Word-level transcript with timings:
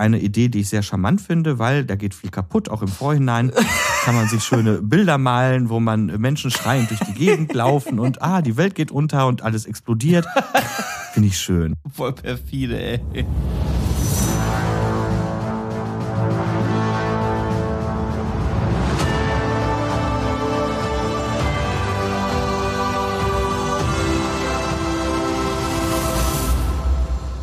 eine 0.00 0.18
Idee, 0.18 0.48
die 0.48 0.60
ich 0.60 0.68
sehr 0.68 0.82
charmant 0.82 1.20
finde, 1.20 1.58
weil 1.58 1.84
da 1.84 1.94
geht 1.94 2.14
viel 2.14 2.30
kaputt, 2.30 2.68
auch 2.68 2.82
im 2.82 2.88
Vorhinein 2.88 3.52
kann 4.04 4.14
man 4.14 4.26
sich 4.28 4.42
schöne 4.42 4.82
Bilder 4.82 5.18
malen, 5.18 5.68
wo 5.68 5.78
man 5.78 6.06
Menschen 6.20 6.50
schreiend 6.50 6.90
durch 6.90 7.00
die 7.00 7.14
Gegend 7.14 7.52
laufen 7.54 8.00
und 8.00 8.22
ah, 8.22 8.42
die 8.42 8.56
Welt 8.56 8.74
geht 8.74 8.90
unter 8.90 9.26
und 9.26 9.42
alles 9.42 9.66
explodiert. 9.66 10.26
Finde 11.12 11.28
ich 11.28 11.38
schön. 11.38 11.74
Voll 11.92 12.12
perfide, 12.12 12.80
ey. 12.80 13.26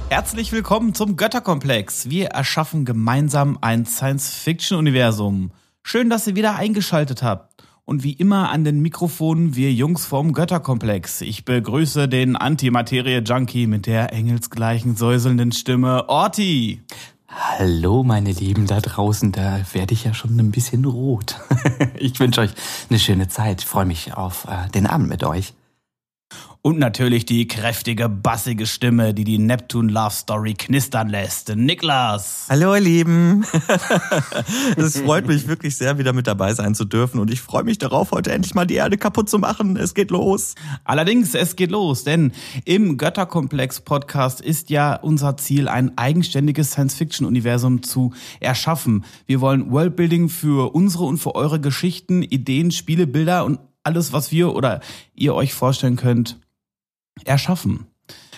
Herzlich 0.10 0.54
willkommen 0.54 0.94
zum 0.94 1.18
Götterkomplex. 1.18 2.10
Wir 2.10 2.28
erschaffen 2.28 2.86
gemeinsam 2.86 3.58
ein 3.60 3.86
Science-Fiction-Universum. 3.86 5.52
Schön, 5.84 6.10
dass 6.10 6.26
ihr 6.28 6.38
wieder 6.38 6.56
eingeschaltet 6.56 7.24
habt. 7.24 7.62
Und 7.84 8.04
wie 8.04 8.14
immer 8.14 8.50
an 8.50 8.64
den 8.64 8.80
Mikrofonen 8.80 9.56
wir 9.58 9.74
Jungs 9.74 10.06
vom 10.06 10.32
Götterkomplex. 10.32 11.20
Ich 11.22 11.44
begrüße 11.44 12.08
den 12.08 12.38
Antimaterie-Junkie 12.38 13.68
mit 13.68 13.86
der 13.86 14.14
engelsgleichen 14.14 14.96
säuselnden 14.96 15.52
Stimme 15.52 16.08
Orti. 16.08 16.82
Hallo, 17.28 18.04
meine 18.04 18.32
Lieben 18.32 18.66
da 18.66 18.80
draußen, 18.80 19.34
da 19.34 19.60
werde 19.74 19.94
ich 19.94 20.06
ja 20.06 20.14
schon 20.14 20.40
ein 20.40 20.52
bisschen 20.52 20.86
rot. 20.86 21.42
ich 22.00 22.18
wünsche 22.22 22.42
euch 22.42 22.52
eine 22.90 23.00
schöne 23.00 23.28
Zeit, 23.28 23.62
freue 23.62 23.86
mich 23.86 24.14
auf 24.14 24.46
äh, 24.46 24.70
den 24.70 24.88
Abend 24.88 25.10
mit 25.10 25.26
euch. 25.26 25.54
Und 26.62 26.80
natürlich 26.80 27.26
die 27.26 27.48
kräftige, 27.48 28.10
bassige 28.10 28.66
Stimme, 28.66 29.14
die 29.14 29.24
die 29.24 29.38
Neptune 29.38 29.92
Love 29.92 30.12
Story 30.12 30.54
knistern 30.54 31.08
lässt. 31.08 31.56
Niklas. 31.56 32.48
Hallo, 32.50 32.76
ihr 32.76 32.82
Lieben. 32.82 33.46
Es 34.76 35.00
freut 35.00 35.28
mich 35.28 35.48
wirklich 35.48 35.76
sehr, 35.76 35.98
wieder 35.98 36.14
mit 36.14 36.28
dabei 36.28 36.54
sein 36.54 36.76
zu 36.76 36.86
dürfen. 36.86 37.20
Und 37.20 37.32
ich 37.32 37.42
freue 37.42 37.64
mich 37.64 37.78
darauf, 37.78 38.12
heute 38.12 38.32
endlich 38.32 38.54
mal 38.54 38.66
die 38.66 38.76
Erde 38.76 38.98
kaputt 38.98 39.30
zu 39.30 39.40
machen. 39.40 39.78
Es 39.78 39.94
geht 39.94 40.12
los. 40.12 40.56
Allerdings, 40.84 41.36
es 41.36 41.56
geht 41.56 41.72
los, 41.72 42.04
denn 42.04 42.32
im 42.66 42.98
Götterkomplex-Podcast 42.98 44.42
ist 44.42 44.70
ja 44.70 44.96
unser 44.96 45.38
Ziel, 45.38 45.68
ein 45.68 45.98
eigenständiges 45.98 46.72
Science-Fiction-Universum 46.72 47.84
zu 47.84 48.14
erschaffen. 48.40 49.06
Wir 49.26 49.42
wollen 49.42 49.72
Worldbuilding 49.72 50.30
für 50.30 50.74
unsere 50.74 51.06
und 51.06 51.18
für 51.18 51.36
eure 51.36 51.60
Geschichten, 51.60 52.24
Ideen, 52.24 52.72
Spiele, 52.72 53.08
Bilder 53.08 53.46
und 53.46 53.60
alles, 53.84 54.12
was 54.12 54.32
wir 54.32 54.54
oder 54.54 54.82
ihr 55.16 55.34
euch 55.34 55.54
vorstellen 55.54 55.96
könnt, 55.96 56.40
erschaffen. 57.26 57.88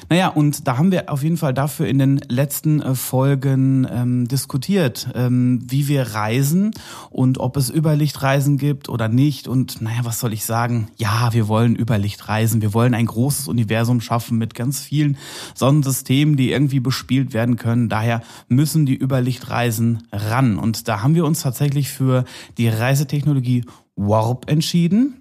Naja, 0.07 0.29
und 0.29 0.67
da 0.67 0.77
haben 0.77 0.91
wir 0.91 1.11
auf 1.11 1.23
jeden 1.23 1.37
Fall 1.37 1.53
dafür 1.53 1.87
in 1.87 1.99
den 1.99 2.19
letzten 2.29 2.81
äh, 2.81 2.95
Folgen 2.95 3.85
ähm, 3.91 4.27
diskutiert, 4.27 5.09
ähm, 5.13 5.61
wie 5.67 5.87
wir 5.87 6.01
reisen 6.13 6.71
und 7.09 7.39
ob 7.39 7.57
es 7.57 7.69
Überlichtreisen 7.69 8.57
gibt 8.57 8.89
oder 8.89 9.07
nicht. 9.07 9.47
Und 9.47 9.81
naja, 9.81 9.99
was 10.03 10.19
soll 10.19 10.33
ich 10.33 10.45
sagen? 10.45 10.87
Ja, 10.97 11.33
wir 11.33 11.47
wollen 11.47 11.75
Überlichtreisen. 11.75 12.61
Wir 12.61 12.73
wollen 12.73 12.93
ein 12.93 13.05
großes 13.05 13.47
Universum 13.47 14.01
schaffen 14.01 14.37
mit 14.37 14.55
ganz 14.55 14.79
vielen 14.79 15.17
Sonnensystemen, 15.53 16.37
die 16.37 16.51
irgendwie 16.51 16.79
bespielt 16.79 17.33
werden 17.33 17.57
können. 17.57 17.89
Daher 17.89 18.21
müssen 18.47 18.85
die 18.85 18.97
Überlichtreisen 18.97 20.07
ran. 20.11 20.57
Und 20.57 20.87
da 20.87 21.03
haben 21.03 21.15
wir 21.15 21.25
uns 21.25 21.41
tatsächlich 21.41 21.89
für 21.89 22.23
die 22.57 22.69
Reisetechnologie 22.69 23.65
Warp 23.95 24.49
entschieden. 24.49 25.18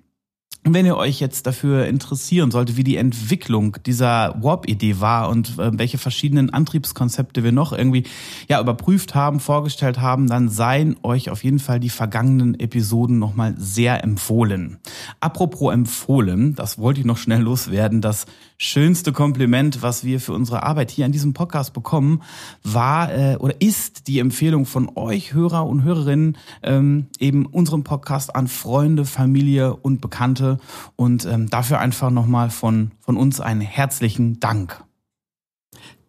Wenn 0.64 0.84
ihr 0.84 0.96
euch 0.96 1.20
jetzt 1.20 1.46
dafür 1.46 1.86
interessieren 1.86 2.50
sollte, 2.50 2.76
wie 2.76 2.84
die 2.84 2.96
Entwicklung 2.96 3.76
dieser 3.86 4.34
Warp-Idee 4.42 5.00
war 5.00 5.28
und 5.28 5.58
äh, 5.58 5.70
welche 5.78 5.98
verschiedenen 5.98 6.50
Antriebskonzepte 6.50 7.44
wir 7.44 7.52
noch 7.52 7.72
irgendwie 7.72 8.04
ja 8.48 8.60
überprüft 8.60 9.14
haben, 9.14 9.40
vorgestellt 9.40 10.00
haben, 10.00 10.26
dann 10.26 10.48
seien 10.48 10.96
euch 11.02 11.30
auf 11.30 11.44
jeden 11.44 11.60
Fall 11.60 11.80
die 11.80 11.90
vergangenen 11.90 12.58
Episoden 12.58 13.18
nochmal 13.18 13.54
sehr 13.56 14.02
empfohlen. 14.02 14.78
Apropos 15.20 15.72
empfohlen, 15.72 16.54
das 16.54 16.76
wollte 16.76 17.00
ich 17.00 17.06
noch 17.06 17.18
schnell 17.18 17.40
loswerden, 17.40 18.00
das 18.00 18.26
schönste 18.58 19.12
Kompliment, 19.12 19.82
was 19.82 20.02
wir 20.02 20.20
für 20.20 20.32
unsere 20.32 20.64
Arbeit 20.64 20.90
hier 20.90 21.04
an 21.04 21.12
diesem 21.12 21.32
Podcast 21.32 21.72
bekommen, 21.72 22.22
war 22.64 23.14
äh, 23.14 23.36
oder 23.36 23.60
ist 23.60 24.08
die 24.08 24.18
Empfehlung 24.18 24.66
von 24.66 24.90
euch 24.96 25.32
Hörer 25.32 25.64
und 25.66 25.84
Hörerinnen 25.84 26.36
ähm, 26.64 27.06
eben 27.20 27.46
unserem 27.46 27.84
Podcast 27.84 28.34
an 28.34 28.48
Freunde, 28.48 29.04
Familie 29.04 29.74
und 29.76 30.00
Bekannte 30.00 30.47
und 30.96 31.26
ähm, 31.26 31.50
dafür 31.50 31.78
einfach 31.78 32.10
nochmal 32.10 32.48
von 32.48 32.92
von 33.00 33.16
uns 33.16 33.40
einen 33.40 33.60
herzlichen 33.60 34.40
Dank. 34.40 34.82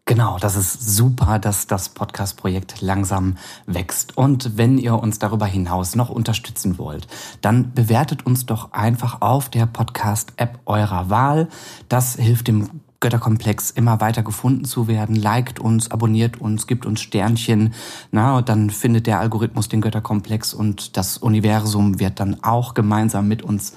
Genau, 0.10 0.40
das 0.40 0.56
ist 0.56 0.96
super, 0.96 1.38
dass 1.38 1.68
das 1.68 1.90
Podcast-Projekt 1.90 2.82
langsam 2.82 3.38
wächst. 3.68 4.18
Und 4.18 4.58
wenn 4.58 4.80
ihr 4.80 4.96
uns 4.96 5.20
darüber 5.20 5.46
hinaus 5.46 5.96
noch 5.96 6.10
unterstützen 6.10 6.80
wollt, 6.80 7.08
dann 7.42 7.76
bewertet 7.76 8.26
uns 8.26 8.48
doch 8.48 8.72
einfach 8.72 9.22
auf 9.22 9.50
der 9.50 9.68
Podcast-App 9.68 10.62
eurer 10.66 11.12
Wahl. 11.12 11.48
Das 11.90 12.16
hilft 12.16 12.48
dem 12.48 12.82
Götterkomplex 13.02 13.70
immer 13.70 14.02
weiter 14.02 14.24
gefunden 14.24 14.66
zu 14.66 14.88
werden. 14.88 15.16
Liked 15.16 15.60
uns, 15.60 15.90
abonniert 15.90 16.42
uns, 16.42 16.68
gibt 16.68 16.86
uns 16.86 17.02
Sternchen. 17.02 17.74
Na, 18.12 18.38
und 18.38 18.50
dann 18.50 18.72
findet 18.72 19.08
der 19.08 19.20
Algorithmus 19.20 19.70
den 19.70 19.80
Götterkomplex 19.80 20.54
und 20.54 20.98
das 20.98 21.18
Universum 21.18 22.00
wird 22.00 22.20
dann 22.20 22.44
auch 22.44 22.74
gemeinsam 22.74 23.28
mit 23.28 23.42
uns 23.42 23.74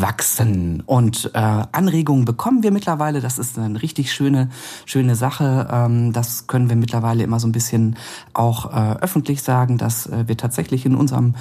wachsen. 0.00 0.82
Und 0.84 1.30
äh, 1.34 1.38
Anregungen 1.38 2.24
bekommen 2.24 2.62
wir 2.62 2.70
mittlerweile. 2.70 3.20
Das 3.20 3.38
ist 3.38 3.58
eine 3.58 3.82
richtig 3.82 4.12
schöne, 4.12 4.50
schöne 4.84 5.16
Sache. 5.16 5.68
Ähm, 5.70 6.12
das 6.12 6.46
können 6.46 6.68
wir 6.68 6.76
mittlerweile 6.76 7.22
immer 7.24 7.40
so 7.40 7.48
ein 7.48 7.52
bisschen 7.52 7.96
auch 8.34 8.72
äh, 8.72 8.96
öffentlich 9.00 9.42
sagen, 9.42 9.78
dass 9.78 10.06
äh, 10.06 10.28
wir 10.28 10.36
tatsächlich 10.36 10.84
in 10.84 10.94
unserem 10.94 11.34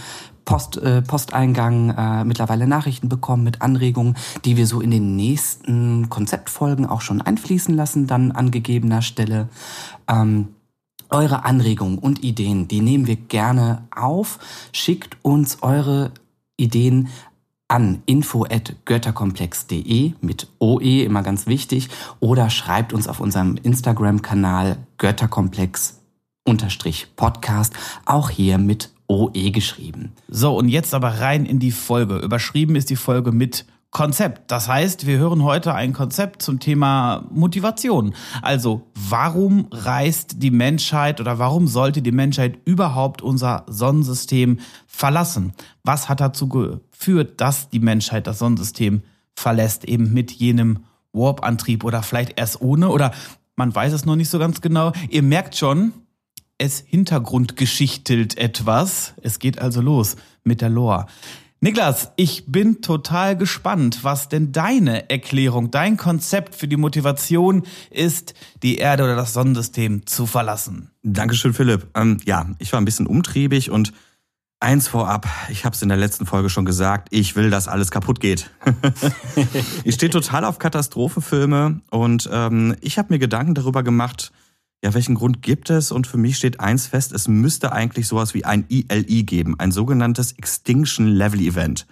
Post, 0.46 0.78
äh, 0.78 1.02
Posteingang 1.02 1.90
äh, 1.90 2.24
mittlerweile 2.24 2.68
Nachrichten 2.68 3.10
bekommen 3.10 3.44
mit 3.44 3.62
Anregungen, 3.62 4.16
die 4.46 4.58
wir 4.58 4.68
so 4.68 4.80
in 4.80 4.92
den 4.92 5.16
nächsten 5.16 6.10
Konzeptfolgen 6.10 6.86
auch 6.86 7.02
schon 7.02 7.22
einfließen 7.22 7.76
lassen, 7.76 8.08
dann 8.08 8.32
an 8.32 8.52
gegebener 8.52 9.02
Stelle. 9.02 9.50
Ähm, 10.08 10.50
eure 11.10 11.46
Anregungen 11.46 11.98
und 12.00 12.24
Ideen, 12.24 12.68
die 12.68 12.82
nehmen 12.82 13.08
wir 13.08 13.16
gerne 13.16 13.88
auf. 13.96 14.40
Schickt 14.72 15.18
uns 15.24 15.62
eure 15.62 16.12
Ideen 16.58 17.10
an 17.68 18.04
info@götterkomplex.de 18.06 20.14
mit 20.22 20.48
OE 20.60 21.04
immer 21.04 21.24
ganz 21.24 21.48
wichtig 21.48 21.90
oder 22.20 22.50
schreibt 22.50 22.94
uns 22.94 23.08
auf 23.08 23.20
unserem 23.20 23.58
Instagram 23.62 24.22
Kanal 24.22 24.78
Götterkomplex 24.98 26.00
Podcast 27.16 27.74
auch 28.06 28.30
hier 28.30 28.60
mit 28.60 28.92
OE 29.08 29.52
geschrieben. 29.52 30.12
So 30.28 30.56
und 30.56 30.70
jetzt 30.70 30.94
aber 30.94 31.20
rein 31.20 31.46
in 31.46 31.60
die 31.60 31.72
Folge. 31.72 32.18
Überschrieben 32.18 32.76
ist 32.76 32.92
die 32.92 32.96
Folge 32.96 33.32
mit 33.32 33.66
Konzept. 33.96 34.52
Das 34.52 34.68
heißt, 34.68 35.08
wir 35.08 35.18
hören 35.20 35.42
heute 35.42 35.74
ein 35.74 35.94
Konzept 35.94 36.42
zum 36.42 36.60
Thema 36.60 37.24
Motivation. 37.32 38.14
Also, 38.42 38.92
warum 38.94 39.70
reist 39.72 40.44
die 40.44 40.52
Menschheit 40.52 41.22
oder 41.22 41.40
warum 41.40 41.70
sollte 41.70 42.02
die 42.02 42.12
Menschheit 42.12 42.58
überhaupt 42.66 43.22
unser 43.22 43.64
Sonnensystem 43.68 44.60
verlassen? 44.86 45.54
Was 45.86 46.10
hat 46.10 46.20
dazu 46.20 46.50
geführt, 46.50 47.40
dass 47.40 47.70
die 47.70 47.80
Menschheit 47.80 48.28
das 48.28 48.40
Sonnensystem 48.40 49.02
verlässt, 49.34 49.86
eben 49.86 50.12
mit 50.12 50.30
jenem 50.30 50.84
Warp-Antrieb 51.14 51.86
oder 51.86 52.04
vielleicht 52.04 52.38
erst 52.38 52.60
ohne 52.60 52.90
oder 52.90 53.14
man 53.56 53.74
weiß 53.74 53.94
es 53.94 54.04
noch 54.04 54.18
nicht 54.18 54.30
so 54.30 54.40
ganz 54.40 54.60
genau. 54.60 54.92
Ihr 55.10 55.24
merkt 55.24 55.56
schon, 55.56 55.94
es 56.58 56.84
hintergrundgeschichtelt 56.86 58.38
etwas. 58.38 59.14
Es 59.22 59.40
geht 59.40 59.58
also 59.58 59.80
los 59.80 60.18
mit 60.44 60.60
der 60.60 60.70
Lore. 60.70 61.06
Niklas, 61.62 62.12
ich 62.16 62.46
bin 62.48 62.82
total 62.82 63.38
gespannt, 63.38 64.00
was 64.04 64.30
denn 64.30 64.52
deine 64.52 65.10
Erklärung, 65.10 65.72
dein 65.72 65.98
Konzept 65.98 66.54
für 66.54 66.68
die 66.68 66.78
Motivation 66.78 67.64
ist, 67.90 68.34
die 68.62 68.78
Erde 68.78 69.04
oder 69.04 69.16
das 69.16 69.34
Sonnensystem 69.34 70.06
zu 70.06 70.26
verlassen. 70.26 70.92
Dankeschön, 71.02 71.54
Philipp. 71.54 71.88
Ähm, 71.96 72.20
ja, 72.26 72.48
ich 72.60 72.72
war 72.72 72.80
ein 72.80 72.86
bisschen 72.86 73.08
umtriebig 73.08 73.72
und 73.72 73.94
eins 74.60 74.88
vorab, 74.88 75.28
ich 75.50 75.66
habe 75.66 75.76
es 75.76 75.82
in 75.82 75.90
der 75.90 75.98
letzten 75.98 76.26
Folge 76.26 76.50
schon 76.50 76.66
gesagt, 76.66 77.08
ich 77.12 77.36
will, 77.36 77.50
dass 77.50 77.68
alles 77.68 77.92
kaputt 77.92 78.20
geht. 78.20 78.50
ich 79.84 79.96
stehe 79.96 80.10
total 80.10 80.46
auf 80.46 80.60
Katastrophenfilme 80.60 81.82
und 81.90 82.30
ähm, 82.32 82.76
ich 82.82 82.98
habe 82.98 83.14
mir 83.14 83.20
Gedanken 83.20 83.54
darüber 83.54 83.84
gemacht, 83.84 84.32
ja, 84.84 84.94
welchen 84.94 85.16
Grund 85.16 85.42
gibt 85.42 85.70
es? 85.70 85.92
Und 85.92 86.08
für 86.08 86.18
mich 86.18 86.38
steht 86.38 86.60
eins 86.60 86.88
fest, 86.88 87.12
es 87.12 87.28
müsste 87.28 87.72
eigentlich 87.72 88.08
sowas 88.08 88.34
wie 88.34 88.46
ein 88.46 88.66
ILI 88.70 89.24
geben, 89.24 89.60
ein 89.60 89.72
sogenanntes 89.72 90.34
Extinction 90.34 91.08
Level 91.08 91.42
Event. 91.42 91.88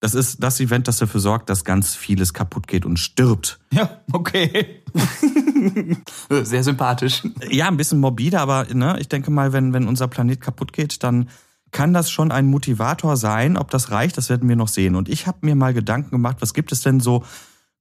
Das 0.00 0.14
ist 0.14 0.42
das 0.42 0.60
Event, 0.60 0.88
das 0.88 0.96
dafür 0.96 1.20
sorgt, 1.20 1.50
dass 1.50 1.64
ganz 1.64 1.94
vieles 1.94 2.32
kaputt 2.32 2.66
geht 2.66 2.86
und 2.86 2.98
stirbt. 2.98 3.60
Ja, 3.70 4.00
okay. 4.12 4.82
Sehr 6.30 6.64
sympathisch. 6.64 7.22
Ja, 7.50 7.68
ein 7.68 7.76
bisschen 7.76 8.00
morbide, 8.00 8.40
aber 8.40 8.66
ne, 8.72 8.96
ich 8.98 9.08
denke 9.08 9.30
mal, 9.30 9.52
wenn, 9.52 9.74
wenn 9.74 9.86
unser 9.86 10.08
Planet 10.08 10.40
kaputt 10.40 10.72
geht, 10.72 11.02
dann 11.02 11.28
kann 11.70 11.92
das 11.92 12.10
schon 12.10 12.32
ein 12.32 12.46
Motivator 12.46 13.18
sein. 13.18 13.58
Ob 13.58 13.70
das 13.70 13.90
reicht, 13.90 14.16
das 14.16 14.30
werden 14.30 14.48
wir 14.48 14.56
noch 14.56 14.68
sehen. 14.68 14.96
Und 14.96 15.08
ich 15.08 15.26
habe 15.26 15.38
mir 15.42 15.54
mal 15.54 15.74
Gedanken 15.74 16.10
gemacht, 16.10 16.38
was 16.40 16.54
gibt 16.54 16.72
es 16.72 16.80
denn 16.80 17.00
so 17.00 17.22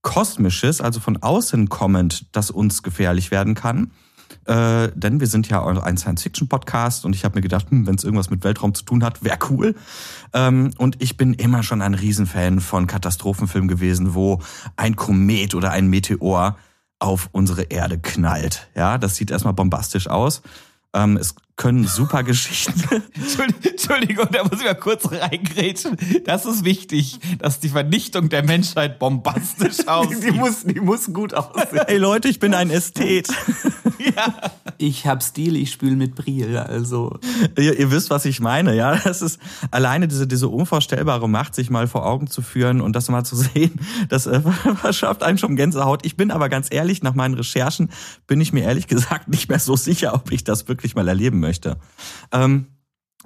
Kosmisches, 0.02 0.82
also 0.82 1.00
von 1.00 1.18
außen 1.18 1.70
kommend, 1.70 2.36
das 2.36 2.52
uns 2.52 2.84
gefährlich 2.84 3.32
werden 3.32 3.56
kann? 3.56 3.92
Äh, 4.50 4.92
denn 4.96 5.20
wir 5.20 5.28
sind 5.28 5.48
ja 5.48 5.64
ein 5.64 5.98
Science-Fiction-Podcast 5.98 7.06
und 7.06 7.16
ich 7.16 7.24
habe 7.24 7.36
mir 7.36 7.42
gedacht, 7.42 7.70
hm, 7.70 7.86
wenn 7.86 7.94
es 7.94 8.04
irgendwas 8.04 8.32
mit 8.32 8.44
Weltraum 8.44 8.74
zu 8.74 8.84
tun 8.84 9.04
hat, 9.04 9.24
wäre 9.24 9.38
cool. 9.52 9.76
Ähm, 10.34 10.72
und 10.78 11.02
ich 11.02 11.18
bin 11.18 11.36
immer 11.36 11.62
schon 11.62 11.84
ein 11.84 11.94
Riesenfan 11.94 12.60
von 12.60 12.88
Katastrophenfilmen 12.88 13.68
gewesen, 13.68 14.16
wo 14.16 14.40
ein 14.76 14.96
Komet 14.96 15.54
oder 15.54 15.70
ein 15.70 15.88
Meteor 15.88 16.58
auf 16.98 17.30
unsere 17.32 17.64
Erde 17.64 18.00
knallt. 18.00 18.70
Ja, 18.76 18.98
das 18.98 19.16
sieht 19.16 19.30
erstmal 19.30 19.54
bombastisch 19.54 20.08
aus. 20.08 20.42
Ähm, 20.94 21.18
es 21.18 21.36
können 21.60 21.86
super 21.86 22.24
Geschichten. 22.24 22.74
Entschuldigung, 23.64 24.28
da 24.32 24.44
muss 24.44 24.60
ich 24.60 24.66
mal 24.66 24.76
kurz 24.76 25.12
reingrätschen. 25.12 25.98
Das 26.24 26.46
ist 26.46 26.64
wichtig, 26.64 27.20
dass 27.38 27.60
die 27.60 27.68
Vernichtung 27.68 28.30
der 28.30 28.44
Menschheit 28.44 28.98
bombastisch 28.98 29.86
aussieht. 29.86 30.24
Die, 30.24 30.32
die, 30.32 30.38
muss, 30.38 30.64
die 30.64 30.80
muss 30.80 31.14
gut 31.14 31.34
aussehen. 31.34 31.82
Hey 31.86 31.98
Leute, 31.98 32.30
ich 32.30 32.40
bin 32.40 32.54
ein 32.54 32.70
Ästhet. 32.70 33.28
ja. 34.00 34.52
Ich 34.78 35.06
hab 35.06 35.22
Stil, 35.22 35.58
ich 35.58 35.72
spül 35.72 35.98
mit 35.98 36.16
Briel, 36.16 36.58
also. 36.58 37.20
Ihr, 37.58 37.78
ihr, 37.78 37.92
wisst, 37.92 38.10
was 38.10 38.24
ich 38.24 38.40
meine, 38.40 38.76
ja. 38.76 38.96
Das 38.96 39.22
ist 39.22 39.40
alleine 39.72 40.08
diese, 40.08 40.28
diese 40.28 40.48
unvorstellbare 40.48 41.28
Macht, 41.28 41.56
sich 41.56 41.70
mal 41.70 41.88
vor 41.88 42.06
Augen 42.06 42.28
zu 42.28 42.42
führen 42.42 42.80
und 42.80 42.96
das 42.96 43.10
mal 43.10 43.26
zu 43.26 43.36
sehen, 43.36 43.80
das 44.08 44.26
äh, 44.26 44.40
verschafft 44.76 45.24
einen 45.24 45.38
schon 45.38 45.58
Gänsehaut. 45.58 46.06
Ich 46.06 46.16
bin 46.16 46.32
aber 46.32 46.48
ganz 46.48 46.68
ehrlich, 46.72 47.04
nach 47.04 47.16
meinen 47.16 47.34
Recherchen 47.34 47.90
bin 48.28 48.40
ich 48.40 48.54
mir 48.54 48.64
ehrlich 48.64 48.88
gesagt 48.88 49.28
nicht 49.28 49.50
mehr 49.50 49.60
so 49.60 49.76
sicher, 49.76 50.14
ob 50.14 50.32
ich 50.32 50.46
das 50.46 50.70
wirklich 50.70 50.96
mal 50.96 51.08
erleben 51.08 51.40
möchte 51.40 51.49
möchte. 51.50 51.78
Ähm, 52.32 52.68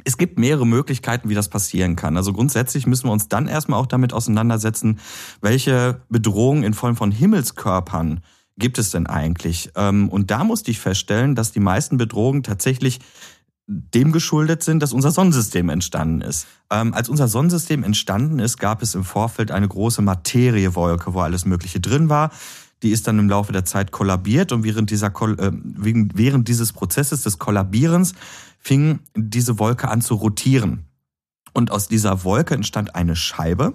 es 0.05 0.17
gibt 0.17 0.39
mehrere 0.39 0.65
Möglichkeiten, 0.65 1.29
wie 1.29 1.35
das 1.35 1.49
passieren 1.49 1.95
kann. 1.95 2.17
Also 2.17 2.33
grundsätzlich 2.33 2.87
müssen 2.87 3.07
wir 3.07 3.11
uns 3.11 3.27
dann 3.27 3.47
erstmal 3.47 3.79
auch 3.79 3.85
damit 3.85 4.13
auseinandersetzen, 4.13 4.99
welche 5.41 6.01
Bedrohungen 6.09 6.63
in 6.63 6.73
Form 6.73 6.95
von 6.95 7.11
Himmelskörpern 7.11 8.21
gibt 8.57 8.77
es 8.77 8.91
denn 8.91 9.07
eigentlich? 9.07 9.71
Ähm, 9.75 10.09
und 10.09 10.31
da 10.31 10.43
musste 10.43 10.71
ich 10.71 10.79
feststellen, 10.79 11.35
dass 11.35 11.51
die 11.51 11.59
meisten 11.59 11.97
Bedrohungen 11.97 12.43
tatsächlich 12.43 12.99
dem 13.67 14.11
geschuldet 14.11 14.63
sind, 14.63 14.81
dass 14.81 14.93
unser 14.93 15.11
Sonnensystem 15.11 15.69
entstanden 15.69 16.21
ist. 16.21 16.47
Ähm, 16.69 16.93
als 16.93 17.09
unser 17.09 17.27
Sonnensystem 17.27 17.83
entstanden 17.83 18.39
ist, 18.39 18.57
gab 18.57 18.81
es 18.81 18.95
im 18.95 19.03
Vorfeld 19.03 19.51
eine 19.51 19.67
große 19.67 20.01
Materiewolke, 20.01 21.13
wo 21.13 21.21
alles 21.21 21.45
Mögliche 21.45 21.79
drin 21.79 22.09
war 22.09 22.31
die 22.83 22.91
ist 22.91 23.07
dann 23.07 23.17
im 23.17 23.29
Laufe 23.29 23.51
der 23.51 23.65
Zeit 23.65 23.91
kollabiert 23.91 24.51
und 24.51 24.63
während, 24.63 24.91
dieser, 24.91 25.07
äh, 25.07 25.51
während 25.53 26.47
dieses 26.47 26.73
Prozesses 26.73 27.23
des 27.23 27.39
Kollabierens 27.39 28.13
fing 28.59 28.99
diese 29.15 29.57
Wolke 29.57 29.87
an 29.87 30.01
zu 30.01 30.15
rotieren. 30.15 30.85
Und 31.53 31.71
aus 31.71 31.87
dieser 31.87 32.23
Wolke 32.23 32.55
entstand 32.55 32.95
eine 32.95 33.15
Scheibe 33.15 33.73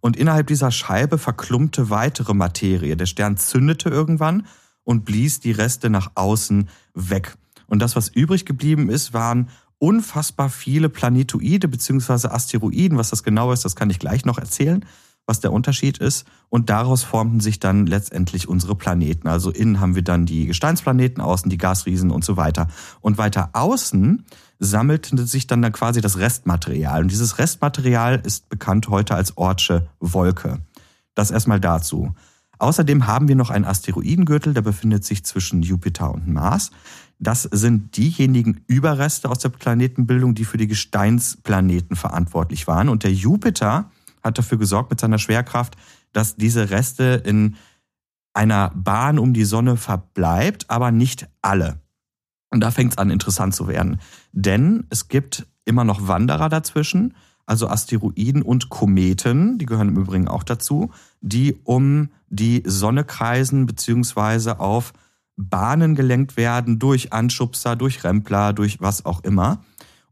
und 0.00 0.16
innerhalb 0.16 0.46
dieser 0.46 0.70
Scheibe 0.70 1.18
verklumpte 1.18 1.90
weitere 1.90 2.34
Materie. 2.34 2.96
Der 2.96 3.06
Stern 3.06 3.36
zündete 3.36 3.88
irgendwann 3.88 4.46
und 4.84 5.04
blies 5.04 5.40
die 5.40 5.52
Reste 5.52 5.90
nach 5.90 6.12
außen 6.14 6.68
weg. 6.94 7.36
Und 7.66 7.80
das, 7.80 7.96
was 7.96 8.08
übrig 8.08 8.44
geblieben 8.44 8.90
ist, 8.90 9.14
waren 9.14 9.48
unfassbar 9.78 10.50
viele 10.50 10.88
Planetoide 10.88 11.68
bzw. 11.68 12.28
Asteroiden. 12.28 12.98
Was 12.98 13.10
das 13.10 13.22
genau 13.22 13.52
ist, 13.52 13.64
das 13.64 13.76
kann 13.76 13.90
ich 13.90 13.98
gleich 13.98 14.24
noch 14.24 14.38
erzählen 14.38 14.84
was 15.26 15.40
der 15.40 15.52
Unterschied 15.52 15.98
ist. 15.98 16.26
Und 16.48 16.70
daraus 16.70 17.02
formten 17.02 17.40
sich 17.40 17.60
dann 17.60 17.86
letztendlich 17.86 18.48
unsere 18.48 18.74
Planeten. 18.74 19.28
Also 19.28 19.50
innen 19.50 19.80
haben 19.80 19.94
wir 19.94 20.02
dann 20.02 20.26
die 20.26 20.46
Gesteinsplaneten, 20.46 21.22
außen 21.22 21.50
die 21.50 21.58
Gasriesen 21.58 22.10
und 22.10 22.24
so 22.24 22.36
weiter. 22.36 22.68
Und 23.00 23.18
weiter 23.18 23.50
außen 23.52 24.24
sammelte 24.58 25.26
sich 25.26 25.46
dann, 25.46 25.62
dann 25.62 25.72
quasi 25.72 26.00
das 26.00 26.18
Restmaterial. 26.18 27.02
Und 27.02 27.10
dieses 27.10 27.38
Restmaterial 27.38 28.20
ist 28.24 28.48
bekannt 28.48 28.88
heute 28.88 29.14
als 29.14 29.36
Ortsche 29.36 29.88
Wolke. 30.00 30.58
Das 31.14 31.30
erstmal 31.30 31.60
dazu. 31.60 32.14
Außerdem 32.58 33.06
haben 33.06 33.28
wir 33.28 33.36
noch 33.36 33.50
einen 33.50 33.64
Asteroidengürtel, 33.64 34.54
der 34.54 34.62
befindet 34.62 35.04
sich 35.04 35.24
zwischen 35.24 35.62
Jupiter 35.62 36.14
und 36.14 36.28
Mars. 36.28 36.70
Das 37.18 37.42
sind 37.42 37.96
diejenigen 37.96 38.62
Überreste 38.66 39.30
aus 39.30 39.38
der 39.38 39.48
Planetenbildung, 39.48 40.34
die 40.34 40.44
für 40.44 40.56
die 40.56 40.66
Gesteinsplaneten 40.66 41.96
verantwortlich 41.96 42.66
waren. 42.66 42.88
Und 42.88 43.02
der 43.02 43.12
Jupiter 43.12 43.90
hat 44.24 44.38
dafür 44.38 44.58
gesorgt 44.58 44.90
mit 44.90 44.98
seiner 44.98 45.18
Schwerkraft, 45.18 45.76
dass 46.12 46.36
diese 46.36 46.70
Reste 46.70 47.22
in 47.24 47.56
einer 48.32 48.72
Bahn 48.74 49.18
um 49.18 49.32
die 49.32 49.44
Sonne 49.44 49.76
verbleibt, 49.76 50.68
aber 50.68 50.90
nicht 50.90 51.28
alle. 51.42 51.80
Und 52.50 52.60
da 52.60 52.70
fängt 52.70 52.92
es 52.92 52.98
an, 52.98 53.10
interessant 53.10 53.54
zu 53.54 53.68
werden. 53.68 54.00
Denn 54.32 54.86
es 54.90 55.08
gibt 55.08 55.46
immer 55.64 55.84
noch 55.84 56.08
Wanderer 56.08 56.48
dazwischen, 56.48 57.14
also 57.46 57.68
Asteroiden 57.68 58.42
und 58.42 58.70
Kometen, 58.70 59.58
die 59.58 59.66
gehören 59.66 59.88
im 59.88 59.96
Übrigen 59.96 60.28
auch 60.28 60.42
dazu, 60.42 60.90
die 61.20 61.60
um 61.64 62.10
die 62.28 62.62
Sonne 62.66 63.04
kreisen 63.04 63.66
beziehungsweise 63.66 64.60
auf 64.60 64.92
Bahnen 65.36 65.94
gelenkt 65.94 66.36
werden 66.36 66.78
durch 66.78 67.12
Anschubser, 67.12 67.76
durch 67.76 68.04
Rempler, 68.04 68.52
durch 68.52 68.80
was 68.80 69.04
auch 69.04 69.22
immer. 69.24 69.62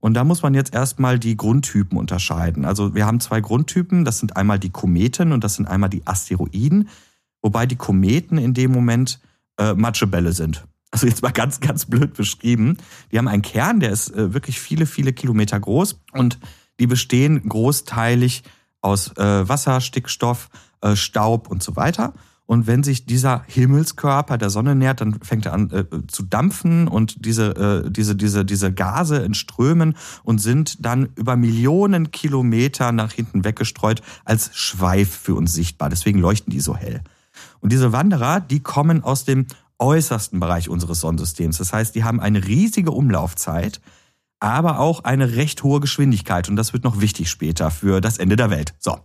Und 0.03 0.15
da 0.15 0.25
muss 0.25 0.43
man 0.43 0.53
jetzt 0.53 0.75
erstmal 0.75 1.21
die 1.21 1.37
Grundtypen 1.37 1.97
unterscheiden. 1.97 2.65
Also 2.65 2.93
wir 2.93 3.07
haben 3.07 3.21
zwei 3.21 3.41
Grundtypen, 3.41 4.05
das 4.05 4.19
sind 4.19 4.37
einmal 4.37 4.59
die 4.59 4.71
Kometen 4.71 5.31
und 5.31 5.45
das 5.45 5.55
sind 5.55 5.69
einmal 5.69 5.91
die 5.91 6.05
Asteroiden, 6.05 6.89
wobei 7.41 7.67
die 7.67 7.77
Kometen 7.77 8.37
in 8.37 8.53
dem 8.53 8.73
Moment 8.73 9.21
äh, 9.59 9.75
Matschebälle 9.75 10.33
sind. 10.33 10.67
Also 10.91 11.07
jetzt 11.07 11.23
mal 11.23 11.31
ganz, 11.31 11.61
ganz 11.61 11.87
blöd 11.87 12.15
beschrieben. 12.15 12.79
Die 13.13 13.19
haben 13.19 13.29
einen 13.29 13.43
Kern, 13.43 13.79
der 13.79 13.91
ist 13.91 14.11
äh, 14.11 14.35
wirklich 14.35 14.59
viele, 14.59 14.87
viele 14.87 15.13
Kilometer 15.13 15.61
groß 15.61 16.01
und 16.11 16.41
die 16.81 16.89
bestehen 16.89 17.49
großteilig 17.49 18.43
aus 18.81 19.17
äh, 19.17 19.49
Wasser, 19.49 19.81
Stickstoff, 19.81 20.51
äh, 20.81 20.97
Staub 20.97 21.49
und 21.49 21.63
so 21.63 21.77
weiter. 21.77 22.13
Und 22.47 22.67
wenn 22.67 22.83
sich 22.83 23.07
dieser 23.07 23.45
Himmelskörper 23.47 24.37
der 24.37 24.51
Sonne 24.51 24.75
nähert, 24.75 25.01
dann 25.01 25.15
fängt 25.23 25.47
er 25.47 25.53
an 25.53 25.71
äh, 25.71 25.85
zu 26.09 26.25
dampfen 26.25 26.89
und 26.89 27.25
diese, 27.25 27.85
äh, 27.87 27.91
diese, 27.91 28.17
diese, 28.17 28.45
diese 28.45 28.73
Gase 28.73 29.23
entströmen 29.23 29.97
und 30.25 30.39
sind 30.39 30.85
dann 30.85 31.09
über 31.15 31.37
Millionen 31.37 32.11
Kilometer 32.11 32.93
nach 32.93 33.13
hinten 33.13 33.45
weggestreut 33.45 34.03
als 34.25 34.51
Schweif 34.55 35.09
für 35.11 35.35
uns 35.35 35.53
sichtbar. 35.53 35.89
Deswegen 35.89 36.19
leuchten 36.19 36.51
die 36.51 36.61
so 36.61 36.77
hell. 36.77 37.01
Und 37.61 37.73
diese 37.73 37.93
Wanderer, 37.93 38.41
die 38.41 38.61
kommen 38.61 39.03
aus 39.05 39.25
dem 39.25 39.47
äußersten 39.79 40.39
Bereich 40.39 40.69
unseres 40.69 41.01
Sonnensystems. 41.01 41.59
Das 41.59 41.73
heißt, 41.73 41.95
die 41.95 42.05
haben 42.05 42.21
eine 42.21 42.47
riesige 42.47 42.91
Umlaufzeit 42.91 43.81
aber 44.43 44.81
auch 44.81 45.05
eine 45.05 45.37
recht 45.37 45.63
hohe 45.63 45.79
Geschwindigkeit. 45.79 46.49
Und 46.49 46.57
das 46.57 46.73
wird 46.73 46.83
noch 46.83 47.01
wichtig 47.01 47.31
später 47.31 47.71
für 47.71 48.01
das 48.01 48.19
Ende 48.19 48.35
der 48.35 48.51
Welt. 48.51 48.75
So. 48.81 48.99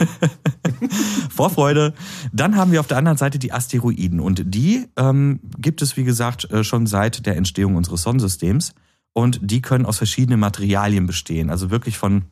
Vorfreude. 1.28 1.92
Dann 2.32 2.56
haben 2.56 2.72
wir 2.72 2.80
auf 2.80 2.86
der 2.86 2.96
anderen 2.96 3.18
Seite 3.18 3.38
die 3.38 3.52
Asteroiden. 3.52 4.20
Und 4.20 4.42
die 4.46 4.86
ähm, 4.96 5.40
gibt 5.58 5.82
es, 5.82 5.98
wie 5.98 6.04
gesagt, 6.04 6.50
äh, 6.50 6.64
schon 6.64 6.86
seit 6.86 7.26
der 7.26 7.36
Entstehung 7.36 7.76
unseres 7.76 8.02
Sonnensystems. 8.02 8.72
Und 9.12 9.38
die 9.42 9.60
können 9.60 9.84
aus 9.84 9.98
verschiedenen 9.98 10.40
Materialien 10.40 11.06
bestehen. 11.06 11.50
Also 11.50 11.70
wirklich 11.70 11.98
von 11.98 12.24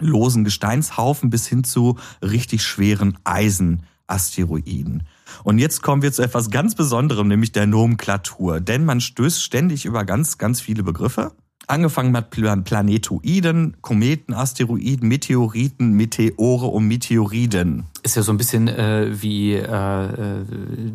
losen 0.00 0.42
Gesteinshaufen 0.42 1.30
bis 1.30 1.46
hin 1.46 1.62
zu 1.62 1.98
richtig 2.20 2.64
schweren 2.64 3.16
Eisenasteroiden. 3.22 5.04
Und 5.44 5.58
jetzt 5.58 5.82
kommen 5.82 6.02
wir 6.02 6.12
zu 6.12 6.22
etwas 6.22 6.50
ganz 6.50 6.74
Besonderem, 6.74 7.28
nämlich 7.28 7.52
der 7.52 7.66
Nomenklatur. 7.66 8.60
Denn 8.60 8.84
man 8.84 9.00
stößt 9.00 9.42
ständig 9.42 9.84
über 9.84 10.04
ganz, 10.04 10.38
ganz 10.38 10.60
viele 10.60 10.82
Begriffe. 10.82 11.32
Angefangen 11.68 12.12
mit 12.12 12.30
Planetoiden, 12.30 13.76
Kometen, 13.82 14.32
Asteroiden, 14.32 15.06
Meteoriten, 15.06 15.92
Meteore 15.92 16.66
und 16.66 16.88
Meteoriden. 16.88 17.84
Ist 18.02 18.16
ja 18.16 18.22
so 18.22 18.32
ein 18.32 18.38
bisschen 18.38 18.68
äh, 18.68 19.10
wie 19.20 19.52
äh, 19.52 19.60
äh 19.64 20.44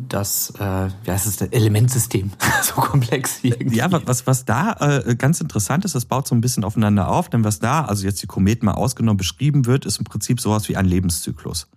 das, 0.08 0.52
äh, 0.58 0.88
wie 1.04 1.10
heißt 1.12 1.28
es, 1.28 1.40
Elementsystem. 1.40 2.32
so 2.62 2.74
komplex 2.80 3.38
irgendwie. 3.42 3.76
Ja, 3.76 3.88
was, 4.04 4.26
was 4.26 4.46
da 4.46 4.72
äh, 4.80 5.14
ganz 5.14 5.40
interessant 5.40 5.84
ist, 5.84 5.94
das 5.94 6.06
baut 6.06 6.26
so 6.26 6.34
ein 6.34 6.40
bisschen 6.40 6.64
aufeinander 6.64 7.06
auf, 7.08 7.30
denn 7.30 7.44
was 7.44 7.60
da, 7.60 7.84
also 7.84 8.04
jetzt 8.04 8.20
die 8.24 8.26
Kometen 8.26 8.66
mal 8.66 8.72
ausgenommen, 8.72 9.16
beschrieben 9.16 9.66
wird, 9.66 9.86
ist 9.86 9.98
im 9.98 10.04
Prinzip 10.04 10.40
sowas 10.40 10.68
wie 10.68 10.76
ein 10.76 10.86
Lebenszyklus. 10.86 11.68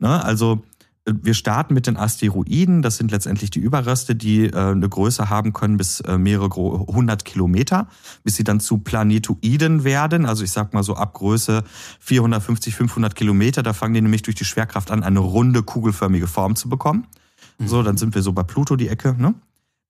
Ne? 0.00 0.22
Also 0.24 0.64
wir 1.04 1.34
starten 1.34 1.74
mit 1.74 1.86
den 1.86 1.96
Asteroiden. 1.96 2.82
Das 2.82 2.96
sind 2.96 3.10
letztendlich 3.10 3.50
die 3.50 3.58
Überreste, 3.58 4.14
die 4.14 4.46
äh, 4.46 4.56
eine 4.56 4.88
Größe 4.88 5.30
haben 5.30 5.52
können 5.52 5.76
bis 5.76 6.00
äh, 6.00 6.16
mehrere 6.16 6.48
hundert 6.50 7.24
Kilometer, 7.24 7.88
bis 8.22 8.36
sie 8.36 8.44
dann 8.44 8.60
zu 8.60 8.78
Planetoiden 8.78 9.84
werden. 9.84 10.26
Also 10.26 10.44
ich 10.44 10.52
sag 10.52 10.74
mal 10.74 10.82
so 10.82 10.94
ab 10.94 11.14
Größe 11.14 11.64
450, 12.00 12.74
500 12.74 13.14
Kilometer. 13.14 13.62
Da 13.62 13.72
fangen 13.72 13.94
die 13.94 14.00
nämlich 14.00 14.22
durch 14.22 14.36
die 14.36 14.44
Schwerkraft 14.44 14.90
an, 14.90 15.02
eine 15.02 15.20
runde, 15.20 15.62
kugelförmige 15.62 16.28
Form 16.28 16.54
zu 16.54 16.68
bekommen. 16.68 17.06
Mhm. 17.58 17.68
So, 17.68 17.82
dann 17.82 17.96
sind 17.96 18.14
wir 18.14 18.22
so 18.22 18.32
bei 18.32 18.44
Pluto 18.44 18.76
die 18.76 18.88
Ecke. 18.88 19.16
Ne? 19.18 19.34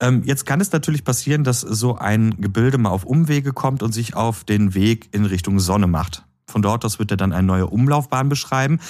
Ähm, 0.00 0.23
jetzt 0.25 0.47
kann 0.47 0.61
es 0.61 0.73
natürlich 0.73 1.04
passieren, 1.04 1.45
dass 1.45 1.61
so 1.61 1.97
ein 1.97 2.40
Gebilde 2.40 2.78
mal 2.78 2.90
auf 2.90 3.04
Umwege 3.04 3.52
kommt 3.52 3.83
und 3.83 3.92
sich 3.92 4.14
auf 4.14 4.45
den 4.45 4.75
Weg 4.75 5.11
in 5.12 5.26
Richtung 5.26 5.61
Sonne 5.61 5.87
macht. 5.87 6.25
Von 6.47 6.61
dort 6.61 6.85
aus 6.85 6.99
wird 6.99 7.11
er 7.11 7.17
dann 7.17 7.33
eine 7.33 7.47
neue 7.47 7.67
Umlaufbahn 7.67 8.29
beschreiben. 8.29 8.81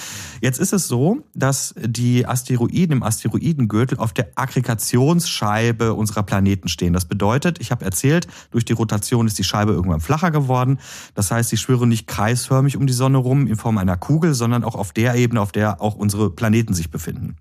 Jetzt 0.41 0.59
ist 0.59 0.73
es 0.73 0.87
so, 0.87 1.23
dass 1.33 1.75
die 1.79 2.25
Asteroiden 2.25 2.97
im 2.97 3.03
Asteroidengürtel 3.03 3.97
auf 3.99 4.11
der 4.11 4.31
Aggregationsscheibe 4.35 5.93
unserer 5.93 6.23
Planeten 6.23 6.67
stehen. 6.67 6.93
Das 6.93 7.05
bedeutet, 7.05 7.61
ich 7.61 7.71
habe 7.71 7.85
erzählt, 7.85 8.27
durch 8.51 8.65
die 8.65 8.73
Rotation 8.73 9.27
ist 9.27 9.37
die 9.37 9.43
Scheibe 9.43 9.71
irgendwann 9.71 10.01
flacher 10.01 10.31
geworden. 10.31 10.79
Das 11.13 11.31
heißt, 11.31 11.49
sie 11.49 11.57
schwirren 11.57 11.89
nicht 11.89 12.07
kreisförmig 12.07 12.75
um 12.75 12.87
die 12.87 12.93
Sonne 12.93 13.17
rum 13.17 13.47
in 13.47 13.55
Form 13.55 13.77
einer 13.77 13.97
Kugel, 13.97 14.33
sondern 14.33 14.63
auch 14.63 14.75
auf 14.75 14.91
der 14.91 15.15
Ebene, 15.15 15.39
auf 15.39 15.51
der 15.51 15.81
auch 15.81 15.95
unsere 15.95 16.31
Planeten 16.31 16.73
sich 16.73 16.89
befinden. 16.89 17.37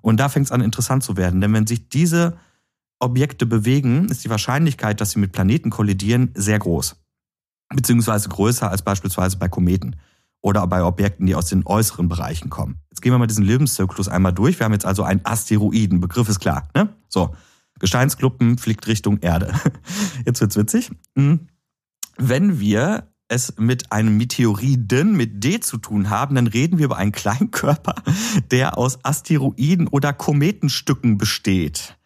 Und 0.00 0.18
da 0.18 0.28
fängt 0.28 0.46
es 0.46 0.52
an 0.52 0.60
interessant 0.60 1.02
zu 1.02 1.16
werden, 1.16 1.40
denn 1.40 1.52
wenn 1.52 1.66
sich 1.66 1.88
diese 1.88 2.38
Objekte 2.98 3.46
bewegen, 3.46 4.08
ist 4.08 4.24
die 4.24 4.30
Wahrscheinlichkeit, 4.30 5.00
dass 5.00 5.12
sie 5.12 5.18
mit 5.18 5.32
Planeten 5.32 5.70
kollidieren, 5.70 6.32
sehr 6.34 6.58
groß. 6.58 6.96
Beziehungsweise 7.74 8.28
größer 8.28 8.70
als 8.70 8.82
beispielsweise 8.82 9.38
bei 9.38 9.48
Kometen 9.48 9.96
oder 10.42 10.66
bei 10.66 10.82
Objekten, 10.82 11.26
die 11.26 11.34
aus 11.34 11.46
den 11.46 11.66
äußeren 11.66 12.08
Bereichen 12.08 12.50
kommen. 12.50 12.80
Jetzt 12.90 13.02
gehen 13.02 13.12
wir 13.12 13.18
mal 13.18 13.26
diesen 13.26 13.44
Lebenszyklus 13.44 14.08
einmal 14.08 14.32
durch. 14.32 14.58
Wir 14.58 14.64
haben 14.64 14.72
jetzt 14.72 14.86
also 14.86 15.02
einen 15.02 15.20
Asteroiden. 15.24 16.00
Begriff 16.00 16.28
ist 16.28 16.40
klar. 16.40 16.68
Ne? 16.74 16.88
So, 17.08 17.34
Gesteinskluppen 17.78 18.58
fliegt 18.58 18.86
Richtung 18.86 19.18
Erde. 19.18 19.52
Jetzt 20.26 20.40
wird's 20.40 20.56
witzig. 20.56 20.90
Hm. 21.16 21.48
Wenn 22.16 22.60
wir 22.60 23.08
es 23.28 23.54
mit 23.58 23.92
einem 23.92 24.16
Meteoriden 24.16 25.16
mit 25.16 25.42
D 25.42 25.60
zu 25.60 25.78
tun 25.78 26.10
haben, 26.10 26.34
dann 26.34 26.46
reden 26.46 26.78
wir 26.78 26.86
über 26.86 26.96
einen 26.96 27.12
Kleinkörper, 27.12 27.94
der 28.50 28.76
aus 28.76 28.98
Asteroiden 29.04 29.88
oder 29.88 30.12
Kometenstücken 30.12 31.16
besteht. 31.16 31.96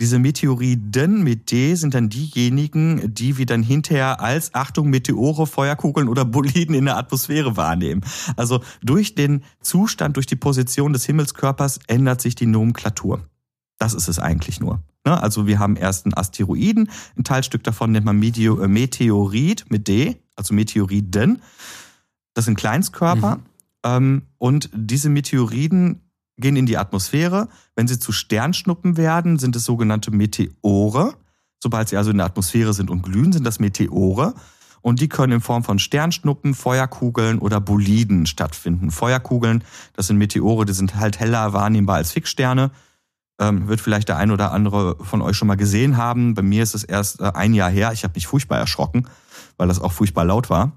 Diese 0.00 0.18
Meteoriden 0.18 1.22
mit 1.22 1.50
D 1.50 1.74
sind 1.76 1.94
dann 1.94 2.08
diejenigen, 2.08 3.14
die 3.14 3.38
wir 3.38 3.46
dann 3.46 3.62
hinterher 3.62 4.20
als 4.20 4.54
Achtung 4.54 4.90
Meteore, 4.90 5.46
Feuerkugeln 5.46 6.08
oder 6.08 6.24
Boliden 6.24 6.74
in 6.74 6.86
der 6.86 6.96
Atmosphäre 6.96 7.56
wahrnehmen. 7.56 8.02
Also 8.36 8.60
durch 8.82 9.14
den 9.14 9.44
Zustand, 9.60 10.16
durch 10.16 10.26
die 10.26 10.36
Position 10.36 10.92
des 10.92 11.04
Himmelskörpers 11.04 11.78
ändert 11.86 12.20
sich 12.20 12.34
die 12.34 12.46
Nomenklatur. 12.46 13.28
Das 13.78 13.94
ist 13.94 14.08
es 14.08 14.18
eigentlich 14.18 14.60
nur. 14.60 14.82
Ne? 15.04 15.20
Also 15.22 15.46
wir 15.46 15.58
haben 15.58 15.76
erst 15.76 16.06
einen 16.06 16.14
Asteroiden, 16.14 16.90
ein 17.16 17.24
Teilstück 17.24 17.62
davon 17.62 17.92
nennt 17.92 18.06
man 18.06 18.22
äh, 18.22 18.68
Meteorit 18.68 19.66
mit 19.70 19.86
D, 19.86 20.16
also 20.36 20.54
Meteoriden. 20.54 21.42
Das 22.34 22.46
sind 22.46 22.56
Kleinstkörper. 22.56 23.36
Mhm. 23.36 23.42
Ähm, 23.84 24.22
und 24.38 24.70
diese 24.74 25.08
Meteoriden 25.08 26.00
gehen 26.36 26.56
in 26.56 26.66
die 26.66 26.78
Atmosphäre. 26.78 27.48
Wenn 27.74 27.88
sie 27.88 27.98
zu 27.98 28.12
Sternschnuppen 28.12 28.96
werden, 28.96 29.38
sind 29.38 29.56
es 29.56 29.64
sogenannte 29.64 30.10
Meteore. 30.10 31.14
Sobald 31.62 31.88
sie 31.88 31.96
also 31.96 32.10
in 32.10 32.18
der 32.18 32.26
Atmosphäre 32.26 32.74
sind 32.74 32.90
und 32.90 33.02
glühen, 33.02 33.32
sind 33.32 33.44
das 33.44 33.58
Meteore. 33.58 34.34
Und 34.82 35.00
die 35.00 35.08
können 35.08 35.32
in 35.32 35.40
Form 35.40 35.64
von 35.64 35.78
Sternschnuppen, 35.78 36.52
Feuerkugeln 36.52 37.38
oder 37.38 37.58
Boliden 37.58 38.26
stattfinden. 38.26 38.90
Feuerkugeln, 38.90 39.64
das 39.94 40.08
sind 40.08 40.18
Meteore, 40.18 40.66
die 40.66 40.74
sind 40.74 40.96
halt 40.96 41.18
heller 41.18 41.54
wahrnehmbar 41.54 41.96
als 41.96 42.12
Fixsterne. 42.12 42.70
Ähm, 43.40 43.66
wird 43.66 43.80
vielleicht 43.80 44.08
der 44.08 44.18
ein 44.18 44.30
oder 44.30 44.52
andere 44.52 44.96
von 45.02 45.22
euch 45.22 45.36
schon 45.36 45.48
mal 45.48 45.56
gesehen 45.56 45.96
haben. 45.96 46.34
Bei 46.34 46.42
mir 46.42 46.62
ist 46.62 46.74
es 46.74 46.84
erst 46.84 47.20
äh, 47.20 47.32
ein 47.34 47.54
Jahr 47.54 47.70
her. 47.70 47.92
Ich 47.92 48.04
habe 48.04 48.12
mich 48.14 48.26
furchtbar 48.26 48.58
erschrocken, 48.58 49.08
weil 49.56 49.68
das 49.68 49.80
auch 49.80 49.92
furchtbar 49.92 50.26
laut 50.26 50.50
war. 50.50 50.72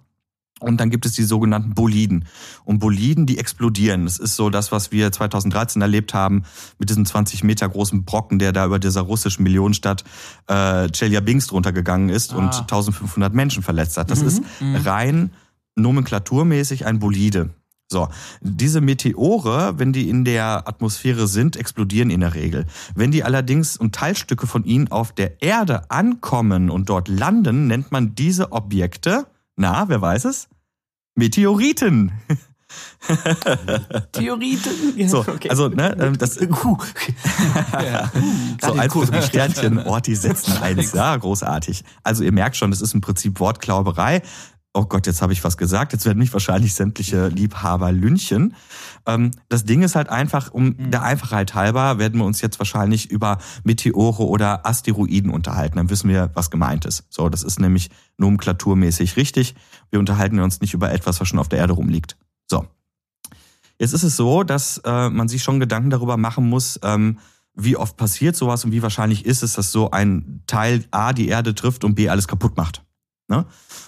Und 0.60 0.80
dann 0.80 0.90
gibt 0.90 1.06
es 1.06 1.14
die 1.14 1.24
sogenannten 1.24 1.76
Boliden. 1.76 2.26
Und 2.64 2.80
Boliden, 2.80 3.26
die 3.26 3.38
explodieren. 3.38 4.06
Das 4.06 4.18
ist 4.18 4.36
so 4.36 4.50
das, 4.50 4.72
was 4.72 4.92
wir 4.92 5.12
2013 5.12 5.82
erlebt 5.82 6.14
haben 6.14 6.44
mit 6.80 6.90
diesem 6.90 7.06
20 7.06 7.44
Meter 7.44 7.70
großen 7.70 8.06
Brocken, 8.06 8.40
der 8.40 8.54
da 8.54 8.66
über 8.66 8.80
dieser 8.80 9.02
russischen 9.02 9.44
Millionenstadt 9.44 10.04
äh, 10.48 10.90
Chelyabinsk 10.90 11.52
runtergegangen 11.52 12.10
ist 12.10 12.34
ah. 12.34 12.38
und 12.38 12.56
1500 12.56 13.34
Menschen 13.34 13.62
verletzt 13.62 13.98
hat. 13.98 14.10
Das 14.10 14.22
mhm. 14.22 14.28
ist 14.28 14.44
mhm. 14.60 14.76
rein 14.78 15.32
nomenklaturmäßig 15.76 16.86
ein 16.86 17.00
Bolide. 17.00 17.52
So, 17.90 18.10
diese 18.42 18.82
Meteore, 18.82 19.76
wenn 19.78 19.94
die 19.94 20.10
in 20.10 20.26
der 20.26 20.68
Atmosphäre 20.68 21.28
sind, 21.28 21.56
explodieren 21.56 22.10
in 22.10 22.20
der 22.20 22.36
Regel. 22.36 22.66
Wenn 22.96 23.12
die 23.12 23.24
allerdings 23.24 23.78
und 23.78 23.96
Teilstücke 23.96 24.46
von 24.46 24.66
ihnen 24.66 24.92
auf 24.92 25.14
der 25.14 25.42
Erde 25.42 25.90
ankommen 25.90 26.70
und 26.70 26.90
dort 26.90 27.08
landen, 27.08 27.68
nennt 27.68 27.94
man 27.94 28.14
diese 28.14 28.52
Objekte 28.52 29.28
na, 29.58 29.90
wer 29.90 30.02
weiß 30.02 30.26
es? 30.26 30.48
Meteoriten. 31.16 32.12
Meteoriten. 34.14 35.08
so, 35.10 35.20
okay. 35.20 35.50
also 35.50 35.70
ne, 35.70 35.98
ähm, 36.00 36.18
das 36.18 36.40
uh, 36.40 36.78
ja. 37.74 38.12
so 38.62 38.74
einfach 38.74 39.12
wie 39.12 39.22
Sternchen, 39.22 39.80
Orti 39.80 40.16
setzen 40.16 40.58
eins, 40.62 40.94
ja, 40.94 41.16
großartig. 41.16 41.84
Also 42.04 42.24
ihr 42.24 42.32
merkt 42.32 42.56
schon, 42.56 42.72
das 42.72 42.82
ist 42.82 42.94
im 42.94 43.02
Prinzip 43.02 43.40
Wortklauberei 43.40 44.22
oh 44.74 44.86
Gott, 44.86 45.08
jetzt 45.08 45.22
habe 45.22 45.34
ich 45.34 45.44
was 45.44 45.58
gesagt, 45.58 45.94
jetzt 45.94 46.06
werden 46.06 46.20
mich 46.20 46.32
wahrscheinlich 46.34 46.74
sämtliche 46.74 47.30
Liebhaber 47.30 47.92
lünchen. 47.92 48.56
Ähm, 49.06 49.32
das 49.50 49.66
Ding 49.66 49.82
ist 49.82 49.96
halt 49.96 50.10
einfach, 50.10 50.52
um 50.52 50.76
mhm. 50.78 50.92
der 50.92 51.04
Einfachheit 51.04 51.56
halber, 51.56 51.98
werden 51.98 52.20
wir 52.20 52.26
uns 52.26 52.42
jetzt 52.42 52.60
wahrscheinlich 52.60 53.10
über 53.10 53.40
Meteore 53.64 54.24
oder 54.28 54.66
Asteroiden 54.66 55.32
unterhalten. 55.32 55.78
Dann 55.78 55.90
wissen 55.90 56.10
wir, 56.10 56.30
was 56.34 56.52
gemeint 56.52 56.86
ist. 56.86 57.06
So, 57.10 57.30
das 57.30 57.44
ist 57.44 57.60
nämlich 57.60 57.90
nomenklaturmäßig 58.18 59.18
richtig. 59.18 59.56
Wir 59.90 60.00
unterhalten 60.00 60.40
uns 60.40 60.62
nicht 60.62 60.74
über 60.74 60.92
etwas, 60.92 61.20
was 61.20 61.28
schon 61.28 61.40
auf 61.40 61.50
der 61.50 61.60
Erde 61.60 61.74
rumliegt. 61.74 62.18
So. 62.46 62.68
Jetzt 63.80 63.94
ist 63.94 64.04
es 64.04 64.16
so, 64.16 64.44
dass 64.44 64.80
äh, 64.86 65.10
man 65.10 65.28
sich 65.28 65.44
schon 65.44 65.60
Gedanken 65.60 65.90
darüber 65.90 66.18
machen 66.18 66.50
muss, 66.50 66.80
ähm, 66.84 67.20
wie 67.54 67.76
oft 67.76 67.98
passiert 67.98 68.36
sowas 68.36 68.64
und 68.66 68.72
wie 68.72 68.84
wahrscheinlich 68.84 69.26
ist 69.26 69.42
es, 69.42 69.54
dass 69.54 69.72
so 69.72 69.90
ein 69.90 70.44
Teil 70.46 70.86
A 70.92 71.14
die 71.14 71.28
Erde 71.28 71.56
trifft 71.56 71.84
und 71.84 71.96
B 71.96 72.10
alles 72.10 72.28
kaputt 72.28 72.56
macht. 72.56 72.84
Ne? 73.30 73.46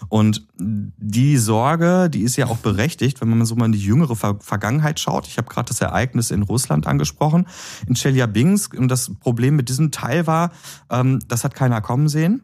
Und 0.09 0.47
die 0.57 1.37
Sorge, 1.37 2.09
die 2.09 2.21
ist 2.21 2.35
ja 2.35 2.47
auch 2.47 2.57
berechtigt, 2.57 3.21
wenn 3.21 3.29
man 3.29 3.45
so 3.45 3.55
mal 3.55 3.65
in 3.65 3.71
die 3.71 3.79
jüngere 3.79 4.15
Vergangenheit 4.15 4.99
schaut. 4.99 5.27
Ich 5.27 5.37
habe 5.37 5.49
gerade 5.49 5.69
das 5.69 5.79
Ereignis 5.79 6.29
in 6.31 6.43
Russland 6.43 6.87
angesprochen, 6.87 7.47
in 7.87 7.95
Chelyabinsk. 7.95 8.73
Und 8.73 8.89
das 8.89 9.11
Problem 9.19 9.55
mit 9.55 9.69
diesem 9.69 9.91
Teil 9.91 10.27
war, 10.27 10.51
ähm, 10.89 11.19
das 11.27 11.43
hat 11.45 11.55
keiner 11.55 11.81
kommen 11.81 12.09
sehen. 12.09 12.43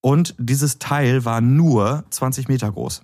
Und 0.00 0.34
dieses 0.38 0.78
Teil 0.78 1.26
war 1.26 1.42
nur 1.42 2.04
20 2.10 2.48
Meter 2.48 2.70
groß. 2.72 3.02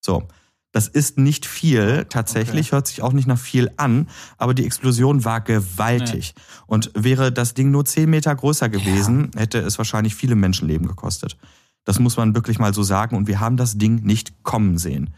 So. 0.00 0.26
Das 0.74 0.88
ist 0.88 1.18
nicht 1.18 1.44
viel, 1.44 2.06
tatsächlich, 2.08 2.68
okay. 2.68 2.76
hört 2.76 2.86
sich 2.86 3.02
auch 3.02 3.12
nicht 3.12 3.28
nach 3.28 3.38
viel 3.38 3.70
an, 3.76 4.08
aber 4.38 4.54
die 4.54 4.64
Explosion 4.64 5.22
war 5.22 5.42
gewaltig. 5.42 6.32
Nee. 6.34 6.42
Und 6.66 6.90
wäre 6.94 7.30
das 7.30 7.52
Ding 7.52 7.70
nur 7.70 7.84
10 7.84 8.08
Meter 8.08 8.34
größer 8.34 8.70
gewesen, 8.70 9.30
ja. 9.34 9.42
hätte 9.42 9.58
es 9.58 9.76
wahrscheinlich 9.76 10.14
viele 10.14 10.34
Menschenleben 10.34 10.88
gekostet. 10.88 11.36
Das 11.84 11.98
muss 11.98 12.16
man 12.16 12.34
wirklich 12.34 12.58
mal 12.58 12.74
so 12.74 12.82
sagen. 12.82 13.16
Und 13.16 13.26
wir 13.26 13.40
haben 13.40 13.56
das 13.56 13.78
Ding 13.78 14.02
nicht 14.02 14.42
kommen 14.42 14.78
sehen. 14.78 15.14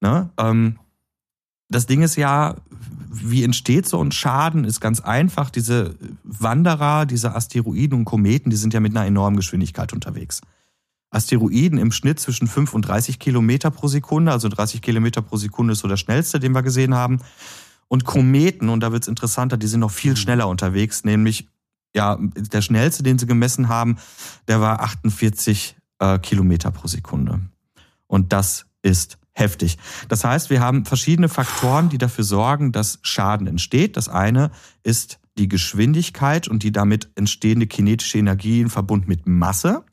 Ne? 0.00 0.30
Ähm, 0.38 0.78
das 1.68 1.86
Ding 1.86 2.02
ist 2.02 2.16
ja, 2.16 2.56
wie 3.10 3.44
entsteht 3.44 3.86
so 3.86 4.02
ein 4.02 4.12
Schaden, 4.12 4.64
ist 4.64 4.80
ganz 4.80 5.00
einfach. 5.00 5.50
Diese 5.50 5.96
Wanderer, 6.24 7.06
diese 7.06 7.34
Asteroiden 7.34 7.98
und 7.98 8.04
Kometen, 8.04 8.50
die 8.50 8.56
sind 8.56 8.74
ja 8.74 8.80
mit 8.80 8.96
einer 8.96 9.06
enormen 9.06 9.36
Geschwindigkeit 9.36 9.92
unterwegs. 9.92 10.40
Asteroiden 11.10 11.78
im 11.78 11.92
Schnitt 11.92 12.20
zwischen 12.20 12.48
5 12.48 12.74
und 12.74 12.82
30 12.82 13.18
Kilometer 13.18 13.70
pro 13.70 13.88
Sekunde, 13.88 14.32
also 14.32 14.48
30 14.48 14.82
Kilometer 14.82 15.22
pro 15.22 15.36
Sekunde 15.36 15.72
ist 15.72 15.80
so 15.80 15.88
der 15.88 15.96
schnellste, 15.96 16.38
den 16.38 16.52
wir 16.52 16.62
gesehen 16.62 16.94
haben. 16.94 17.20
Und 17.88 18.04
Kometen, 18.04 18.68
und 18.68 18.80
da 18.80 18.92
wird's 18.92 19.08
interessanter, 19.08 19.56
die 19.56 19.66
sind 19.66 19.80
noch 19.80 19.90
viel 19.90 20.12
mhm. 20.12 20.16
schneller 20.16 20.48
unterwegs, 20.48 21.04
nämlich 21.04 21.48
ja, 21.94 22.18
der 22.20 22.60
schnellste, 22.60 23.02
den 23.02 23.18
sie 23.18 23.26
gemessen 23.26 23.68
haben, 23.68 23.96
der 24.46 24.60
war 24.60 24.80
48 24.80 25.77
äh, 25.98 26.18
Kilometer 26.18 26.70
pro 26.70 26.88
Sekunde. 26.88 27.40
Und 28.06 28.32
das 28.32 28.66
ist 28.82 29.18
heftig. 29.32 29.78
Das 30.08 30.24
heißt, 30.24 30.50
wir 30.50 30.60
haben 30.60 30.84
verschiedene 30.84 31.28
Faktoren, 31.28 31.88
die 31.88 31.98
dafür 31.98 32.24
sorgen, 32.24 32.72
dass 32.72 32.98
Schaden 33.02 33.46
entsteht. 33.46 33.96
Das 33.96 34.08
eine 34.08 34.50
ist 34.82 35.20
die 35.38 35.48
Geschwindigkeit 35.48 36.48
und 36.48 36.62
die 36.62 36.72
damit 36.72 37.10
entstehende 37.14 37.66
kinetische 37.66 38.18
Energie 38.18 38.60
in 38.60 38.70
Verbund 38.70 39.06
mit 39.08 39.26
Masse. 39.26 39.84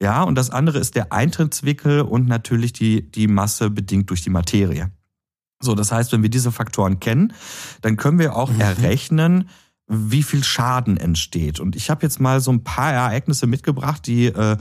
Ja, 0.00 0.22
und 0.22 0.36
das 0.36 0.50
andere 0.50 0.78
ist 0.78 0.94
der 0.94 1.12
Eintrittswickel 1.12 2.02
und 2.02 2.28
natürlich 2.28 2.72
die, 2.72 3.10
die 3.10 3.26
Masse 3.26 3.70
bedingt 3.70 4.10
durch 4.10 4.22
die 4.22 4.30
Materie. 4.30 4.92
So, 5.60 5.74
das 5.74 5.90
heißt, 5.90 6.12
wenn 6.12 6.22
wir 6.22 6.30
diese 6.30 6.52
Faktoren 6.52 7.00
kennen, 7.00 7.32
dann 7.80 7.96
können 7.96 8.20
wir 8.20 8.36
auch 8.36 8.52
mhm. 8.52 8.60
errechnen, 8.60 9.48
wie 9.88 10.22
viel 10.22 10.44
Schaden 10.44 10.98
entsteht. 10.98 11.58
Und 11.58 11.74
ich 11.74 11.90
habe 11.90 12.02
jetzt 12.02 12.20
mal 12.20 12.40
so 12.40 12.52
ein 12.52 12.62
paar 12.62 12.92
Ereignisse 12.92 13.46
mitgebracht, 13.46 14.06
die 14.06 14.26
äh, 14.26 14.56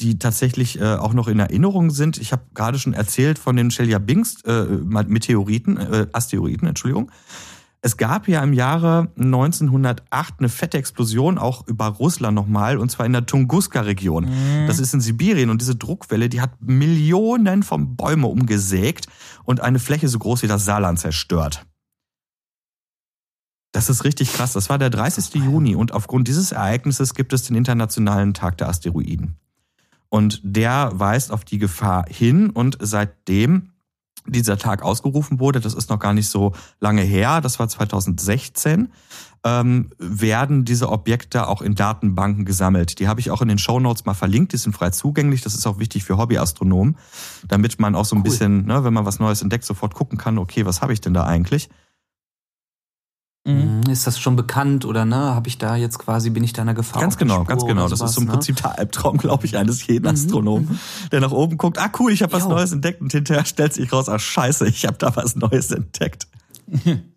die 0.00 0.18
tatsächlich 0.18 0.80
äh, 0.80 0.94
auch 0.94 1.12
noch 1.12 1.28
in 1.28 1.38
Erinnerung 1.38 1.90
sind. 1.90 2.18
Ich 2.18 2.32
habe 2.32 2.42
gerade 2.54 2.78
schon 2.78 2.94
erzählt 2.94 3.38
von 3.38 3.56
den 3.56 3.70
Chelyabinsk 3.70 4.46
äh, 4.46 4.64
Meteoriten, 4.64 5.76
äh, 5.76 6.06
Asteroiden, 6.12 6.68
Entschuldigung. 6.68 7.10
Es 7.80 7.96
gab 7.96 8.26
ja 8.26 8.42
im 8.42 8.52
Jahre 8.52 9.08
1908 9.16 10.34
eine 10.38 10.48
fette 10.48 10.78
Explosion 10.78 11.38
auch 11.38 11.66
über 11.68 11.86
Russland 11.86 12.34
nochmal 12.34 12.76
und 12.76 12.90
zwar 12.90 13.06
in 13.06 13.12
der 13.12 13.24
Tunguska-Region. 13.24 14.24
Mhm. 14.24 14.66
Das 14.66 14.80
ist 14.80 14.94
in 14.94 15.00
Sibirien 15.00 15.48
und 15.48 15.60
diese 15.60 15.76
Druckwelle, 15.76 16.28
die 16.28 16.40
hat 16.40 16.60
Millionen 16.60 17.62
von 17.62 17.94
Bäume 17.94 18.26
umgesägt 18.26 19.06
und 19.44 19.60
eine 19.60 19.78
Fläche 19.78 20.08
so 20.08 20.18
groß 20.18 20.42
wie 20.42 20.48
das 20.48 20.64
Saarland 20.64 20.98
zerstört. 20.98 21.66
Das 23.72 23.88
ist 23.88 24.04
richtig 24.04 24.32
krass. 24.32 24.54
Das 24.54 24.70
war 24.70 24.78
der 24.78 24.90
30. 24.90 25.34
Juni 25.34 25.76
und 25.76 25.92
aufgrund 25.92 26.26
dieses 26.26 26.50
Ereignisses 26.52 27.14
gibt 27.14 27.32
es 27.32 27.44
den 27.44 27.54
Internationalen 27.54 28.34
Tag 28.34 28.58
der 28.58 28.68
Asteroiden. 28.68 29.36
Und 30.10 30.40
der 30.42 30.90
weist 30.94 31.32
auf 31.32 31.44
die 31.44 31.58
Gefahr 31.58 32.04
hin 32.08 32.50
und 32.50 32.78
seitdem 32.80 33.72
dieser 34.26 34.58
Tag 34.58 34.82
ausgerufen 34.82 35.40
wurde, 35.40 35.60
das 35.60 35.74
ist 35.74 35.90
noch 35.90 35.98
gar 35.98 36.12
nicht 36.12 36.28
so 36.28 36.52
lange 36.80 37.02
her, 37.02 37.40
das 37.40 37.58
war 37.58 37.68
2016, 37.68 38.88
ähm, 39.44 39.90
werden 39.98 40.64
diese 40.64 40.90
Objekte 40.90 41.46
auch 41.46 41.62
in 41.62 41.74
Datenbanken 41.74 42.44
gesammelt. 42.44 42.98
Die 42.98 43.08
habe 43.08 43.20
ich 43.20 43.30
auch 43.30 43.40
in 43.40 43.48
den 43.48 43.58
Show 43.58 43.80
Notes 43.80 44.04
mal 44.04 44.14
verlinkt, 44.14 44.52
die 44.52 44.56
sind 44.56 44.74
frei 44.74 44.90
zugänglich. 44.90 45.42
Das 45.42 45.54
ist 45.54 45.66
auch 45.66 45.78
wichtig 45.78 46.04
für 46.04 46.18
Hobbyastronomen, 46.18 46.96
damit 47.46 47.78
man 47.78 47.94
auch 47.94 48.04
so 48.04 48.16
ein 48.16 48.18
cool. 48.18 48.24
bisschen, 48.24 48.66
ne, 48.66 48.84
wenn 48.84 48.92
man 48.92 49.06
was 49.06 49.20
Neues 49.20 49.42
entdeckt, 49.42 49.64
sofort 49.64 49.94
gucken 49.94 50.18
kann, 50.18 50.38
okay, 50.38 50.66
was 50.66 50.82
habe 50.82 50.92
ich 50.92 51.00
denn 51.00 51.14
da 51.14 51.24
eigentlich? 51.24 51.68
Mhm. 53.44 53.82
ist 53.90 54.06
das 54.06 54.18
schon 54.18 54.36
bekannt 54.36 54.84
oder 54.84 55.04
ne, 55.04 55.16
habe 55.16 55.48
ich 55.48 55.58
da 55.58 55.74
jetzt 55.74 55.98
quasi, 55.98 56.30
bin 56.30 56.44
ich 56.44 56.52
da 56.52 56.62
in 56.62 56.66
der 56.66 56.74
Gefahr? 56.74 57.00
Ganz 57.00 57.16
genau, 57.16 57.44
ganz 57.44 57.64
genau. 57.64 57.88
Das 57.88 58.00
ist 58.00 58.14
so 58.14 58.20
im 58.20 58.26
ne? 58.26 58.32
Prinzip 58.32 58.56
der 58.56 58.78
Albtraum, 58.78 59.16
glaube 59.16 59.46
ich, 59.46 59.56
eines 59.56 59.86
jeden 59.86 60.06
mhm, 60.06 60.14
Astronomen, 60.14 60.68
mhm. 60.68 61.10
der 61.10 61.20
nach 61.20 61.30
oben 61.30 61.56
guckt, 61.56 61.78
ah 61.78 61.90
cool, 61.98 62.12
ich 62.12 62.22
habe 62.22 62.32
was 62.32 62.42
jo. 62.42 62.50
Neues 62.50 62.72
entdeckt 62.72 63.00
und 63.00 63.12
hinterher 63.12 63.44
stellt 63.44 63.72
sich 63.72 63.92
raus, 63.92 64.08
ah 64.08 64.18
scheiße, 64.18 64.68
ich 64.68 64.84
habe 64.84 64.98
da 64.98 65.14
was 65.16 65.36
Neues 65.36 65.70
entdeckt. 65.70 66.26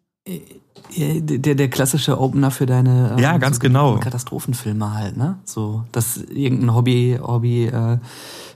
Der, 0.98 1.56
der 1.56 1.70
klassische 1.70 2.20
Opener 2.20 2.52
für 2.52 2.66
deine 2.66 3.12
ähm, 3.14 3.20
ja, 3.20 3.38
ganz 3.38 3.56
so 3.56 3.62
genau. 3.62 3.98
Katastrophenfilme 3.98 4.94
halt, 4.94 5.16
ne? 5.16 5.40
So, 5.46 5.86
dass 5.94 6.18
irgendein 6.18 6.76
Hobby, 6.76 7.18
Hobby 7.22 7.66
äh, 7.66 7.98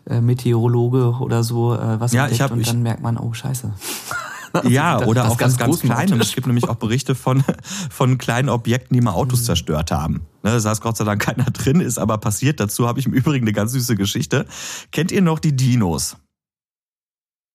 äh, 0.08 0.22
Meteorologe 0.22 1.16
oder 1.22 1.44
so 1.44 1.74
äh, 1.74 2.00
was 2.00 2.12
ja, 2.12 2.28
ich 2.28 2.42
hab, 2.42 2.52
und 2.52 2.68
dann 2.68 2.84
merkt 2.84 3.02
man, 3.02 3.18
oh 3.18 3.34
scheiße. 3.34 3.74
Ja, 4.64 5.00
das, 5.00 5.08
oder 5.08 5.24
das 5.24 5.32
auch 5.32 5.38
ganz, 5.38 5.58
ganz 5.58 5.80
Kleinem. 5.80 6.22
Es 6.22 6.34
gibt 6.34 6.48
nämlich 6.48 6.68
auch 6.68 6.76
Berichte 6.76 7.16
von, 7.16 7.44
von 7.90 8.18
kleinen 8.18 8.50
Objekten, 8.50 8.96
die 8.96 9.02
mal 9.02 9.14
Autos 9.14 9.42
mhm. 9.42 9.46
zerstört 9.46 9.92
haben. 9.92 10.22
Ne, 10.44 10.52
da 10.52 10.60
saß 10.60 10.82
Gott 10.82 10.98
sei 10.98 11.06
Dank 11.06 11.22
keiner 11.22 11.46
drin, 11.46 11.80
ist 11.80 11.98
aber 11.98 12.18
passiert. 12.18 12.60
Dazu 12.60 12.88
habe 12.88 13.00
ich 13.00 13.06
im 13.06 13.14
Übrigen 13.14 13.46
eine 13.46 13.54
ganz 13.54 13.72
süße 13.72 13.96
Geschichte. 13.96 14.46
Kennt 14.92 15.12
ihr 15.12 15.22
noch 15.22 15.40
die 15.40 15.56
Dinos? 15.56 16.18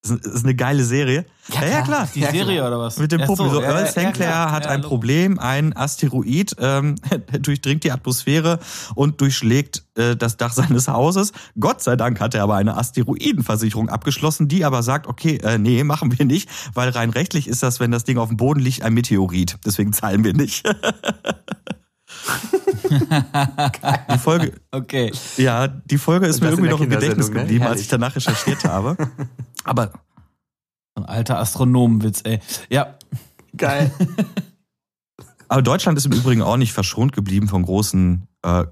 Das 0.02 0.12
ist 0.12 0.44
eine 0.44 0.54
geile 0.54 0.82
Serie. 0.82 1.26
Ja, 1.52 1.66
ja 1.66 1.82
klar. 1.82 2.08
Die 2.14 2.20
ja, 2.20 2.30
Serie 2.30 2.66
oder 2.66 2.78
was? 2.78 2.98
Mit 2.98 3.12
dem 3.12 3.20
Puppen. 3.20 3.50
So, 3.50 3.56
so, 3.56 3.60
Earl 3.60 3.86
St. 3.86 4.14
Clair 4.14 4.50
hat 4.50 4.66
ein 4.66 4.80
Problem. 4.80 5.38
Ein 5.38 5.76
Asteroid 5.76 6.56
ähm, 6.58 6.94
durchdringt 7.40 7.84
die 7.84 7.92
Atmosphäre 7.92 8.60
und 8.94 9.20
durchschlägt 9.20 9.84
äh, 9.96 10.16
das 10.16 10.38
Dach 10.38 10.54
seines 10.54 10.88
Hauses. 10.88 11.32
Gott 11.58 11.82
sei 11.82 11.96
Dank 11.96 12.18
hat 12.18 12.34
er 12.34 12.44
aber 12.44 12.54
eine 12.56 12.78
Asteroidenversicherung 12.78 13.90
abgeschlossen, 13.90 14.48
die 14.48 14.64
aber 14.64 14.82
sagt, 14.82 15.06
okay, 15.06 15.36
äh, 15.42 15.58
nee, 15.58 15.84
machen 15.84 16.18
wir 16.18 16.24
nicht, 16.24 16.48
weil 16.72 16.88
rein 16.88 17.10
rechtlich 17.10 17.46
ist 17.46 17.62
das, 17.62 17.78
wenn 17.78 17.90
das 17.90 18.04
Ding 18.04 18.16
auf 18.16 18.28
dem 18.28 18.38
Boden 18.38 18.60
liegt, 18.60 18.80
ein 18.82 18.94
Meteorit. 18.94 19.58
Deswegen 19.66 19.92
zahlen 19.92 20.24
wir 20.24 20.32
nicht. 20.32 20.66
die 22.90 24.18
Folge. 24.18 24.52
Okay. 24.70 25.12
Ja, 25.36 25.68
die 25.68 25.98
Folge 25.98 26.26
ist 26.26 26.40
mir 26.40 26.48
irgendwie 26.48 26.70
noch 26.70 26.80
im 26.80 26.90
Gedächtnis 26.90 27.28
ne? 27.30 27.40
geblieben, 27.40 27.64
als 27.64 27.80
ich 27.80 27.88
danach 27.88 28.16
recherchiert 28.16 28.64
habe. 28.64 28.96
Aber. 29.64 29.92
Ein 30.94 31.04
alter 31.04 31.38
Astronomenwitz, 31.38 32.22
ey. 32.24 32.40
Ja. 32.68 32.94
Geil. 33.56 33.90
Aber 35.48 35.62
Deutschland 35.62 35.98
ist 35.98 36.06
im 36.06 36.12
Übrigen 36.12 36.42
auch 36.42 36.56
nicht 36.56 36.72
verschont 36.72 37.12
geblieben 37.12 37.48
von 37.48 37.64
großen 37.64 38.28
äh, 38.42 38.66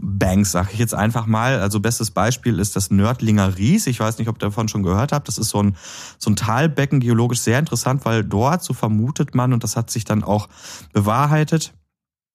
Banks, 0.00 0.52
sag 0.52 0.72
ich 0.72 0.78
jetzt 0.78 0.94
einfach 0.94 1.26
mal. 1.26 1.58
Also 1.58 1.80
bestes 1.80 2.12
Beispiel 2.12 2.60
ist 2.60 2.76
das 2.76 2.92
Nördlinger 2.92 3.58
Ries. 3.58 3.88
Ich 3.88 3.98
weiß 3.98 4.18
nicht, 4.18 4.28
ob 4.28 4.36
ihr 4.36 4.46
davon 4.46 4.68
schon 4.68 4.84
gehört 4.84 5.10
habt. 5.10 5.26
Das 5.26 5.38
ist 5.38 5.48
so 5.48 5.60
ein, 5.60 5.76
so 6.18 6.30
ein 6.30 6.36
Talbecken, 6.36 7.00
geologisch 7.00 7.40
sehr 7.40 7.58
interessant, 7.58 8.04
weil 8.04 8.22
dort, 8.22 8.62
so 8.62 8.74
vermutet 8.74 9.34
man, 9.34 9.52
und 9.52 9.64
das 9.64 9.76
hat 9.76 9.90
sich 9.90 10.04
dann 10.04 10.22
auch 10.22 10.48
bewahrheitet, 10.92 11.72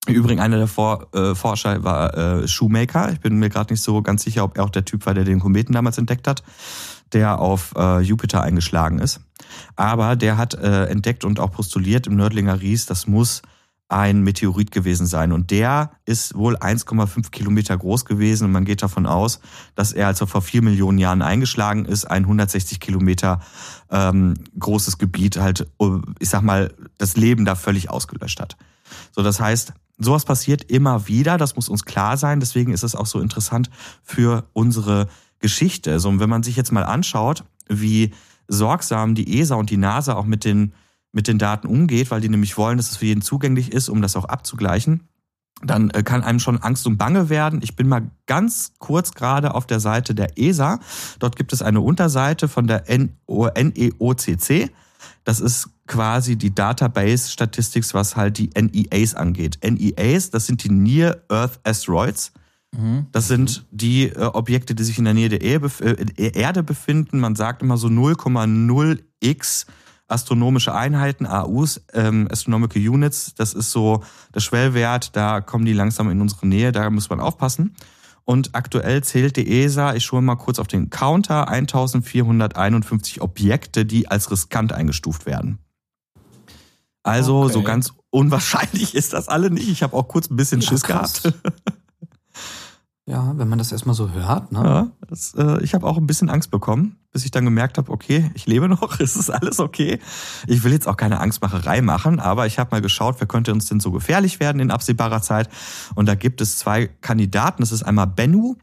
Übrigens, 0.08 0.42
einer 0.42 0.58
der 0.58 0.68
Vor 0.68 1.08
äh, 1.16 1.34
Forscher 1.34 1.84
war 1.84 2.16
äh, 2.16 2.48
Shoemaker. 2.48 3.12
Ich 3.12 3.22
bin 3.22 3.38
mir 3.38 3.50
gerade 3.50 3.74
nicht 3.74 3.82
so 3.82 4.04
ganz 4.04 4.24
sicher, 4.24 4.44
ob 4.44 4.56
er 4.56 4.64
auch 4.64 4.70
der 4.70 4.86
Typ 4.86 5.06
war, 5.08 5.16
der 5.16 5.24
den 5.24 5.40
Kometen 5.40 5.74
damals 5.74 5.98
entdeckt 5.98 6.28
hat, 6.28 6.44
der 7.14 7.40
auf 7.40 7.74
äh, 7.76 8.00
Jupiter 8.00 8.42
eingeschlagen 8.42 9.00
ist. 9.00 9.22
Aber 9.76 10.16
der 10.16 10.38
hat 10.38 10.54
äh, 10.54 10.86
entdeckt 10.86 11.26
und 11.26 11.40
auch 11.40 11.52
postuliert 11.52 12.08
im 12.08 12.16
Nördlinger 12.16 12.62
Ries, 12.62 12.86
das 12.86 13.08
muss 13.08 13.42
ein 13.88 14.22
Meteorit 14.24 14.72
gewesen 14.72 15.06
sein. 15.06 15.32
Und 15.32 15.52
der 15.52 15.92
ist 16.06 16.36
wohl 16.36 16.58
1,5 16.58 17.30
Kilometer 17.30 17.78
groß 17.78 18.06
gewesen. 18.06 18.46
Und 18.46 18.52
man 18.52 18.66
geht 18.66 18.82
davon 18.82 19.06
aus, 19.06 19.40
dass 19.76 19.94
er, 19.94 20.08
als 20.08 20.22
er 20.22 20.28
vor 20.28 20.42
vier 20.42 20.64
Millionen 20.64 20.98
Jahren 20.98 21.22
eingeschlagen 21.22 21.86
ist, 21.86 22.06
ein 22.06 22.24
160 22.24 22.80
Kilometer 22.80 23.42
ähm, 23.92 24.34
großes 24.58 24.98
Gebiet 24.98 25.38
halt, 25.38 25.68
ich 26.20 26.30
sag 26.30 26.42
mal, 26.42 26.74
das 26.98 27.16
Leben 27.16 27.46
da 27.46 27.54
völlig 27.54 27.90
ausgelöscht 27.90 28.40
hat. 28.40 28.58
So, 29.12 29.22
das 29.22 29.40
heißt, 29.40 29.74
Sowas 29.98 30.26
passiert 30.26 30.64
immer 30.64 31.08
wieder, 31.08 31.38
das 31.38 31.56
muss 31.56 31.70
uns 31.70 31.86
klar 31.86 32.18
sein. 32.18 32.42
Deswegen 32.42 32.74
ist 32.74 32.84
es 32.84 32.96
auch 32.96 33.06
so 33.06 33.22
interessant 33.22 33.70
für 34.04 34.44
unsere 34.52 35.08
Geschichte. 35.39 35.92
Also, 35.92 36.20
wenn 36.20 36.30
man 36.30 36.44
sich 36.44 36.56
jetzt 36.56 36.72
mal 36.72 36.84
anschaut, 36.84 37.44
wie 37.68 38.12
sorgsam 38.48 39.15
die 39.15 39.39
ESA 39.39 39.56
und 39.56 39.69
die 39.69 39.78
NASA 39.78 40.15
auch 40.15 40.26
mit 40.26 40.45
den, 40.45 40.74
mit 41.12 41.28
den 41.28 41.39
Daten 41.39 41.67
umgeht, 41.67 42.12
weil 42.12 42.21
die 42.21 42.30
nämlich 42.30 42.58
wollen, 42.58 42.78
dass 42.78 42.91
es 42.91 42.98
für 42.98 43.06
jeden 43.06 43.21
zugänglich 43.21 43.71
ist, 43.71 43.89
um 43.89 44.02
das 44.02 44.15
auch 44.15 44.26
abzugleichen, 44.26 45.08
dann 45.63 45.89
äh, 45.91 46.04
kann 46.04 46.24
einem 46.24 46.39
schon 46.39 46.62
Angst 46.62 46.86
und 46.86 46.98
Bange 46.98 47.30
werden. 47.30 47.62
Ich 47.63 47.76
bin 47.76 47.88
mal 47.88 48.12
ganz 48.26 48.74
kurz 48.80 49.13
gerade 49.13 49.56
auf 49.56 49.65
der 49.65 49.80
Seite 49.80 50.13
der 50.13 50.38
ESA. 50.38 50.80
Dort 51.19 51.36
gibt 51.36 51.54
es 51.54 51.62
eine 51.62 51.82
Unterseite 51.82 52.48
von 52.48 52.67
der 52.67 52.84
NEOCC. 52.88 54.71
Das 55.24 55.39
ist 55.39 55.69
quasi 55.88 56.36
die 56.36 56.54
Database 56.54 57.32
Statistics, 57.32 57.93
was 57.93 58.15
halt 58.15 58.38
die 58.38 58.50
NEAs 58.50 59.15
angeht. 59.15 59.60
NEAs, 59.63 60.30
das 60.30 60.45
sind 60.45 60.63
die 60.63 60.71
Near 60.71 61.17
Earth 61.30 61.60
Asteroids. 61.63 62.32
Mhm. 62.78 63.08
Das 63.12 63.28
sind 63.28 63.66
die 63.72 64.10
äh, 64.10 64.24
Objekte, 64.24 64.76
die 64.76 64.84
sich 64.84 64.98
in 64.98 65.06
der 65.06 65.14
Nähe 65.14 65.30
der 65.30 65.42
äh, 65.42 66.40
Erde 66.40 66.64
befinden. 66.64 67.20
Man 67.20 67.36
sagt 67.36 67.62
immer 67.62 67.78
so 67.78 67.88
0,0x 67.88 69.66
astronomische 70.08 70.74
Einheiten, 70.74 71.26
AUs, 71.26 71.82
ähm, 71.94 72.28
Astronomical 72.32 72.82
Units. 72.82 73.34
Das 73.36 73.54
ist 73.54 73.72
so 73.72 74.04
der 74.34 74.40
Schwellwert, 74.40 75.16
da 75.16 75.42
kommen 75.42 75.66
die 75.66 75.74
langsam 75.74 76.10
in 76.12 76.22
unsere 76.22 76.48
Nähe, 76.48 76.72
da 76.72 76.90
muss 76.90 77.10
man 77.10 77.20
aufpassen. 77.20 77.76
Und 78.24 78.56
aktuell 78.56 79.04
zählt 79.04 79.38
die 79.38 79.64
ESA, 79.64 79.94
ich 79.94 80.04
schaue 80.04 80.22
mal 80.22 80.36
kurz 80.36 80.58
auf 80.58 80.68
den 80.68 80.90
Counter, 80.90 81.48
1451 81.48 83.22
Objekte, 83.22 83.86
die 83.86 84.08
als 84.08 84.32
riskant 84.32 84.74
eingestuft 84.74 85.26
werden. 85.26 85.60
Also 87.04 87.44
okay. 87.44 87.54
so 87.54 87.62
ganz 87.62 87.94
unwahrscheinlich 88.10 88.96
ist 88.96 89.14
das 89.14 89.28
alle 89.28 89.52
nicht. 89.52 89.70
Ich 89.70 89.84
habe 89.84 89.96
auch 89.96 90.08
kurz 90.08 90.30
ein 90.30 90.36
bisschen 90.36 90.62
ja, 90.62 90.70
Schiss 90.70 90.82
krass. 90.82 91.22
gehabt. 91.22 91.40
Ja, 93.08 93.34
wenn 93.38 93.48
man 93.48 93.60
das 93.60 93.72
erstmal 93.72 93.94
so 93.94 94.10
hört. 94.10 94.52
Ne? 94.52 94.60
Ja, 94.63 94.88
das, 95.08 95.36
äh, 95.36 95.63
ich 95.63 95.76
habe 95.76 95.86
auch 95.86 95.98
ein 95.98 96.08
bisschen 96.08 96.32
Angst 96.32 96.50
bekommen, 96.50 96.98
bis 97.12 97.24
ich 97.24 97.30
dann 97.30 97.46
gemerkt 97.46 97.78
habe, 97.78 97.91
okay, 97.91 98.32
ich 98.34 98.48
lebe 98.48 98.68
noch, 98.68 99.00
es 99.00 99.15
ist 99.15 99.30
alles 99.30 99.60
okay. 99.60 100.00
Ich 100.48 100.63
will 100.63 100.72
jetzt 100.72 100.88
auch 100.88 100.98
keine 100.98 101.20
Angstmacherei 101.20 101.82
machen, 101.82 102.20
aber 102.20 102.48
ich 102.48 102.58
habe 102.58 102.72
mal 102.72 102.82
geschaut, 102.82 103.18
wer 103.20 103.28
könnte 103.28 103.54
uns 103.54 103.68
denn 103.68 103.80
so 103.80 103.91
gefährlich 103.91 104.39
werden 104.39 104.60
in 104.60 104.72
absehbarer 104.72 105.22
Zeit. 105.22 105.50
Und 105.94 106.08
da 106.08 106.15
gibt 106.15 106.41
es 106.41 106.58
zwei 106.58 106.88
Kandidaten. 107.02 107.62
Das 107.62 107.72
ist 107.72 107.84
einmal 107.84 108.08
Bennu 108.08 108.56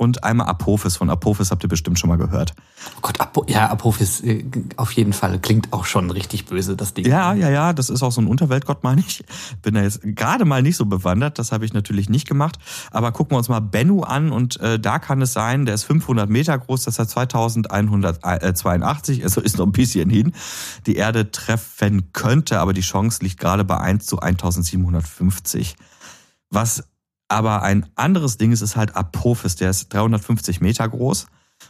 und 0.00 0.24
einmal 0.24 0.46
Apophis. 0.46 0.96
Von 0.96 1.10
Apophis 1.10 1.50
habt 1.50 1.62
ihr 1.62 1.68
bestimmt 1.68 1.98
schon 1.98 2.08
mal 2.08 2.16
gehört. 2.16 2.54
Oh 2.96 3.00
Gott, 3.02 3.20
Apo 3.20 3.44
ja, 3.46 3.68
Apophis 3.68 4.22
äh, 4.22 4.46
auf 4.76 4.92
jeden 4.92 5.12
Fall 5.12 5.38
klingt 5.38 5.74
auch 5.74 5.84
schon 5.84 6.10
richtig 6.10 6.46
böse, 6.46 6.74
das 6.74 6.94
Ding. 6.94 7.06
Ja, 7.06 7.34
ja, 7.34 7.50
ja, 7.50 7.74
das 7.74 7.90
ist 7.90 8.02
auch 8.02 8.10
so 8.10 8.22
ein 8.22 8.26
Unterweltgott, 8.26 8.78
meine 8.82 9.02
ich. 9.06 9.22
Bin 9.60 9.74
da 9.74 9.82
jetzt 9.82 10.00
gerade 10.02 10.46
mal 10.46 10.62
nicht 10.62 10.76
so 10.76 10.86
bewandert, 10.86 11.38
das 11.38 11.52
habe 11.52 11.66
ich 11.66 11.74
natürlich 11.74 12.08
nicht 12.08 12.26
gemacht. 12.26 12.58
Aber 12.90 13.12
gucken 13.12 13.34
wir 13.34 13.38
uns 13.38 13.50
mal 13.50 13.60
Bennu 13.60 14.00
an 14.00 14.32
und 14.32 14.58
äh, 14.60 14.80
da 14.80 14.98
kann 14.98 15.20
es 15.20 15.34
sein, 15.34 15.66
der 15.66 15.74
ist 15.74 15.84
500 15.84 16.30
Meter 16.30 16.56
groß, 16.56 16.84
das 16.84 16.98
hat 16.98 17.10
2182, 17.10 19.22
also 19.22 19.42
ist 19.42 19.58
noch 19.58 19.66
ein 19.66 19.72
bisschen 19.72 20.08
hin, 20.08 20.32
die 20.86 20.96
Erde 20.96 21.30
treffen 21.30 22.10
könnte, 22.14 22.60
aber 22.60 22.72
die 22.72 22.80
Chance 22.80 23.22
liegt 23.22 23.38
gerade 23.38 23.66
bei 23.66 23.76
1 23.76 24.06
zu 24.06 24.18
1750. 24.18 25.76
Was 26.48 26.84
aber 27.30 27.62
ein 27.62 27.86
anderes 27.94 28.38
Ding 28.38 28.50
ist, 28.52 28.60
ist 28.60 28.76
halt 28.76 28.96
Apophis, 28.96 29.54
der 29.56 29.70
ist 29.70 29.92
350 29.94 30.60
Meter 30.60 30.88
groß 30.88 31.26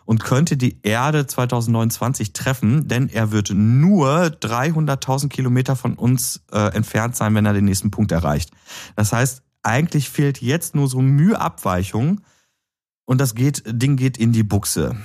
und 0.07 0.25
könnte 0.25 0.57
die 0.57 0.79
Erde 0.83 1.27
2029 1.27 2.33
treffen, 2.33 2.89
denn 2.89 3.09
er 3.09 3.31
wird 3.31 3.51
nur 3.51 4.27
300.000 4.27 5.29
Kilometer 5.29 5.77
von 5.77 5.95
uns 5.95 6.43
äh, 6.51 6.75
entfernt 6.75 7.15
sein, 7.15 7.35
wenn 7.35 7.45
er 7.45 7.53
den 7.53 7.67
nächsten 7.67 7.91
Punkt 7.91 8.11
erreicht. 8.11 8.51
Das 8.97 9.13
heißt, 9.13 9.43
eigentlich 9.63 10.09
fehlt 10.09 10.41
jetzt 10.41 10.75
nur 10.75 10.89
so 10.89 11.01
Müheabweichung 11.01 12.23
und 13.05 13.21
das 13.21 13.35
geht, 13.35 13.63
Ding 13.67 13.97
geht 13.97 14.17
in 14.17 14.33
die 14.33 14.45
Buchse. 14.45 14.97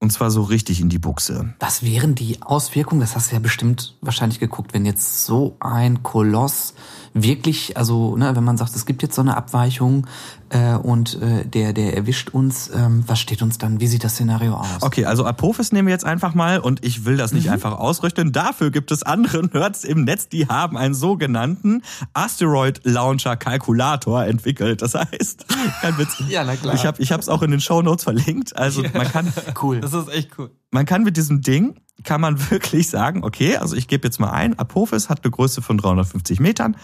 Und 0.00 0.12
zwar 0.12 0.30
so 0.30 0.42
richtig 0.42 0.80
in 0.80 0.90
die 0.90 0.98
Buchse. 0.98 1.54
Was 1.58 1.82
wären 1.82 2.14
die 2.14 2.40
Auswirkungen? 2.42 3.00
Das 3.00 3.16
hast 3.16 3.30
du 3.30 3.34
ja 3.34 3.40
bestimmt 3.40 3.96
wahrscheinlich 4.00 4.38
geguckt, 4.38 4.72
wenn 4.72 4.86
jetzt 4.86 5.24
so 5.24 5.56
ein 5.58 6.04
Koloss 6.04 6.74
wirklich, 7.22 7.76
also 7.76 8.16
ne, 8.16 8.34
wenn 8.34 8.44
man 8.44 8.56
sagt, 8.56 8.74
es 8.74 8.86
gibt 8.86 9.02
jetzt 9.02 9.14
so 9.14 9.22
eine 9.22 9.36
Abweichung 9.36 10.06
äh, 10.50 10.74
und 10.74 11.20
äh, 11.20 11.44
der, 11.44 11.72
der 11.72 11.96
erwischt 11.96 12.30
uns, 12.30 12.70
ähm, 12.74 13.04
was 13.06 13.20
steht 13.20 13.42
uns 13.42 13.58
dann? 13.58 13.80
Wie 13.80 13.86
sieht 13.86 14.04
das 14.04 14.14
Szenario 14.14 14.54
aus? 14.54 14.82
Okay, 14.82 15.04
also 15.04 15.24
Apophis 15.24 15.72
nehmen 15.72 15.88
wir 15.88 15.92
jetzt 15.92 16.04
einfach 16.04 16.34
mal 16.34 16.60
und 16.60 16.84
ich 16.84 17.04
will 17.04 17.16
das 17.16 17.32
nicht 17.32 17.46
mhm. 17.46 17.52
einfach 17.52 17.78
ausrechnen. 17.78 18.32
Dafür 18.32 18.70
gibt 18.70 18.90
es 18.90 19.02
andere 19.02 19.44
Nerds 19.44 19.84
im 19.84 20.04
Netz, 20.04 20.28
die 20.28 20.46
haben 20.46 20.76
einen 20.76 20.94
sogenannten 20.94 21.82
Asteroid 22.14 22.80
Launcher 22.84 23.36
Kalkulator 23.36 24.24
entwickelt. 24.24 24.82
Das 24.82 24.94
heißt, 24.94 25.46
kein 25.80 25.98
Witz. 25.98 26.22
ja, 26.28 26.44
na 26.44 26.56
klar. 26.56 26.74
Ich 26.74 26.86
habe 26.86 27.02
ich 27.02 27.10
es 27.10 27.28
auch 27.28 27.42
in 27.42 27.50
den 27.50 27.60
Show 27.60 27.82
Notes 27.82 28.04
verlinkt. 28.04 28.56
Also 28.56 28.82
man 28.94 29.10
kann 29.10 29.32
cool. 29.62 29.80
Das 29.80 29.92
ist 29.92 30.08
echt 30.08 30.38
cool. 30.38 30.50
Man 30.70 30.86
kann 30.86 31.02
mit 31.02 31.16
diesem 31.16 31.40
Ding 31.40 31.74
kann 32.04 32.20
man 32.20 32.50
wirklich 32.50 32.88
sagen, 32.88 33.24
okay, 33.24 33.56
also 33.56 33.76
ich 33.76 33.88
gebe 33.88 34.06
jetzt 34.06 34.20
mal 34.20 34.30
ein, 34.30 34.58
Apophis 34.58 35.08
hat 35.08 35.24
eine 35.24 35.30
Größe 35.30 35.62
von 35.62 35.78
350 35.78 36.40
Metern. 36.40 36.76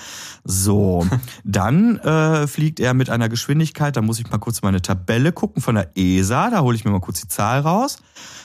So, 0.44 1.06
dann 1.44 1.98
äh, 1.98 2.46
fliegt 2.46 2.80
er 2.80 2.94
mit 2.94 3.10
einer 3.10 3.28
Geschwindigkeit, 3.28 3.96
da 3.96 4.02
muss 4.02 4.18
ich 4.18 4.30
mal 4.30 4.38
kurz 4.38 4.62
meine 4.62 4.82
Tabelle 4.82 5.32
gucken 5.32 5.62
von 5.62 5.74
der 5.76 5.90
ESA, 5.96 6.50
da 6.50 6.60
hole 6.60 6.76
ich 6.76 6.84
mir 6.84 6.90
mal 6.90 7.00
kurz 7.00 7.20
die 7.20 7.28
Zahl 7.28 7.60
raus. 7.60 7.98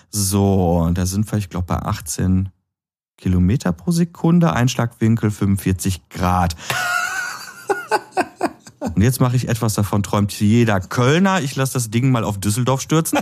So, 0.10 0.90
da 0.94 1.06
sind 1.06 1.32
wir, 1.32 1.38
ich 1.38 1.50
glaube, 1.50 1.68
bei 1.68 1.78
18 1.78 2.50
Kilometer 3.18 3.74
pro 3.74 3.92
Sekunde, 3.92 4.54
Einschlagwinkel 4.54 5.30
45 5.30 6.10
Grad. 6.10 6.56
Und 8.80 9.02
jetzt 9.02 9.20
mache 9.20 9.36
ich 9.36 9.50
etwas 9.50 9.74
davon, 9.74 10.04
träumt 10.04 10.32
jeder 10.40 10.80
Kölner. 10.80 11.42
Ich 11.42 11.56
lasse 11.56 11.74
das 11.74 11.92
Ding 11.92 12.12
mal 12.12 12.24
auf 12.24 12.40
Düsseldorf 12.40 12.82
stürzen. 12.82 13.20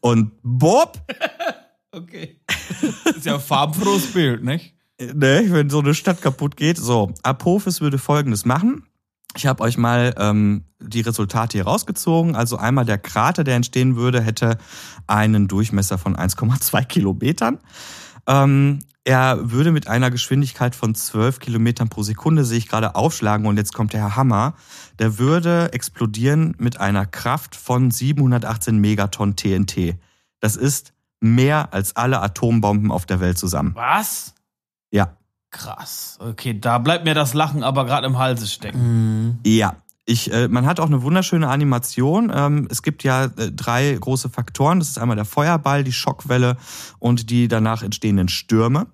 Und 0.00 0.32
Bob! 0.42 1.02
Okay. 1.98 2.40
Das 3.04 3.16
ist 3.16 3.26
ja 3.26 3.34
ein 3.34 3.40
farbenfrohes 3.40 4.12
Bild, 4.12 4.44
nicht? 4.44 4.74
Ne, 5.00 5.46
wenn 5.48 5.70
so 5.70 5.78
eine 5.78 5.94
Stadt 5.94 6.22
kaputt 6.22 6.56
geht. 6.56 6.76
So, 6.76 7.12
Apophis 7.22 7.80
würde 7.80 7.98
folgendes 7.98 8.44
machen. 8.44 8.84
Ich 9.36 9.46
habe 9.46 9.62
euch 9.62 9.78
mal 9.78 10.14
ähm, 10.18 10.64
die 10.80 11.02
Resultate 11.02 11.58
hier 11.58 11.64
rausgezogen. 11.64 12.34
Also 12.34 12.56
einmal 12.56 12.84
der 12.84 12.98
Krater, 12.98 13.44
der 13.44 13.56
entstehen 13.56 13.94
würde, 13.94 14.20
hätte 14.20 14.58
einen 15.06 15.46
Durchmesser 15.46 15.98
von 15.98 16.16
1,2 16.16 16.84
Kilometern. 16.84 17.58
Ähm, 18.26 18.80
er 19.04 19.50
würde 19.52 19.70
mit 19.70 19.86
einer 19.86 20.10
Geschwindigkeit 20.10 20.74
von 20.74 20.94
12 20.94 21.38
Kilometern 21.38 21.88
pro 21.88 22.02
Sekunde, 22.02 22.44
sehe 22.44 22.58
ich 22.58 22.68
gerade, 22.68 22.94
aufschlagen. 22.94 23.46
Und 23.46 23.56
jetzt 23.56 23.72
kommt 23.72 23.92
der 23.92 24.16
Hammer. 24.16 24.54
Der 24.98 25.18
würde 25.18 25.72
explodieren 25.72 26.54
mit 26.58 26.80
einer 26.80 27.06
Kraft 27.06 27.54
von 27.54 27.90
718 27.90 28.78
Megaton 28.78 29.36
TNT. 29.36 29.96
Das 30.40 30.56
ist 30.56 30.92
mehr 31.20 31.72
als 31.72 31.96
alle 31.96 32.20
Atombomben 32.20 32.90
auf 32.90 33.06
der 33.06 33.20
Welt 33.20 33.38
zusammen. 33.38 33.72
Was? 33.74 34.34
Ja. 34.90 35.16
Krass. 35.50 36.18
Okay, 36.20 36.58
da 36.58 36.78
bleibt 36.78 37.04
mir 37.04 37.14
das 37.14 37.34
Lachen 37.34 37.62
aber 37.62 37.84
gerade 37.84 38.06
im 38.06 38.18
Halse 38.18 38.46
stecken. 38.46 39.40
Ja. 39.44 39.76
Ich, 40.04 40.32
äh, 40.32 40.48
man 40.48 40.64
hat 40.64 40.80
auch 40.80 40.86
eine 40.86 41.02
wunderschöne 41.02 41.48
Animation. 41.48 42.32
Ähm, 42.34 42.66
es 42.70 42.82
gibt 42.82 43.04
ja 43.04 43.24
äh, 43.24 43.52
drei 43.52 43.92
große 43.92 44.30
Faktoren. 44.30 44.78
Das 44.78 44.88
ist 44.88 44.98
einmal 44.98 45.16
der 45.16 45.26
Feuerball, 45.26 45.84
die 45.84 45.92
Schockwelle 45.92 46.56
und 46.98 47.28
die 47.28 47.46
danach 47.46 47.82
entstehenden 47.82 48.28
Stürme. 48.28 48.86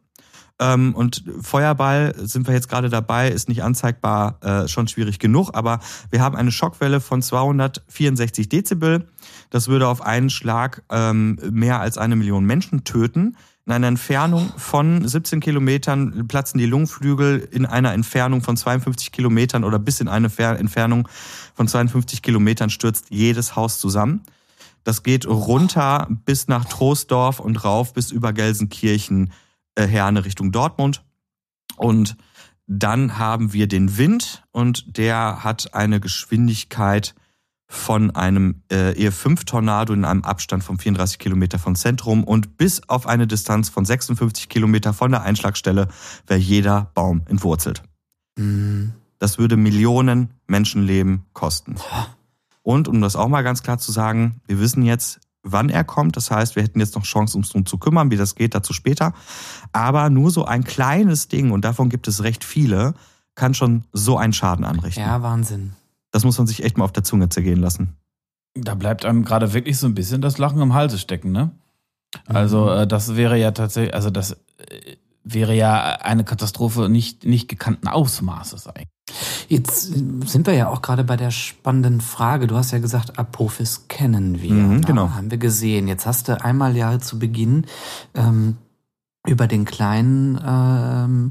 Ähm, 0.60 0.94
und 0.94 1.24
Feuerball 1.40 2.14
sind 2.16 2.46
wir 2.46 2.54
jetzt 2.54 2.68
gerade 2.68 2.88
dabei, 2.88 3.28
ist 3.28 3.48
nicht 3.48 3.62
anzeigbar, 3.62 4.38
äh, 4.42 4.68
schon 4.68 4.86
schwierig 4.86 5.18
genug, 5.18 5.50
aber 5.54 5.80
wir 6.10 6.20
haben 6.20 6.36
eine 6.36 6.52
Schockwelle 6.52 7.00
von 7.00 7.22
264 7.22 8.48
Dezibel. 8.48 9.08
Das 9.50 9.66
würde 9.68 9.88
auf 9.88 10.02
einen 10.02 10.30
Schlag 10.30 10.82
ähm, 10.90 11.38
mehr 11.50 11.80
als 11.80 11.98
eine 11.98 12.14
Million 12.14 12.44
Menschen 12.44 12.84
töten. 12.84 13.36
In 13.66 13.72
einer 13.72 13.88
Entfernung 13.88 14.52
von 14.58 15.08
17 15.08 15.40
Kilometern 15.40 16.28
platzen 16.28 16.58
die 16.58 16.66
Lungenflügel 16.66 17.48
in 17.50 17.64
einer 17.64 17.92
Entfernung 17.92 18.42
von 18.42 18.56
52 18.56 19.10
Kilometern 19.10 19.64
oder 19.64 19.78
bis 19.78 20.00
in 20.00 20.08
eine 20.08 20.28
Fer 20.28 20.58
Entfernung 20.58 21.08
von 21.54 21.66
52 21.66 22.20
Kilometern 22.20 22.68
stürzt 22.68 23.06
jedes 23.08 23.56
Haus 23.56 23.78
zusammen. 23.78 24.22
Das 24.84 25.02
geht 25.02 25.26
runter 25.26 26.06
bis 26.26 26.46
nach 26.46 26.66
Troisdorf 26.66 27.40
und 27.40 27.64
rauf 27.64 27.94
bis 27.94 28.10
über 28.10 28.34
Gelsenkirchen, 28.34 29.32
äh, 29.74 29.86
Herne 29.86 30.24
Richtung 30.24 30.52
Dortmund. 30.52 31.04
Und 31.76 32.16
dann 32.66 33.18
haben 33.18 33.52
wir 33.52 33.68
den 33.68 33.98
Wind 33.98 34.44
und 34.52 34.96
der 34.96 35.44
hat 35.44 35.74
eine 35.74 36.00
Geschwindigkeit 36.00 37.14
von 37.66 38.10
einem 38.12 38.62
äh, 38.70 38.92
E5-Tornado 38.92 39.92
in 39.92 40.04
einem 40.04 40.22
Abstand 40.22 40.62
von 40.64 40.78
34 40.78 41.18
Kilometer 41.18 41.58
vom 41.58 41.74
Zentrum 41.74 42.24
und 42.24 42.56
bis 42.56 42.88
auf 42.88 43.06
eine 43.06 43.26
Distanz 43.26 43.68
von 43.68 43.84
56 43.84 44.48
Kilometer 44.48 44.92
von 44.92 45.10
der 45.10 45.22
Einschlagstelle 45.22 45.88
wäre 46.26 46.40
jeder 46.40 46.90
Baum 46.94 47.22
entwurzelt. 47.26 47.82
Das 49.18 49.38
würde 49.38 49.56
Millionen 49.56 50.34
Menschenleben 50.46 51.24
kosten. 51.32 51.76
Und 52.62 52.88
um 52.88 53.00
das 53.00 53.16
auch 53.16 53.28
mal 53.28 53.42
ganz 53.42 53.62
klar 53.62 53.78
zu 53.78 53.92
sagen, 53.92 54.40
wir 54.46 54.58
wissen 54.58 54.82
jetzt, 54.82 55.20
wann 55.44 55.68
er 55.68 55.84
kommt. 55.84 56.16
Das 56.16 56.30
heißt, 56.30 56.56
wir 56.56 56.62
hätten 56.62 56.80
jetzt 56.80 56.96
noch 56.96 57.04
Chance, 57.04 57.36
uns 57.36 57.50
drum 57.50 57.66
zu 57.66 57.78
kümmern. 57.78 58.10
Wie 58.10 58.16
das 58.16 58.34
geht, 58.34 58.54
dazu 58.54 58.72
später. 58.72 59.12
Aber 59.72 60.10
nur 60.10 60.30
so 60.30 60.44
ein 60.44 60.64
kleines 60.64 61.28
Ding, 61.28 61.52
und 61.52 61.64
davon 61.64 61.88
gibt 61.88 62.08
es 62.08 62.24
recht 62.24 62.42
viele, 62.42 62.94
kann 63.34 63.54
schon 63.54 63.84
so 63.92 64.16
einen 64.16 64.32
Schaden 64.32 64.64
anrichten. 64.64 65.02
Ja, 65.02 65.22
Wahnsinn. 65.22 65.74
Das 66.10 66.24
muss 66.24 66.38
man 66.38 66.46
sich 66.46 66.64
echt 66.64 66.78
mal 66.78 66.84
auf 66.84 66.92
der 66.92 67.04
Zunge 67.04 67.28
zergehen 67.28 67.60
lassen. 67.60 67.96
Da 68.54 68.74
bleibt 68.74 69.04
einem 69.04 69.24
gerade 69.24 69.52
wirklich 69.52 69.78
so 69.78 69.86
ein 69.86 69.94
bisschen 69.94 70.22
das 70.22 70.38
Lachen 70.38 70.60
im 70.60 70.74
Halse 70.74 70.98
stecken, 70.98 71.32
ne? 71.32 71.50
Also, 72.26 72.70
äh, 72.70 72.86
das 72.86 73.16
wäre 73.16 73.36
ja 73.36 73.50
tatsächlich, 73.50 73.94
also 73.94 74.10
das 74.10 74.32
äh, 74.58 74.96
wäre 75.24 75.54
ja 75.54 75.96
eine 76.00 76.22
Katastrophe 76.22 76.88
nicht, 76.88 77.24
nicht 77.24 77.48
gekannten 77.48 77.88
Ausmaßes 77.88 78.68
eigentlich. 78.68 78.93
Jetzt 79.48 79.92
sind 80.26 80.46
wir 80.46 80.54
ja 80.54 80.68
auch 80.68 80.82
gerade 80.82 81.04
bei 81.04 81.16
der 81.16 81.30
spannenden 81.30 82.00
Frage. 82.00 82.46
Du 82.46 82.56
hast 82.56 82.72
ja 82.72 82.78
gesagt, 82.78 83.18
Apophis 83.18 83.86
kennen 83.88 84.42
wir. 84.42 84.52
Mhm, 84.52 84.80
Na, 84.80 84.86
genau. 84.86 85.10
Haben 85.10 85.30
wir 85.30 85.38
gesehen. 85.38 85.88
Jetzt 85.88 86.06
hast 86.06 86.28
du 86.28 86.42
einmal 86.42 86.76
ja 86.76 86.98
zu 86.98 87.18
Beginn 87.18 87.66
ähm, 88.14 88.56
über 89.26 89.46
den 89.46 89.64
kleinen 89.64 90.38
ähm, 90.46 91.30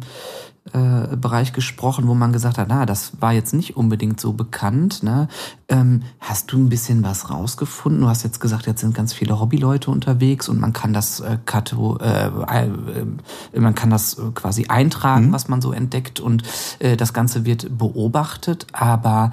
äh, 0.71 1.15
Bereich 1.15 1.53
gesprochen, 1.53 2.07
wo 2.07 2.15
man 2.15 2.33
gesagt 2.33 2.57
hat, 2.57 2.67
na, 2.69 2.85
das 2.85 3.21
war 3.21 3.33
jetzt 3.33 3.53
nicht 3.53 3.77
unbedingt 3.77 4.19
so 4.19 4.33
bekannt. 4.33 5.03
Ne? 5.03 5.27
Ähm, 5.67 6.01
hast 6.19 6.51
du 6.51 6.57
ein 6.57 6.69
bisschen 6.69 7.03
was 7.03 7.29
rausgefunden? 7.29 8.01
Du 8.01 8.07
hast 8.07 8.23
jetzt 8.23 8.39
gesagt, 8.39 8.65
jetzt 8.65 8.81
sind 8.81 8.95
ganz 8.95 9.13
viele 9.13 9.39
Hobbyleute 9.39 9.91
unterwegs 9.91 10.49
und 10.49 10.59
man 10.59 10.73
kann 10.73 10.93
das 10.93 11.19
äh, 11.19 11.37
kato, 11.45 11.97
äh, 11.97 12.27
äh, 12.27 13.59
man 13.59 13.75
kann 13.75 13.89
das 13.89 14.17
äh, 14.17 14.31
quasi 14.33 14.65
eintragen, 14.67 15.31
was 15.31 15.47
man 15.47 15.61
so 15.61 15.71
entdeckt 15.71 16.19
und 16.19 16.43
äh, 16.79 16.97
das 16.97 17.13
Ganze 17.13 17.45
wird 17.45 17.77
beobachtet. 17.77 18.65
Aber 18.71 19.31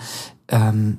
ähm, 0.49 0.99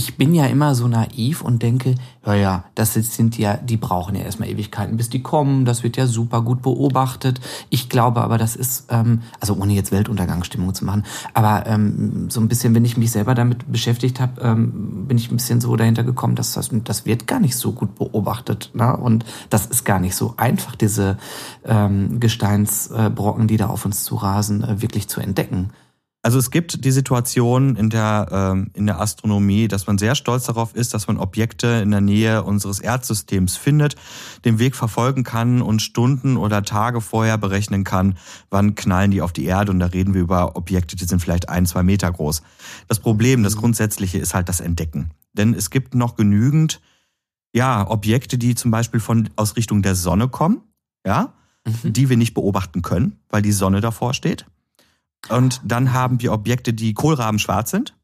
ich 0.00 0.16
bin 0.16 0.34
ja 0.34 0.46
immer 0.46 0.74
so 0.74 0.88
naiv 0.88 1.42
und 1.42 1.62
denke, 1.62 1.94
ja, 2.24 2.34
ja, 2.34 2.64
das 2.74 2.94
sind 2.94 3.36
ja, 3.36 3.58
die 3.58 3.76
brauchen 3.76 4.14
ja 4.14 4.22
erstmal 4.22 4.48
Ewigkeiten, 4.48 4.96
bis 4.96 5.10
die 5.10 5.22
kommen. 5.22 5.66
Das 5.66 5.82
wird 5.82 5.98
ja 5.98 6.06
super 6.06 6.40
gut 6.40 6.62
beobachtet. 6.62 7.38
Ich 7.68 7.90
glaube 7.90 8.22
aber, 8.22 8.38
das 8.38 8.56
ist, 8.56 8.86
ähm, 8.88 9.20
also 9.40 9.56
ohne 9.56 9.74
jetzt 9.74 9.92
Weltuntergangsstimmung 9.92 10.72
zu 10.72 10.86
machen, 10.86 11.04
aber 11.34 11.66
ähm, 11.66 12.30
so 12.30 12.40
ein 12.40 12.48
bisschen, 12.48 12.74
wenn 12.74 12.86
ich 12.86 12.96
mich 12.96 13.10
selber 13.10 13.34
damit 13.34 13.70
beschäftigt 13.70 14.20
habe, 14.20 14.40
ähm, 14.40 15.06
bin 15.06 15.18
ich 15.18 15.30
ein 15.30 15.36
bisschen 15.36 15.60
so 15.60 15.76
dahinter 15.76 16.02
gekommen, 16.02 16.34
dass 16.34 16.54
das, 16.54 16.70
das 16.84 17.04
wird 17.04 17.26
gar 17.26 17.40
nicht 17.40 17.56
so 17.56 17.72
gut 17.72 17.94
beobachtet. 17.96 18.70
Ne? 18.72 18.96
Und 18.96 19.26
das 19.50 19.66
ist 19.66 19.84
gar 19.84 20.00
nicht 20.00 20.14
so 20.14 20.32
einfach, 20.38 20.76
diese 20.76 21.18
ähm, 21.66 22.20
Gesteinsbrocken, 22.20 23.48
die 23.48 23.58
da 23.58 23.66
auf 23.66 23.84
uns 23.84 24.04
zu 24.04 24.14
rasen, 24.14 24.64
äh, 24.64 24.80
wirklich 24.80 25.08
zu 25.08 25.20
entdecken. 25.20 25.72
Also 26.22 26.38
es 26.38 26.50
gibt 26.50 26.84
die 26.84 26.90
Situation 26.90 27.76
in 27.76 27.88
der, 27.88 28.28
ähm, 28.30 28.70
in 28.74 28.86
der 28.86 29.00
Astronomie, 29.00 29.68
dass 29.68 29.86
man 29.86 29.96
sehr 29.96 30.14
stolz 30.14 30.44
darauf 30.44 30.74
ist, 30.74 30.92
dass 30.92 31.06
man 31.06 31.16
Objekte 31.16 31.66
in 31.82 31.90
der 31.90 32.02
Nähe 32.02 32.42
unseres 32.42 32.78
Erdsystems 32.78 33.56
findet, 33.56 33.96
den 34.44 34.58
Weg 34.58 34.76
verfolgen 34.76 35.24
kann 35.24 35.62
und 35.62 35.80
Stunden 35.80 36.36
oder 36.36 36.62
Tage 36.62 37.00
vorher 37.00 37.38
berechnen 37.38 37.84
kann, 37.84 38.18
wann 38.50 38.74
knallen 38.74 39.10
die 39.10 39.22
auf 39.22 39.32
die 39.32 39.46
Erde. 39.46 39.72
Und 39.72 39.80
da 39.80 39.86
reden 39.86 40.12
wir 40.12 40.20
über 40.20 40.56
Objekte, 40.56 40.94
die 40.94 41.06
sind 41.06 41.20
vielleicht 41.20 41.48
ein, 41.48 41.64
zwei 41.64 41.82
Meter 41.82 42.12
groß. 42.12 42.42
Das 42.86 42.98
Problem, 42.98 43.42
das 43.42 43.56
Grundsätzliche 43.56 44.18
ist 44.18 44.34
halt 44.34 44.50
das 44.50 44.60
Entdecken. 44.60 45.12
Denn 45.32 45.54
es 45.54 45.70
gibt 45.70 45.94
noch 45.94 46.16
genügend, 46.16 46.82
ja, 47.54 47.88
Objekte, 47.88 48.36
die 48.36 48.54
zum 48.54 48.70
Beispiel 48.70 49.00
von, 49.00 49.30
aus 49.36 49.56
Richtung 49.56 49.80
der 49.80 49.94
Sonne 49.94 50.28
kommen, 50.28 50.60
ja, 51.06 51.32
die 51.82 52.10
wir 52.10 52.18
nicht 52.18 52.34
beobachten 52.34 52.82
können, 52.82 53.18
weil 53.30 53.40
die 53.40 53.52
Sonne 53.52 53.80
davor 53.80 54.12
steht. 54.12 54.44
Und 55.28 55.60
dann 55.64 55.92
haben 55.92 56.20
wir 56.20 56.32
Objekte, 56.32 56.72
die 56.72 56.94
kohlrabenschwarz 56.94 57.70
sind, 57.70 57.94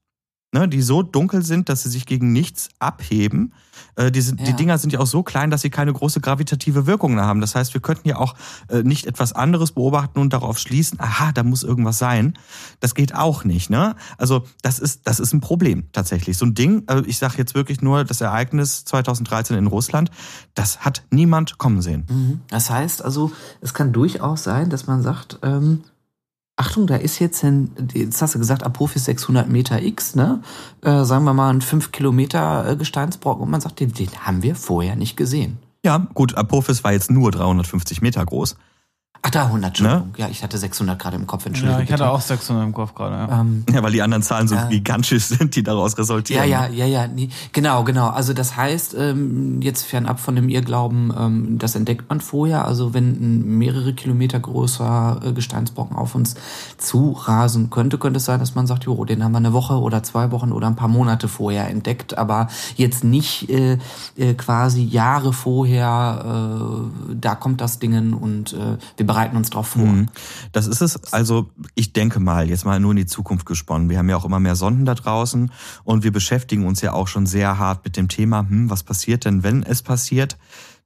ne, 0.52 0.68
die 0.68 0.82
so 0.82 1.02
dunkel 1.02 1.42
sind, 1.42 1.68
dass 1.68 1.82
sie 1.82 1.90
sich 1.90 2.06
gegen 2.06 2.32
nichts 2.32 2.68
abheben. 2.78 3.52
Äh, 3.96 4.10
die, 4.10 4.20
sind, 4.20 4.40
die 4.40 4.50
Ja. 4.50 4.52
Dinger 4.52 4.78
sind 4.78 4.92
ja 4.92 5.00
auch 5.00 5.06
so 5.06 5.22
klein, 5.22 5.50
dass 5.50 5.62
sie 5.62 5.70
keine 5.70 5.92
große 5.92 6.20
gravitative 6.20 6.86
Wirkung 6.86 7.14
mehr 7.14 7.24
haben. 7.24 7.40
Das 7.40 7.54
heißt, 7.54 7.74
wir 7.74 7.80
könnten 7.80 8.08
ja 8.08 8.16
auch 8.16 8.34
äh, 8.68 8.82
nicht 8.82 9.06
etwas 9.06 9.32
anderes 9.32 9.72
beobachten 9.72 10.18
und 10.18 10.32
darauf 10.32 10.58
schließen, 10.58 11.00
aha, 11.00 11.32
da 11.32 11.42
muss 11.42 11.62
irgendwas 11.62 11.98
sein. 11.98 12.38
Das 12.80 12.94
geht 12.94 13.14
auch 13.14 13.44
nicht. 13.44 13.70
Ne? 13.70 13.96
Also 14.18 14.44
das 14.62 14.78
ist, 14.78 15.06
das 15.06 15.20
ist 15.20 15.32
ein 15.32 15.40
Problem 15.40 15.88
tatsächlich. 15.92 16.38
So 16.38 16.46
ein 16.46 16.54
Ding, 16.54 16.84
äh, 16.88 17.02
ich 17.06 17.18
sage 17.18 17.34
jetzt 17.38 17.54
wirklich 17.54 17.82
nur 17.82 18.04
das 18.04 18.20
Ereignis 18.20 18.84
2013 18.84 19.56
in 19.56 19.66
Russland, 19.66 20.10
das 20.54 20.80
hat 20.80 21.02
niemand 21.10 21.58
kommen 21.58 21.82
sehen. 21.82 22.06
Mhm. 22.08 22.40
Das 22.48 22.70
heißt 22.70 23.02
also, 23.04 23.32
es 23.60 23.74
kann 23.74 23.92
durchaus 23.92 24.44
sein, 24.44 24.70
dass 24.70 24.86
man 24.86 25.02
sagt, 25.02 25.38
ähm, 25.42 25.82
Achtung, 26.58 26.86
da 26.86 26.96
ist 26.96 27.18
jetzt 27.18 27.44
ein, 27.44 27.70
jetzt 27.92 28.22
hast 28.22 28.34
du 28.34 28.38
gesagt, 28.38 28.62
Apophis 28.62 29.04
600 29.04 29.46
Meter 29.46 29.82
X, 29.82 30.14
ne? 30.14 30.40
Äh, 30.80 31.04
sagen 31.04 31.24
wir 31.24 31.34
mal 31.34 31.50
ein 31.50 31.60
5 31.60 31.92
Kilometer 31.92 32.66
äh, 32.66 32.76
Gesteinsbrocken 32.76 33.42
und 33.42 33.50
man 33.50 33.60
sagt, 33.60 33.80
den, 33.80 33.92
den 33.92 34.08
haben 34.20 34.42
wir 34.42 34.56
vorher 34.56 34.96
nicht 34.96 35.18
gesehen. 35.18 35.58
Ja, 35.84 35.98
gut, 36.14 36.34
Apophis 36.34 36.82
war 36.82 36.92
jetzt 36.92 37.10
nur 37.10 37.30
350 37.30 38.00
Meter 38.00 38.24
groß. 38.24 38.56
Ach, 39.26 39.30
da 39.30 39.46
100, 39.46 39.70
Entschuldigung. 39.70 40.14
Ja, 40.18 40.28
ich 40.28 40.44
hatte 40.44 40.56
600 40.56 41.00
gerade 41.00 41.16
im 41.16 41.26
Kopf, 41.26 41.46
Entschuldigung. 41.46 41.78
Ja, 41.80 41.84
ich 41.84 41.90
hatte 41.92 42.04
bitte. 42.04 42.12
auch 42.12 42.20
600 42.20 42.64
im 42.64 42.72
Kopf 42.72 42.94
gerade. 42.94 43.16
Ja. 43.32 43.40
Ähm, 43.40 43.64
Ja, 43.72 43.82
weil 43.82 43.90
die 43.90 44.00
anderen 44.00 44.22
Zahlen 44.22 44.46
so 44.46 44.54
Ja. 44.54 44.66
gigantisch 44.68 45.24
sind, 45.26 45.56
die 45.56 45.64
daraus 45.64 45.92
Ja, 45.94 45.98
resultieren. 45.98 46.48
ja, 46.48 46.68
ja, 46.68 46.86
ja, 46.86 47.08
nee. 47.08 47.28
genau, 47.52 47.82
genau. 47.82 48.06
Also 48.06 48.34
das 48.34 48.56
heißt, 48.56 48.94
ähm, 48.96 49.60
jetzt 49.62 49.82
fernab 49.84 50.20
von 50.20 50.36
dem 50.36 50.48
Irrglauben, 50.48 51.12
ähm, 51.18 51.58
das 51.58 51.74
entdeckt 51.74 52.08
man 52.08 52.20
vorher. 52.20 52.66
Also 52.66 52.94
wenn 52.94 53.10
ein 53.20 53.58
mehrere 53.58 53.94
Kilometer 53.94 54.38
großer 54.38 55.20
äh, 55.24 55.32
Gesteinsbrocken 55.32 55.96
auf 55.96 56.14
uns 56.14 56.36
zurasen 56.78 57.68
könnte, 57.70 57.98
könnte 57.98 58.18
es 58.18 58.26
sein, 58.26 58.38
dass 58.38 58.54
man 58.54 58.68
sagt, 58.68 58.84
jo, 58.84 59.04
den 59.04 59.24
haben 59.24 59.32
wir 59.32 59.38
eine 59.38 59.52
Woche 59.52 59.80
oder 59.80 60.04
zwei 60.04 60.30
Wochen 60.30 60.52
oder 60.52 60.68
ein 60.68 60.76
paar 60.76 60.86
Monate 60.88 61.26
vorher 61.26 61.68
entdeckt, 61.68 62.16
aber 62.16 62.46
jetzt 62.76 63.02
nicht 63.02 63.50
äh, 63.50 63.78
äh, 64.16 64.34
quasi 64.34 64.84
Jahre 64.84 65.32
vorher, 65.32 66.86
äh, 67.10 67.14
da 67.20 67.34
kommt 67.34 67.60
das 67.60 67.80
Dingen 67.80 68.14
und 68.14 68.52
äh, 68.52 68.76
wir 68.96 69.06
bereiten 69.16 69.36
uns 69.36 69.48
darauf 69.48 69.68
vor. 69.68 69.86
Mhm. 69.86 70.08
Das 70.52 70.66
ist 70.66 70.82
es. 70.82 71.12
Also 71.12 71.48
ich 71.74 71.94
denke 71.94 72.20
mal, 72.20 72.50
jetzt 72.50 72.66
mal 72.66 72.78
nur 72.78 72.90
in 72.90 72.98
die 72.98 73.06
Zukunft 73.06 73.46
gesponnen. 73.46 73.88
Wir 73.88 73.96
haben 73.96 74.10
ja 74.10 74.16
auch 74.16 74.26
immer 74.26 74.40
mehr 74.40 74.56
Sonden 74.56 74.84
da 74.84 74.94
draußen 74.94 75.50
und 75.84 76.04
wir 76.04 76.12
beschäftigen 76.12 76.66
uns 76.66 76.82
ja 76.82 76.92
auch 76.92 77.08
schon 77.08 77.24
sehr 77.24 77.58
hart 77.58 77.82
mit 77.84 77.96
dem 77.96 78.08
Thema, 78.08 78.40
hm, 78.40 78.68
was 78.68 78.82
passiert 78.82 79.24
denn, 79.24 79.42
wenn 79.42 79.62
es 79.62 79.80
passiert? 79.80 80.36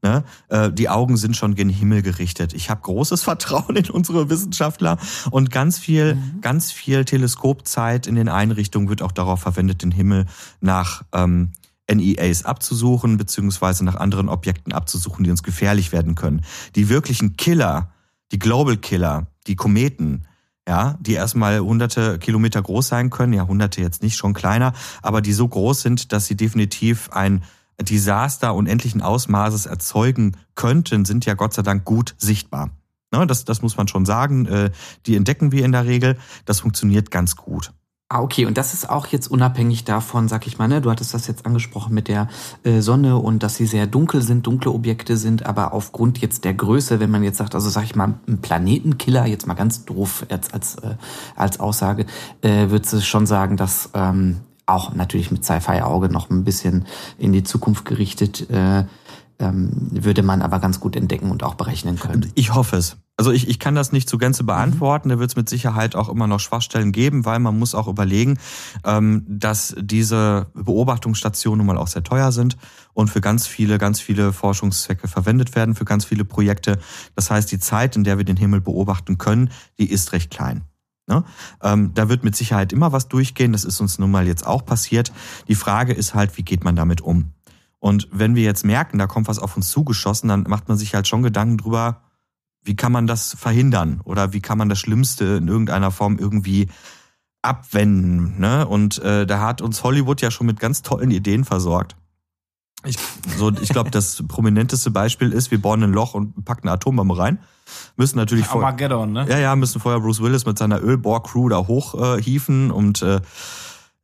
Ne? 0.03 0.23
Äh, 0.49 0.71
die 0.71 0.89
Augen 0.89 1.17
sind 1.17 1.37
schon 1.37 1.57
gen 1.57 1.69
Himmel 1.69 2.03
gerichtet. 2.03 2.55
Ich 2.55 2.71
habe 2.71 2.81
großes 2.83 3.23
Vertrauen 3.25 3.75
in 3.75 3.91
unsere 3.91 4.31
Wissenschaftler 4.31 4.97
und 5.33 5.51
ganz 5.51 5.79
viel, 5.81 6.15
mhm. 6.15 6.41
ganz 6.41 6.71
viel 6.71 7.05
Teleskopzeit 7.05 8.07
in 8.07 8.15
den 8.15 8.29
Einrichtungen 8.29 8.89
wird 8.89 9.03
auch 9.03 9.13
darauf 9.13 9.41
verwendet, 9.41 9.83
den 9.83 9.91
Himmel 9.91 10.27
nach 10.61 11.03
ähm, 11.13 11.51
NEAs 11.93 12.45
abzusuchen, 12.45 13.17
beziehungsweise 13.17 13.85
nach 13.85 13.97
anderen 13.97 14.29
Objekten 14.29 14.73
abzusuchen, 14.73 15.25
die 15.25 15.33
uns 15.33 15.43
gefährlich 15.43 15.91
werden 15.91 16.15
können. 16.15 16.43
Die 16.77 16.89
wirklichen 16.89 17.37
Killer, 17.37 17.91
die 18.33 18.39
Global 18.39 18.77
Killer, 18.77 19.27
die 19.47 19.57
Kometen, 19.57 20.27
ja, 20.69 20.97
die 21.01 21.15
erstmal 21.15 21.61
hunderte 21.61 22.19
Kilometer 22.19 22.63
groß 22.63 22.89
sein 22.89 23.11
können, 23.11 23.33
ja, 23.33 23.47
hunderte 23.47 23.81
jetzt 23.81 24.03
nicht, 24.03 24.17
schon 24.17 24.35
kleiner, 24.35 24.73
aber 25.03 25.21
die 25.21 25.33
so 25.33 25.49
groß 25.49 25.83
sind, 25.83 26.13
dass 26.13 26.27
sie 26.27 26.37
definitiv 26.37 27.11
ein 27.13 27.43
Desaster 27.81 28.55
unendlichen 28.55 29.03
Ausmaßes 29.03 29.67
erzeugen 29.67 30.37
könnten, 30.55 31.05
sind 31.05 31.27
ja 31.27 31.35
Gott 31.35 31.55
sei 31.55 31.63
Dank 31.63 31.85
gut 31.85 32.15
sichtbar. 32.19 32.71
Ne, 33.13 33.27
das, 33.27 33.45
das 33.45 33.63
muss 33.63 33.77
man 33.77 33.89
schon 33.89 34.07
sagen. 34.07 34.47
Äh, 34.47 34.71
die 35.07 35.17
entdecken 35.17 35.51
wir 35.51 35.65
in 35.65 35.73
der 35.73 35.87
Regel. 35.87 36.17
Das 36.45 36.61
funktioniert 36.61 37.11
ganz 37.11 37.35
gut. 37.35 37.73
Ah, 38.13 38.23
okay, 38.23 38.45
und 38.45 38.59
das 38.59 38.75
ist 38.75 38.91
auch 38.91 39.07
jetzt 39.07 39.31
unabhängig 39.31 39.85
davon, 39.85 40.27
sag 40.27 40.45
ich 40.49 40.59
mal, 40.59 40.67
ne? 40.67 40.81
du 40.81 40.91
hattest 40.91 41.15
das 41.15 41.29
jetzt 41.29 41.47
angesprochen 41.47 41.95
mit 41.95 42.09
der 42.09 42.27
äh, 42.65 42.81
Sonne 42.81 43.17
und 43.17 43.45
dass 43.45 43.55
sie 43.55 43.67
sehr 43.67 43.87
dunkel 43.87 44.21
sind, 44.21 44.49
dunkle 44.49 44.73
Objekte 44.73 45.17
sind, 45.17 45.47
aber 45.47 45.73
aufgrund 45.73 46.19
jetzt 46.19 46.45
der 46.45 46.53
Größe, 46.53 46.99
wenn 46.99 47.13
man 47.13 47.23
jetzt 47.23 47.39
sagt, 47.39 47.55
also 47.55 47.71
sag 47.71 47.85
ich 47.85 47.95
mal, 47.95 48.15
ein 48.27 48.41
Planetenkiller, 48.41 49.27
jetzt 49.27 49.47
mal 49.47 49.55
ganz 49.55 49.85
doof 49.85 50.27
als, 50.29 50.53
als, 50.53 50.75
äh, 50.79 50.97
als 51.37 51.61
Aussage, 51.61 52.05
äh, 52.43 52.71
würdest 52.71 52.95
du 52.95 53.01
schon 53.01 53.27
sagen, 53.27 53.57
dass 53.57 53.91
ähm, 53.95 54.39
auch 54.67 54.93
natürlich 54.93 55.31
mit 55.31 55.45
Sci-Fi-Auge 55.45 56.09
noch 56.09 56.31
ein 56.31 56.43
bisschen 56.43 56.87
in 57.17 57.33
die 57.33 57.45
Zukunft 57.45 57.85
gerichtet, 57.85 58.51
äh, 58.51 58.87
ähm, 59.39 59.71
würde 59.93 60.25
man 60.25 60.43
aber 60.43 60.59
ganz 60.59 60.81
gut 60.81 60.97
entdecken 60.97 61.31
und 61.31 61.45
auch 61.45 61.55
berechnen 61.55 61.97
können. 61.97 62.33
Ich 62.35 62.53
hoffe 62.55 62.77
es. 62.77 62.97
Also 63.21 63.33
ich, 63.33 63.49
ich 63.49 63.59
kann 63.59 63.75
das 63.75 63.93
nicht 63.93 64.09
zu 64.09 64.17
Gänze 64.17 64.45
beantworten. 64.45 65.09
Mhm. 65.09 65.13
Da 65.13 65.19
wird 65.19 65.31
es 65.33 65.37
mit 65.37 65.47
Sicherheit 65.47 65.95
auch 65.95 66.09
immer 66.09 66.27
noch 66.27 66.41
Schwachstellen 66.41 66.91
geben, 66.91 67.27
weil 67.27 67.39
man 67.39 67.59
muss 67.59 67.75
auch 67.75 67.87
überlegen, 67.87 68.39
ähm, 68.83 69.27
dass 69.29 69.77
diese 69.79 70.47
Beobachtungsstationen 70.55 71.59
nun 71.59 71.67
mal 71.67 71.77
auch 71.77 71.89
sehr 71.89 72.03
teuer 72.03 72.33
sind 72.33 72.57
und 72.95 73.09
für 73.11 73.21
ganz 73.21 73.47
viele, 73.47 73.77
ganz 73.77 74.01
viele 74.01 74.33
Forschungszwecke 74.33 75.07
verwendet 75.07 75.55
werden, 75.55 75.75
für 75.75 75.85
ganz 75.85 76.07
viele 76.07 76.25
Projekte. 76.25 76.79
Das 77.15 77.31
heißt, 77.31 77.53
die 77.53 77.59
Zeit, 77.59 77.95
in 77.95 78.05
der 78.05 78.17
wir 78.17 78.25
den 78.25 78.39
Himmel 78.39 78.63
beobachten 78.63 79.19
können, 79.19 79.51
die 79.79 79.91
ist 79.91 80.13
recht 80.13 80.31
klein. 80.31 80.63
Ne? 81.07 81.23
Ähm, 81.63 81.93
da 81.93 82.09
wird 82.09 82.25
mit 82.25 82.35
Sicherheit 82.35 82.73
immer 82.73 82.93
was 82.93 83.09
durchgehen. 83.09 83.53
Das 83.53 83.65
ist 83.65 83.83
uns 83.83 83.99
nun 83.99 84.11
mal 84.11 84.27
jetzt 84.27 84.47
auch 84.47 84.65
passiert. 84.65 85.13
Die 85.47 85.57
Frage 85.57 85.93
ist 85.93 86.15
halt, 86.15 86.39
wie 86.39 86.43
geht 86.43 86.65
man 86.65 86.75
damit 86.75 87.03
um? 87.03 87.35
Und 87.81 88.09
wenn 88.13 88.35
wir 88.35 88.45
jetzt 88.45 88.65
merken, 88.65 88.97
da 88.97 89.07
kommt 89.07 89.29
was 89.29 89.39
auf 89.39 89.59
uns 89.59 89.69
zugeschossen, 89.69 90.31
dann 90.31 90.45
macht 90.45 90.69
man 90.69 90.79
sich 90.79 90.95
halt 90.95 91.07
schon 91.07 91.23
Gedanken 91.23 91.59
drüber, 91.59 92.01
wie 92.63 92.77
kann 92.77 92.93
man 92.93 93.07
das 93.07 93.35
verhindern 93.39 94.01
oder 94.05 94.33
wie 94.33 94.41
kann 94.41 94.59
man 94.59 94.69
das 94.69 94.79
Schlimmste 94.79 95.25
in 95.25 95.49
irgendeiner 95.49 95.91
Form 95.91 96.19
irgendwie 96.19 96.69
abwenden. 97.43 98.39
Ne? 98.39 98.67
Und 98.67 98.99
äh, 99.03 99.27
da 99.27 99.41
hat 99.41 99.63
uns 99.63 99.83
Hollywood 99.83 100.21
ja 100.21 100.31
schon 100.31 100.47
mit 100.47 100.61
ganz 100.61 100.83
tollen 100.83 101.11
Ideen 101.11 101.45
versorgt. 101.45 101.97
Ich, 102.85 102.97
so, 103.37 103.51
ich 103.51 103.69
glaube, 103.69 103.91
das 103.91 104.23
prominenteste 104.29 104.91
Beispiel 104.91 105.33
ist, 105.33 105.51
wir 105.51 105.61
bohren 105.61 105.83
ein 105.83 105.93
Loch 105.93 106.15
und 106.15 106.45
packen 106.45 106.69
eine 106.69 106.73
Atombombe 106.73 107.17
rein. 107.17 107.39
Müssen 107.97 108.17
natürlich 108.17 108.47
vorher, 108.47 109.07
ne? 109.07 109.27
Ja, 109.29 109.39
ja, 109.39 109.55
müssen 109.55 109.81
vorher 109.81 110.01
Bruce 110.01 110.21
Willis 110.21 110.47
mit 110.47 110.59
seiner 110.59 110.83
Ölbohr-Crew 110.83 111.49
da 111.51 111.59
hochhieven 111.59 112.71
äh, 112.71 112.73
und 112.73 113.03
äh, 113.03 113.21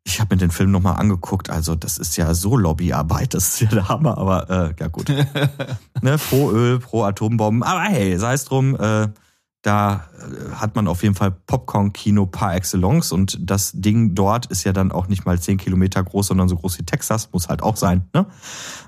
ich 0.06 0.20
habe 0.20 0.34
mir 0.34 0.38
den 0.38 0.52
Film 0.52 0.70
nochmal 0.70 0.96
angeguckt, 0.96 1.50
also 1.50 1.74
das 1.74 1.98
ist 1.98 2.16
ja 2.16 2.32
so 2.32 2.56
Lobbyarbeit, 2.56 3.34
das 3.34 3.48
ist 3.48 3.60
ja 3.60 3.68
der 3.68 3.88
Hammer, 3.88 4.16
aber 4.16 4.48
äh, 4.48 4.74
ja 4.78 4.86
gut. 4.86 5.08
ne, 6.00 6.16
pro 6.16 6.52
Öl, 6.52 6.78
pro 6.78 7.02
Atombomben, 7.02 7.64
aber 7.64 7.80
hey, 7.80 8.16
sei 8.16 8.34
es 8.34 8.44
drum, 8.44 8.76
äh, 8.76 9.08
da 9.62 10.08
äh, 10.20 10.54
hat 10.54 10.76
man 10.76 10.86
auf 10.86 11.02
jeden 11.02 11.16
Fall 11.16 11.32
Popcorn-Kino 11.32 12.26
par 12.26 12.54
excellence 12.54 13.10
und 13.10 13.36
das 13.40 13.72
Ding 13.74 14.14
dort 14.14 14.46
ist 14.46 14.62
ja 14.62 14.72
dann 14.72 14.92
auch 14.92 15.08
nicht 15.08 15.26
mal 15.26 15.40
zehn 15.40 15.58
Kilometer 15.58 16.04
groß, 16.04 16.28
sondern 16.28 16.48
so 16.48 16.56
groß 16.56 16.78
wie 16.78 16.84
Texas, 16.84 17.30
muss 17.32 17.48
halt 17.48 17.64
auch 17.64 17.76
sein. 17.76 18.08
Ne? 18.14 18.26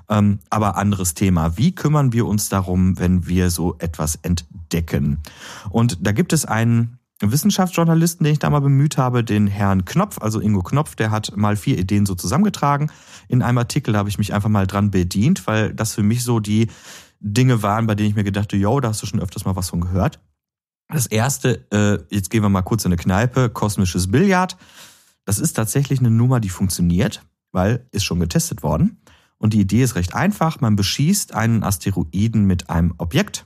Ähm, 0.07 0.39
aber 0.49 0.77
anderes 0.77 1.15
Thema. 1.15 1.57
Wie 1.57 1.75
kümmern 1.75 2.13
wir 2.13 2.27
uns 2.27 2.47
darum, 2.47 2.97
wenn 2.97 3.27
wir 3.27 3.49
so 3.49 3.75
etwas 3.79 4.15
entdecken? 4.21 5.19
Und 5.69 5.97
da 5.99 6.13
gibt 6.13 6.31
es 6.31 6.45
einen 6.45 6.98
Wissenschaftsjournalisten, 7.21 8.23
den 8.23 8.33
ich 8.33 8.39
da 8.39 8.49
mal 8.49 8.61
bemüht 8.61 8.97
habe, 8.97 9.23
den 9.23 9.47
Herrn 9.47 9.85
Knopf, 9.85 10.19
also 10.21 10.39
Ingo 10.39 10.63
Knopf, 10.63 10.95
der 10.95 11.11
hat 11.11 11.35
mal 11.35 11.55
vier 11.57 11.77
Ideen 11.77 12.05
so 12.05 12.15
zusammengetragen. 12.15 12.91
In 13.27 13.41
einem 13.41 13.57
Artikel 13.57 13.97
habe 13.97 14.09
ich 14.09 14.17
mich 14.17 14.33
einfach 14.33 14.49
mal 14.49 14.67
dran 14.67 14.91
bedient, 14.91 15.45
weil 15.45 15.73
das 15.73 15.95
für 15.95 16.03
mich 16.03 16.23
so 16.23 16.39
die 16.39 16.67
Dinge 17.19 17.61
waren, 17.61 17.87
bei 17.87 17.95
denen 17.95 18.09
ich 18.09 18.15
mir 18.15 18.23
gedachte, 18.23 18.55
yo, 18.55 18.79
da 18.79 18.89
hast 18.89 19.01
du 19.01 19.05
schon 19.05 19.19
öfters 19.19 19.45
mal 19.45 19.55
was 19.55 19.69
von 19.69 19.81
gehört. 19.81 20.19
Das 20.87 21.05
erste, 21.05 21.65
äh, 21.71 21.99
jetzt 22.13 22.29
gehen 22.29 22.41
wir 22.41 22.49
mal 22.49 22.61
kurz 22.61 22.85
in 22.85 22.91
eine 22.91 22.97
Kneipe, 22.97 23.49
kosmisches 23.49 24.09
Billard. 24.09 24.57
Das 25.25 25.37
ist 25.37 25.53
tatsächlich 25.53 25.99
eine 25.99 26.09
Nummer, 26.09 26.39
die 26.39 26.49
funktioniert, 26.49 27.21
weil 27.51 27.85
ist 27.91 28.05
schon 28.05 28.19
getestet 28.19 28.63
worden. 28.63 29.01
Und 29.37 29.53
die 29.53 29.61
Idee 29.61 29.83
ist 29.83 29.95
recht 29.95 30.15
einfach. 30.15 30.61
Man 30.61 30.75
beschießt 30.75 31.33
einen 31.33 31.63
Asteroiden 31.63 32.45
mit 32.45 32.69
einem 32.69 32.93
Objekt 32.97 33.45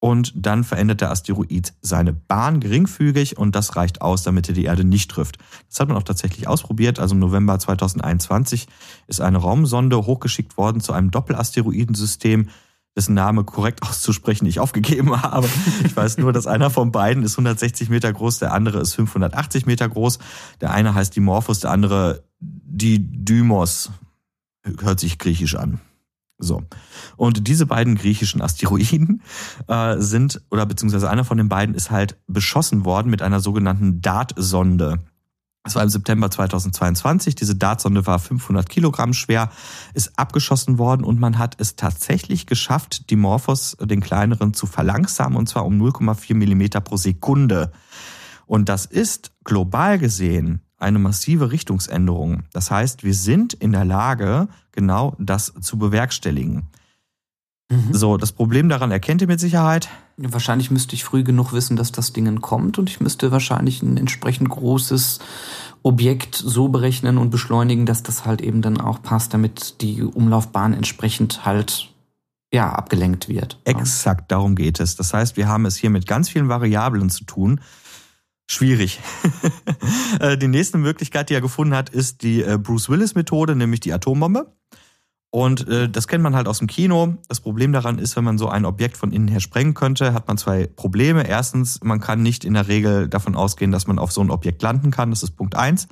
und 0.00 0.32
dann 0.34 0.64
verändert 0.64 1.02
der 1.02 1.10
Asteroid 1.10 1.74
seine 1.82 2.14
Bahn 2.14 2.58
geringfügig 2.60 3.36
und 3.36 3.54
das 3.54 3.76
reicht 3.76 4.00
aus, 4.00 4.22
damit 4.22 4.48
er 4.48 4.54
die 4.54 4.64
Erde 4.64 4.82
nicht 4.82 5.10
trifft. 5.10 5.36
Das 5.68 5.78
hat 5.78 5.88
man 5.88 5.96
auch 5.98 6.02
tatsächlich 6.02 6.48
ausprobiert. 6.48 6.98
Also 6.98 7.14
im 7.14 7.20
November 7.20 7.58
2021 7.58 8.66
ist 9.06 9.20
eine 9.20 9.38
Raumsonde 9.38 10.06
hochgeschickt 10.06 10.56
worden 10.56 10.80
zu 10.80 10.94
einem 10.94 11.10
Doppelasteroidensystem, 11.10 12.48
dessen 12.96 13.14
Name 13.14 13.44
korrekt 13.44 13.82
auszusprechen 13.88 14.46
ich 14.46 14.58
aufgegeben 14.58 15.22
habe. 15.22 15.48
Ich 15.84 15.94
weiß 15.94 16.16
nur, 16.16 16.32
dass 16.32 16.46
einer 16.46 16.70
von 16.70 16.92
beiden 16.92 17.22
ist 17.22 17.34
160 17.34 17.90
Meter 17.90 18.10
groß, 18.10 18.38
der 18.38 18.54
andere 18.54 18.80
ist 18.80 18.94
580 18.94 19.66
Meter 19.66 19.86
groß. 19.86 20.18
Der 20.62 20.72
eine 20.72 20.94
heißt 20.94 21.14
Dimorphos, 21.14 21.60
der 21.60 21.72
andere 21.72 22.24
Didymos. 22.40 23.90
Hört 24.80 25.00
sich 25.00 25.18
griechisch 25.18 25.56
an. 25.56 25.80
So. 26.40 26.62
Und 27.16 27.46
diese 27.46 27.66
beiden 27.66 27.94
griechischen 27.94 28.40
Asteroiden 28.40 29.22
äh, 29.68 29.98
sind, 29.98 30.40
oder 30.50 30.66
beziehungsweise 30.66 31.08
einer 31.10 31.24
von 31.24 31.38
den 31.38 31.48
beiden 31.48 31.74
ist 31.74 31.90
halt 31.90 32.16
beschossen 32.26 32.84
worden 32.84 33.10
mit 33.10 33.22
einer 33.22 33.40
sogenannten 33.40 34.00
DART-Sonde. 34.00 34.98
Das 35.62 35.74
war 35.74 35.82
im 35.82 35.90
September 35.90 36.30
2022. 36.30 37.34
Diese 37.34 37.54
DART-Sonde 37.54 38.06
war 38.06 38.18
500 38.18 38.68
Kilogramm 38.68 39.12
schwer, 39.12 39.50
ist 39.92 40.18
abgeschossen 40.18 40.78
worden 40.78 41.04
und 41.04 41.20
man 41.20 41.38
hat 41.38 41.56
es 41.58 41.76
tatsächlich 41.76 42.46
geschafft, 42.46 43.10
Dimorphos, 43.10 43.76
den 43.78 44.00
kleineren, 44.00 44.54
zu 44.54 44.66
verlangsamen 44.66 45.36
und 45.36 45.48
zwar 45.48 45.66
um 45.66 45.80
0,4 45.80 46.34
Millimeter 46.34 46.80
pro 46.80 46.96
Sekunde. 46.96 47.72
Und 48.46 48.70
das 48.70 48.86
ist 48.86 49.32
global 49.44 49.98
gesehen 49.98 50.62
eine 50.80 50.98
massive 50.98 51.50
Richtungsänderung. 51.50 52.44
Das 52.52 52.70
heißt, 52.70 53.04
wir 53.04 53.14
sind 53.14 53.52
in 53.54 53.72
der 53.72 53.84
Lage, 53.84 54.48
genau 54.72 55.14
das 55.18 55.52
zu 55.60 55.78
bewerkstelligen. 55.78 56.68
Mhm. 57.70 57.92
So, 57.92 58.16
das 58.16 58.32
Problem 58.32 58.68
daran 58.68 58.90
erkennt 58.90 59.22
ihr 59.22 59.28
mit 59.28 59.40
Sicherheit. 59.40 59.88
Wahrscheinlich 60.16 60.70
müsste 60.70 60.94
ich 60.94 61.04
früh 61.04 61.22
genug 61.22 61.52
wissen, 61.52 61.76
dass 61.76 61.92
das 61.92 62.12
Ding 62.12 62.40
kommt 62.40 62.78
und 62.78 62.90
ich 62.90 63.00
müsste 63.00 63.30
wahrscheinlich 63.30 63.82
ein 63.82 63.96
entsprechend 63.96 64.50
großes 64.50 65.20
Objekt 65.82 66.34
so 66.34 66.68
berechnen 66.68 67.16
und 67.16 67.30
beschleunigen, 67.30 67.86
dass 67.86 68.02
das 68.02 68.26
halt 68.26 68.42
eben 68.42 68.60
dann 68.60 68.80
auch 68.80 69.00
passt, 69.00 69.32
damit 69.32 69.80
die 69.80 70.02
Umlaufbahn 70.02 70.74
entsprechend 70.74 71.46
halt 71.46 71.88
ja 72.52 72.70
abgelenkt 72.72 73.28
wird. 73.28 73.58
Exakt, 73.64 74.30
darum 74.30 74.56
geht 74.56 74.80
es. 74.80 74.96
Das 74.96 75.14
heißt, 75.14 75.36
wir 75.36 75.48
haben 75.48 75.64
es 75.64 75.76
hier 75.76 75.90
mit 75.90 76.06
ganz 76.06 76.28
vielen 76.28 76.48
Variablen 76.48 77.08
zu 77.08 77.24
tun 77.24 77.60
Schwierig. 78.50 79.00
Äh, 80.18 80.36
die 80.36 80.48
nächste 80.48 80.76
Möglichkeit, 80.76 81.30
die 81.30 81.34
er 81.34 81.40
gefunden 81.40 81.74
hat, 81.74 81.88
ist 81.88 82.22
die 82.22 82.42
äh, 82.42 82.58
Bruce 82.58 82.90
Willis-Methode, 82.90 83.54
nämlich 83.54 83.80
die 83.80 83.92
Atombombe. 83.92 84.52
Und 85.30 85.66
äh, 85.68 85.88
das 85.88 86.08
kennt 86.08 86.22
man 86.22 86.34
halt 86.34 86.48
aus 86.48 86.58
dem 86.58 86.66
Kino. 86.66 87.16
Das 87.28 87.40
Problem 87.40 87.72
daran 87.72 87.98
ist, 87.98 88.16
wenn 88.16 88.24
man 88.24 88.36
so 88.36 88.48
ein 88.48 88.66
Objekt 88.66 88.96
von 88.96 89.12
innen 89.12 89.28
her 89.28 89.40
sprengen 89.40 89.72
könnte, 89.74 90.12
hat 90.12 90.26
man 90.28 90.36
zwei 90.36 90.66
Probleme. 90.66 91.26
Erstens, 91.26 91.80
man 91.82 92.00
kann 92.00 92.22
nicht 92.22 92.44
in 92.44 92.54
der 92.54 92.68
Regel 92.68 93.08
davon 93.08 93.36
ausgehen, 93.36 93.70
dass 93.70 93.86
man 93.86 93.98
auf 93.98 94.12
so 94.12 94.20
ein 94.20 94.30
Objekt 94.30 94.60
landen 94.62 94.90
kann. 94.90 95.10
Das 95.10 95.22
ist 95.22 95.36
Punkt 95.36 95.54
eins. 95.54 95.88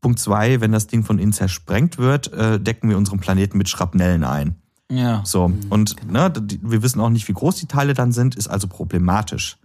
Punkt 0.00 0.18
zwei, 0.20 0.60
wenn 0.60 0.72
das 0.72 0.86
Ding 0.86 1.02
von 1.02 1.18
innen 1.18 1.32
zersprengt 1.32 1.98
wird, 1.98 2.32
äh, 2.32 2.60
decken 2.60 2.88
wir 2.90 2.98
unseren 2.98 3.18
Planeten 3.18 3.58
mit 3.58 3.68
Schrapnellen 3.68 4.22
ein. 4.22 4.56
Ja. 4.90 5.22
So. 5.24 5.50
Und 5.70 5.96
genau. 5.96 6.28
ne, 6.28 6.46
wir 6.60 6.82
wissen 6.82 7.00
auch 7.00 7.10
nicht, 7.10 7.26
wie 7.26 7.32
groß 7.32 7.56
die 7.56 7.66
Teile 7.66 7.94
dann 7.94 8.12
sind, 8.12 8.36
ist 8.36 8.48
also 8.48 8.68
problematisch. 8.68 9.56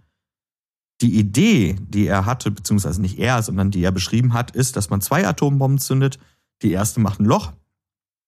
Die 1.02 1.18
Idee, 1.18 1.76
die 1.80 2.06
er 2.06 2.24
hatte, 2.26 2.50
beziehungsweise 2.50 3.02
nicht 3.02 3.18
er, 3.18 3.42
sondern 3.42 3.70
die 3.70 3.82
er 3.82 3.92
beschrieben 3.92 4.32
hat, 4.32 4.52
ist, 4.52 4.76
dass 4.76 4.88
man 4.88 5.00
zwei 5.00 5.26
Atombomben 5.26 5.78
zündet. 5.78 6.18
Die 6.62 6.70
erste 6.70 7.00
macht 7.00 7.20
ein 7.20 7.24
Loch 7.24 7.52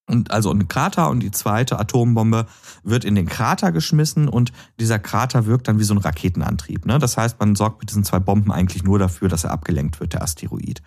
Und 0.06 0.30
also 0.32 0.50
ein 0.50 0.68
Krater 0.68 1.08
und 1.08 1.20
die 1.20 1.30
zweite 1.30 1.78
Atombombe 1.78 2.46
wird 2.82 3.04
in 3.04 3.14
den 3.14 3.26
Krater 3.26 3.72
geschmissen 3.72 4.28
und 4.28 4.52
dieser 4.78 4.98
Krater 4.98 5.46
wirkt 5.46 5.66
dann 5.68 5.78
wie 5.78 5.84
so 5.84 5.94
ein 5.94 5.98
Raketenantrieb. 5.98 6.84
Ne? 6.84 6.98
Das 6.98 7.16
heißt, 7.16 7.40
man 7.40 7.54
sorgt 7.54 7.80
mit 7.80 7.90
diesen 7.90 8.04
zwei 8.04 8.18
Bomben 8.18 8.52
eigentlich 8.52 8.84
nur 8.84 8.98
dafür, 8.98 9.28
dass 9.28 9.44
er 9.44 9.52
abgelenkt 9.52 10.00
wird, 10.00 10.12
der 10.12 10.22
Asteroid. 10.22 10.82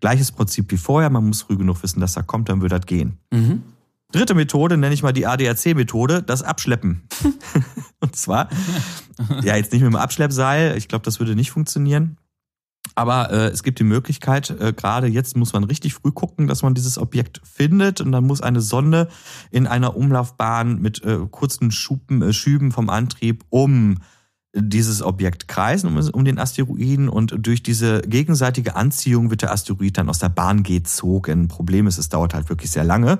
Gleiches 0.00 0.32
Prinzip 0.32 0.70
wie 0.70 0.78
vorher, 0.78 1.10
man 1.10 1.26
muss 1.26 1.42
früh 1.42 1.56
genug 1.56 1.82
wissen, 1.82 2.00
dass 2.00 2.16
er 2.16 2.22
kommt, 2.22 2.48
dann 2.48 2.62
wird 2.62 2.72
das 2.72 2.86
gehen. 2.86 3.18
Mhm. 3.30 3.62
Dritte 4.12 4.34
Methode 4.34 4.76
nenne 4.76 4.94
ich 4.94 5.02
mal 5.02 5.12
die 5.12 5.26
ADAC-Methode, 5.26 6.22
das 6.22 6.42
Abschleppen. 6.42 7.02
und 8.00 8.14
zwar, 8.14 8.48
ja, 9.42 9.56
jetzt 9.56 9.72
nicht 9.72 9.82
mit 9.82 9.92
dem 9.92 9.96
Abschleppseil, 9.96 10.76
ich 10.76 10.88
glaube, 10.88 11.04
das 11.04 11.18
würde 11.18 11.34
nicht 11.34 11.50
funktionieren. 11.50 12.18
Aber 12.94 13.30
äh, 13.30 13.46
es 13.48 13.62
gibt 13.62 13.78
die 13.78 13.84
Möglichkeit, 13.84 14.50
äh, 14.50 14.72
gerade 14.72 15.06
jetzt 15.06 15.36
muss 15.36 15.52
man 15.52 15.64
richtig 15.64 15.94
früh 15.94 16.12
gucken, 16.12 16.46
dass 16.46 16.62
man 16.62 16.74
dieses 16.74 16.98
Objekt 16.98 17.40
findet 17.44 18.00
und 18.00 18.12
dann 18.12 18.24
muss 18.24 18.42
eine 18.42 18.60
Sonde 18.60 19.08
in 19.50 19.66
einer 19.66 19.96
Umlaufbahn 19.96 20.78
mit 20.80 21.02
äh, 21.04 21.20
kurzen 21.30 21.70
Schuben, 21.70 22.22
äh, 22.22 22.32
Schüben 22.32 22.70
vom 22.70 22.90
Antrieb 22.90 23.44
um 23.48 23.98
dieses 24.54 25.02
Objekt 25.02 25.48
kreisen, 25.48 25.86
um, 25.86 26.10
um 26.12 26.24
den 26.24 26.38
Asteroiden 26.38 27.08
und 27.08 27.34
durch 27.38 27.62
diese 27.62 28.02
gegenseitige 28.02 28.76
Anziehung 28.76 29.30
wird 29.30 29.42
der 29.42 29.52
Asteroid 29.52 29.96
dann 29.96 30.08
aus 30.08 30.18
der 30.18 30.28
Bahn 30.28 30.62
gezogen. 30.62 31.48
Problem 31.48 31.86
ist, 31.86 31.98
es 31.98 32.10
dauert 32.10 32.34
halt 32.34 32.48
wirklich 32.50 32.70
sehr 32.70 32.84
lange. 32.84 33.18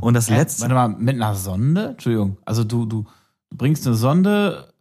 Und 0.00 0.14
das 0.14 0.30
Hä? 0.30 0.36
letzte. 0.36 0.62
Warte 0.62 0.74
mal, 0.74 0.88
mit 0.88 1.16
einer 1.16 1.34
Sonde? 1.34 1.88
Entschuldigung. 1.90 2.38
Also 2.46 2.64
du, 2.64 2.86
du 2.86 3.04
bringst 3.50 3.86
eine 3.86 3.96
Sonde 3.96 4.72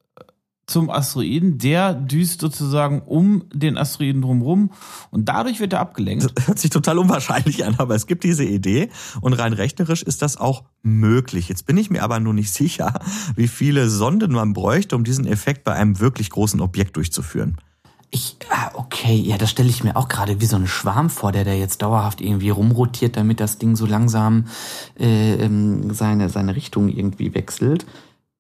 zum 0.69 0.89
Asteroiden, 0.89 1.57
der 1.57 1.93
düst 1.93 2.41
sozusagen 2.41 3.01
um 3.01 3.43
den 3.53 3.77
Asteroiden 3.77 4.21
drumherum 4.21 4.71
und 5.11 5.29
dadurch 5.29 5.59
wird 5.59 5.73
er 5.73 5.79
abgelenkt. 5.79 6.31
Das 6.35 6.47
hört 6.47 6.59
sich 6.59 6.69
total 6.69 6.99
unwahrscheinlich 6.99 7.65
an, 7.65 7.75
aber 7.77 7.95
es 7.95 8.07
gibt 8.07 8.23
diese 8.23 8.45
Idee 8.45 8.89
und 9.21 9.33
rein 9.33 9.53
rechnerisch 9.53 10.03
ist 10.03 10.21
das 10.21 10.37
auch 10.37 10.63
möglich. 10.83 11.49
Jetzt 11.49 11.65
bin 11.65 11.77
ich 11.77 11.89
mir 11.89 12.03
aber 12.03 12.19
nur 12.19 12.33
nicht 12.33 12.53
sicher, 12.53 12.93
wie 13.35 13.47
viele 13.47 13.89
Sonden 13.89 14.31
man 14.31 14.53
bräuchte, 14.53 14.95
um 14.95 15.03
diesen 15.03 15.25
Effekt 15.25 15.63
bei 15.63 15.73
einem 15.73 15.99
wirklich 15.99 16.29
großen 16.29 16.61
Objekt 16.61 16.95
durchzuführen. 16.95 17.57
Ich, 18.11 18.37
ah, 18.49 18.71
okay, 18.73 19.15
ja, 19.15 19.37
das 19.37 19.51
stelle 19.51 19.69
ich 19.69 19.83
mir 19.83 19.95
auch 19.95 20.07
gerade 20.07 20.41
wie 20.41 20.45
so 20.45 20.55
ein 20.55 20.65
Schwarm 20.65 21.11
vor, 21.11 21.31
der 21.31 21.45
da 21.45 21.53
jetzt 21.53 21.83
dauerhaft 21.83 22.21
irgendwie 22.21 22.49
rumrotiert, 22.49 23.17
damit 23.17 23.39
das 23.39 23.59
Ding 23.59 23.75
so 23.75 23.85
langsam 23.85 24.45
äh, 24.99 25.35
ähm, 25.35 25.93
seine, 25.93 26.29
seine 26.29 26.55
Richtung 26.55 26.89
irgendwie 26.89 27.35
wechselt. 27.35 27.85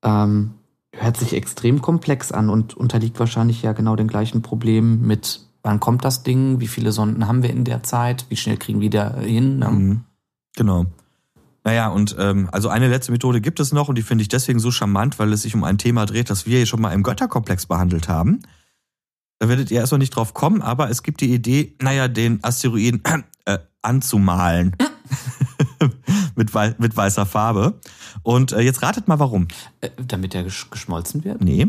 Ähm, 0.03 0.55
hört 0.95 1.17
sich 1.17 1.33
extrem 1.33 1.81
komplex 1.81 2.31
an 2.31 2.49
und 2.49 2.75
unterliegt 2.75 3.19
wahrscheinlich 3.19 3.61
ja 3.61 3.73
genau 3.73 3.95
den 3.95 4.07
gleichen 4.07 4.41
Problemen 4.41 5.05
mit, 5.05 5.41
wann 5.63 5.79
kommt 5.79 6.03
das 6.03 6.23
Ding, 6.23 6.59
wie 6.59 6.67
viele 6.67 6.91
Sonden 6.91 7.27
haben 7.27 7.43
wir 7.43 7.49
in 7.49 7.65
der 7.65 7.83
Zeit, 7.83 8.25
wie 8.29 8.35
schnell 8.35 8.57
kriegen 8.57 8.81
wir 8.81 8.89
da 8.89 9.17
hin. 9.19 9.59
Ne? 9.59 9.69
Mhm. 9.69 10.03
Genau. 10.55 10.85
Naja, 11.63 11.89
und 11.89 12.15
ähm, 12.17 12.49
also 12.51 12.69
eine 12.69 12.87
letzte 12.87 13.11
Methode 13.11 13.41
gibt 13.41 13.59
es 13.59 13.71
noch 13.71 13.89
und 13.89 13.97
die 13.97 14.01
finde 14.01 14.21
ich 14.21 14.29
deswegen 14.29 14.59
so 14.59 14.71
charmant, 14.71 15.19
weil 15.19 15.31
es 15.33 15.43
sich 15.43 15.55
um 15.55 15.63
ein 15.63 15.77
Thema 15.77 16.05
dreht, 16.05 16.29
das 16.29 16.45
wir 16.45 16.57
hier 16.57 16.65
schon 16.65 16.81
mal 16.81 16.93
im 16.93 17.03
Götterkomplex 17.03 17.65
behandelt 17.65 18.07
haben. 18.07 18.39
Da 19.39 19.47
werdet 19.47 19.71
ihr 19.71 19.79
erstmal 19.79 19.99
nicht 19.99 20.15
drauf 20.15 20.33
kommen, 20.33 20.61
aber 20.61 20.89
es 20.89 21.03
gibt 21.03 21.21
die 21.21 21.33
Idee, 21.33 21.75
naja, 21.81 22.07
den 22.07 22.43
Asteroiden 22.43 23.03
äh, 23.45 23.59
anzumalen. 23.81 24.75
mit, 26.39 26.55
wei 26.55 26.73
mit 26.79 26.97
weißer 26.97 27.27
Farbe. 27.27 27.79
Und 28.23 28.53
äh, 28.53 28.61
jetzt 28.61 28.81
ratet 28.81 29.07
mal 29.07 29.19
warum. 29.19 29.47
Äh, 29.81 29.89
damit 30.03 30.33
der 30.33 30.43
gesch 30.43 30.71
geschmolzen 30.71 31.23
wird? 31.23 31.41
Nee, 31.41 31.67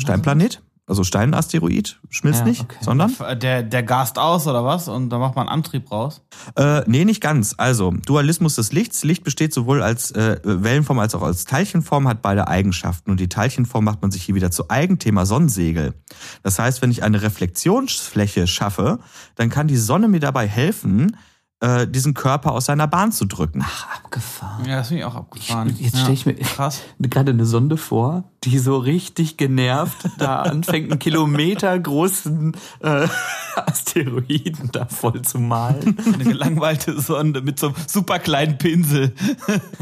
Steinplanet. 0.00 0.62
Also 0.84 1.04
Steinasteroid 1.04 2.00
schmilzt 2.10 2.40
Ja, 2.40 2.46
nicht, 2.46 2.60
okay. 2.62 2.76
sondern 2.80 3.14
Der, 3.40 3.62
der 3.62 3.82
gast 3.84 4.18
aus 4.18 4.48
oder 4.48 4.64
was? 4.64 4.88
Und 4.88 5.10
da 5.10 5.18
macht 5.18 5.36
man 5.36 5.46
einen 5.46 5.54
Antrieb 5.54 5.90
raus. 5.92 6.22
Äh, 6.56 6.82
nee, 6.86 7.04
nicht 7.04 7.20
ganz. 7.20 7.54
Also, 7.56 7.92
Dualismus 8.04 8.56
des 8.56 8.72
Lichts. 8.72 9.04
Licht 9.04 9.22
besteht 9.22 9.54
sowohl 9.54 9.80
als 9.80 10.10
äh, 10.10 10.40
Wellenform 10.42 10.98
als 10.98 11.14
auch 11.14 11.22
als 11.22 11.44
Teilchenform, 11.44 12.08
hat 12.08 12.20
beide 12.20 12.48
Eigenschaften. 12.48 13.12
Und 13.12 13.20
die 13.20 13.28
Teilchenform 13.28 13.84
macht 13.84 14.02
man 14.02 14.10
sich 14.10 14.24
hier 14.24 14.34
wieder 14.34 14.50
zu 14.50 14.70
Eigenthema 14.70 15.24
Sonnensegel. 15.24 15.94
Das 16.42 16.58
heißt, 16.58 16.82
wenn 16.82 16.90
ich 16.90 17.04
eine 17.04 17.22
Reflexionsfläche 17.22 18.48
schaffe, 18.48 18.98
dann 19.36 19.50
kann 19.50 19.68
die 19.68 19.76
Sonne 19.76 20.08
mir 20.08 20.20
dabei 20.20 20.48
helfen, 20.48 21.16
äh, 21.62 21.86
diesen 21.86 22.12
Körper 22.12 22.52
aus 22.52 22.66
seiner 22.66 22.88
Bahn 22.88 23.12
zu 23.12 23.24
drücken. 23.24 23.62
Ach, 23.64 23.86
abgefahren. 23.96 24.64
Ja, 24.64 24.76
das 24.78 24.88
finde 24.88 25.02
ich 25.02 25.06
auch 25.06 25.14
abgefahren. 25.14 25.74
Jetzt 25.78 25.94
ja. 25.94 26.00
stelle 26.00 26.14
ich 26.14 26.26
mir 26.26 26.34
Krass. 26.34 26.80
gerade 26.98 27.30
eine 27.30 27.46
Sonde 27.46 27.76
vor, 27.76 28.24
die 28.44 28.58
so 28.58 28.76
richtig 28.76 29.36
genervt 29.36 30.08
da 30.18 30.42
anfängt, 30.42 30.90
einen 30.90 30.98
Kilometer 30.98 31.78
großen 31.78 32.56
äh, 32.80 33.06
Asteroiden 33.56 34.70
da 34.72 34.86
voll 34.86 35.22
zu 35.22 35.38
malen. 35.38 35.96
Eine 36.12 36.24
gelangweilte 36.24 37.00
Sonde 37.00 37.40
mit 37.42 37.58
so 37.60 37.68
einem 37.68 37.76
super 37.86 38.18
kleinen 38.18 38.58
Pinsel. 38.58 39.12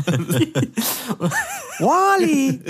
Wally! 1.79 2.61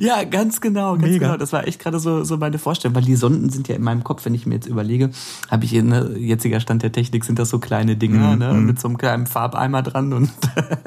Ja, 0.00 0.24
ganz 0.24 0.60
genau, 0.60 0.92
ganz 0.92 1.04
Mega. 1.04 1.26
genau. 1.26 1.36
Das 1.38 1.52
war 1.52 1.66
echt 1.66 1.80
gerade 1.80 1.98
so, 1.98 2.22
so 2.24 2.36
meine 2.36 2.58
Vorstellung, 2.58 2.94
weil 2.94 3.02
die 3.04 3.16
Sonden 3.16 3.50
sind 3.50 3.68
ja 3.68 3.74
in 3.74 3.82
meinem 3.82 4.04
Kopf, 4.04 4.24
wenn 4.24 4.34
ich 4.34 4.46
mir 4.46 4.54
jetzt 4.54 4.66
überlege, 4.66 5.10
habe 5.50 5.64
ich 5.64 5.74
in 5.74 5.88
ne, 5.88 6.16
jetziger 6.18 6.60
Stand 6.60 6.82
der 6.82 6.92
Technik 6.92 7.24
sind 7.24 7.38
das 7.38 7.48
so 7.50 7.58
kleine 7.58 7.96
Dinger, 7.96 8.32
Mhm. 8.34 8.38
ne, 8.38 8.54
mit 8.54 8.80
so 8.80 8.88
einem 8.88 8.98
kleinen 8.98 9.26
Farbeimer 9.26 9.82
dran 9.82 10.12
und 10.12 10.30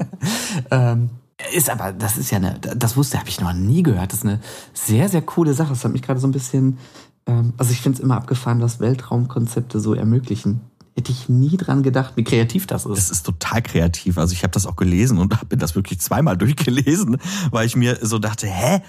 ähm, 0.71 1.09
ist 1.54 1.69
aber, 1.69 1.93
das 1.93 2.17
ist 2.17 2.32
ja 2.32 2.38
eine, 2.38 2.60
das 2.60 2.97
wusste, 2.97 3.19
habe 3.19 3.30
ich 3.30 3.39
noch 3.39 3.54
nie 3.54 3.84
gehört. 3.84 4.12
Das 4.12 4.19
ist 4.19 4.26
eine 4.26 4.39
sehr, 4.73 5.08
sehr 5.10 5.21
coole 5.21 5.54
Sache. 5.54 5.69
Das 5.69 5.84
hat 5.84 5.91
mich 5.91 6.02
gerade 6.02 6.19
so 6.19 6.28
ein 6.28 6.32
bisschen, 6.32 6.80
ähm, 7.28 7.54
also 7.58 7.71
ich 7.71 7.82
finde 7.82 7.97
es 7.97 8.04
immer 8.04 8.15
abgefahren, 8.15 8.62
was 8.62 8.80
Weltraumkonzepte 8.80 9.80
so 9.80 9.93
ermöglichen. 9.93 10.62
Hätte 10.95 11.12
ich 11.12 11.30
nie 11.30 11.56
dran 11.58 11.84
gedacht, 11.84 12.13
wie 12.15 12.23
kreativ 12.23 12.65
das 12.65 12.88
ist. 12.88 12.97
Das 12.97 13.12
ist 13.12 13.23
total 13.23 13.62
kreativ. 13.62 14.17
Also 14.17 14.34
ich 14.34 14.41
habe 14.41 14.52
das 14.52 14.65
auch 14.65 14.76
gelesen 14.76 15.19
und 15.19 15.38
habe 15.39 15.58
das 15.58 15.76
wirklich 15.76 16.00
zweimal 16.00 16.38
durchgelesen, 16.38 17.17
weil 17.52 17.67
ich 17.67 17.76
mir 17.76 18.00
so 18.02 18.17
dachte, 18.17 18.47
hä? 18.47 18.82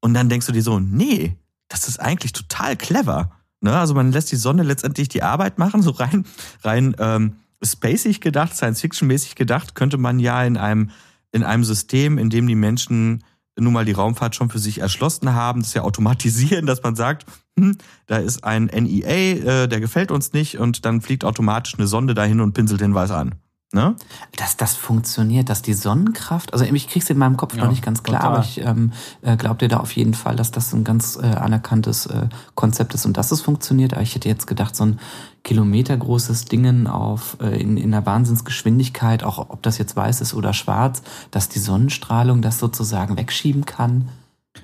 Und 0.00 0.14
dann 0.14 0.28
denkst 0.28 0.46
du 0.46 0.52
dir 0.52 0.62
so, 0.62 0.78
nee, 0.78 1.36
das 1.68 1.88
ist 1.88 1.98
eigentlich 1.98 2.32
total 2.32 2.76
clever. 2.76 3.32
Ne? 3.60 3.76
Also 3.76 3.94
man 3.94 4.12
lässt 4.12 4.30
die 4.30 4.36
Sonne 4.36 4.62
letztendlich 4.62 5.08
die 5.08 5.24
Arbeit 5.24 5.58
machen, 5.58 5.82
so 5.82 5.90
rein, 5.90 6.24
rein 6.62 6.94
ähm, 7.00 7.36
spacig 7.62 8.20
gedacht, 8.20 8.54
Science-Fiction-mäßig 8.54 9.34
gedacht, 9.34 9.74
könnte 9.74 9.98
man 9.98 10.20
ja 10.20 10.44
in 10.44 10.56
einem, 10.56 10.90
in 11.36 11.44
einem 11.44 11.64
System, 11.64 12.18
in 12.18 12.30
dem 12.30 12.46
die 12.46 12.54
Menschen 12.54 13.22
nun 13.58 13.72
mal 13.72 13.84
die 13.84 13.92
Raumfahrt 13.92 14.34
schon 14.34 14.50
für 14.50 14.58
sich 14.58 14.78
erschlossen 14.78 15.32
haben, 15.34 15.60
das 15.60 15.74
ja 15.74 15.82
automatisieren, 15.82 16.66
dass 16.66 16.82
man 16.82 16.96
sagt, 16.96 17.26
hm, 17.58 17.76
da 18.06 18.18
ist 18.18 18.44
ein 18.44 18.64
NEA, 18.66 19.62
äh, 19.62 19.68
der 19.68 19.80
gefällt 19.80 20.10
uns 20.10 20.32
nicht 20.32 20.58
und 20.58 20.84
dann 20.84 21.00
fliegt 21.00 21.24
automatisch 21.24 21.74
eine 21.74 21.86
Sonde 21.86 22.14
dahin 22.14 22.40
und 22.40 22.52
pinselt 22.52 22.80
den 22.80 22.94
weiß 22.94 23.12
an. 23.12 23.36
Ne? 23.74 23.96
dass 24.36 24.56
das 24.56 24.74
funktioniert, 24.74 25.48
dass 25.48 25.60
die 25.60 25.74
Sonnenkraft, 25.74 26.52
also 26.52 26.64
ich 26.64 26.88
krieg's 26.88 27.10
in 27.10 27.18
meinem 27.18 27.36
Kopf 27.36 27.56
Ja, 27.56 27.64
noch 27.64 27.70
nicht 27.70 27.84
ganz 27.84 28.04
klar, 28.04 28.20
total. 28.20 28.36
aber 28.36 28.44
ich 28.44 28.58
ähm, 28.58 28.92
äh, 29.22 29.36
glaub 29.36 29.58
dir 29.58 29.66
da 29.66 29.78
auf 29.78 29.90
jeden 29.92 30.14
Fall, 30.14 30.36
dass 30.36 30.52
das 30.52 30.72
ein 30.72 30.84
ganz 30.84 31.18
äh, 31.20 31.26
anerkanntes 31.26 32.06
äh, 32.06 32.28
Konzept 32.54 32.94
ist 32.94 33.06
und 33.06 33.16
dass 33.16 33.32
es 33.32 33.40
funktioniert. 33.40 33.92
Aber 33.92 34.02
ich 34.02 34.14
hätte 34.14 34.28
jetzt 34.28 34.46
gedacht, 34.46 34.76
so 34.76 34.86
ein 34.86 35.00
kilometergroßes 35.42 36.44
Dingen 36.44 36.86
auf 36.86 37.38
äh, 37.40 37.60
in, 37.60 37.76
in 37.76 37.92
einer 37.92 38.06
Wahnsinnsgeschwindigkeit, 38.06 39.24
auch 39.24 39.38
ob 39.38 39.62
das 39.62 39.78
jetzt 39.78 39.96
weiß 39.96 40.20
ist 40.20 40.32
oder 40.32 40.52
schwarz, 40.52 41.02
dass 41.32 41.48
die 41.48 41.58
Sonnenstrahlung 41.58 42.42
das 42.42 42.60
sozusagen 42.60 43.16
wegschieben 43.16 43.66
kann. 43.66 44.08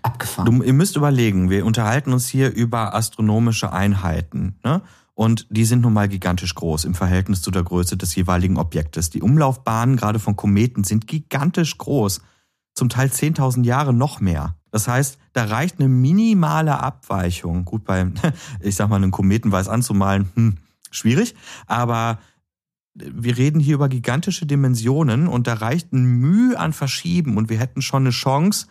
Abgefahren. 0.02 0.46
Du, 0.46 0.62
ihr 0.62 0.72
müsst 0.72 0.96
überlegen, 0.96 1.50
wir 1.50 1.66
unterhalten 1.66 2.12
uns 2.12 2.28
hier 2.28 2.52
über 2.52 2.94
astronomische 2.94 3.72
Einheiten. 3.72 4.56
Ne? 4.64 4.80
Und 5.22 5.46
die 5.50 5.64
sind 5.64 5.82
nun 5.82 5.92
mal 5.92 6.08
gigantisch 6.08 6.52
groß 6.52 6.84
im 6.84 6.96
Verhältnis 6.96 7.42
zu 7.42 7.52
der 7.52 7.62
Größe 7.62 7.96
des 7.96 8.12
jeweiligen 8.16 8.56
Objektes. 8.56 9.08
Die 9.08 9.22
Umlaufbahnen 9.22 9.94
gerade 9.94 10.18
von 10.18 10.34
Kometen 10.34 10.82
sind 10.82 11.06
gigantisch 11.06 11.78
groß. 11.78 12.22
Zum 12.74 12.88
Teil 12.88 13.06
10.000 13.06 13.64
Jahre 13.64 13.94
noch 13.94 14.18
mehr. 14.18 14.56
Das 14.72 14.88
heißt, 14.88 15.18
da 15.32 15.44
reicht 15.44 15.78
eine 15.78 15.88
minimale 15.88 16.80
Abweichung. 16.80 17.64
Gut, 17.64 17.84
beim, 17.84 18.14
ich 18.60 18.74
sag 18.74 18.88
mal, 18.88 18.96
einen 18.96 19.12
Kometen 19.12 19.52
weiß 19.52 19.68
anzumalen, 19.68 20.28
hm, 20.34 20.56
schwierig. 20.90 21.36
Aber 21.68 22.18
wir 22.94 23.38
reden 23.38 23.60
hier 23.60 23.76
über 23.76 23.88
gigantische 23.88 24.44
Dimensionen 24.44 25.28
und 25.28 25.46
da 25.46 25.54
reicht 25.54 25.92
ein 25.92 26.04
Mühe 26.04 26.58
an 26.58 26.72
Verschieben 26.72 27.36
und 27.36 27.48
wir 27.48 27.60
hätten 27.60 27.80
schon 27.80 28.02
eine 28.02 28.10
Chance, 28.10 28.66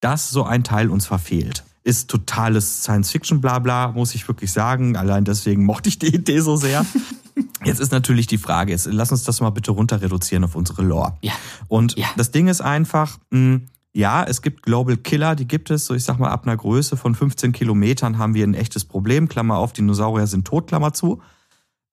dass 0.00 0.30
so 0.30 0.44
ein 0.44 0.64
Teil 0.64 0.88
uns 0.88 1.04
verfehlt. 1.04 1.64
Ist 1.84 2.08
totales 2.10 2.82
Science-Fiction-Blabla, 2.84 3.88
muss 3.92 4.14
ich 4.14 4.28
wirklich 4.28 4.52
sagen. 4.52 4.96
Allein 4.96 5.24
deswegen 5.24 5.64
mochte 5.64 5.88
ich 5.88 5.98
die 5.98 6.14
Idee 6.14 6.40
so 6.40 6.56
sehr. 6.56 6.86
Jetzt 7.64 7.80
ist 7.80 7.92
natürlich 7.92 8.26
die 8.26 8.38
Frage, 8.38 8.72
jetzt 8.72 8.88
lass 8.90 9.10
uns 9.12 9.22
das 9.24 9.40
mal 9.40 9.50
bitte 9.50 9.70
runter 9.70 10.02
reduzieren 10.02 10.42
auf 10.44 10.54
unsere 10.56 10.82
Lore. 10.82 11.16
Ja. 11.22 11.32
Und 11.68 11.96
Ja. 11.96 12.08
das 12.16 12.30
Ding 12.32 12.48
ist 12.48 12.60
einfach, 12.60 13.18
mh, 13.30 13.60
ja, 13.94 14.24
es 14.24 14.42
gibt 14.42 14.62
Global 14.64 14.96
Killer, 14.96 15.34
die 15.36 15.46
gibt 15.46 15.70
es, 15.70 15.86
so 15.86 15.94
ich 15.94 16.02
sag 16.04 16.18
mal, 16.18 16.30
ab 16.30 16.42
einer 16.44 16.56
Größe 16.56 16.96
von 16.96 17.14
15 17.14 17.52
Kilometern 17.52 18.18
haben 18.18 18.34
wir 18.34 18.44
ein 18.44 18.54
echtes 18.54 18.84
Problem. 18.84 19.28
Klammer 19.28 19.56
auf, 19.58 19.72
Dinosaurier 19.72 20.26
sind 20.26 20.46
tot, 20.46 20.66
Klammer 20.66 20.92
zu. 20.92 21.22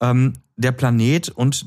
Ähm, 0.01 0.33
der 0.55 0.71
Planet 0.73 1.29
und 1.29 1.65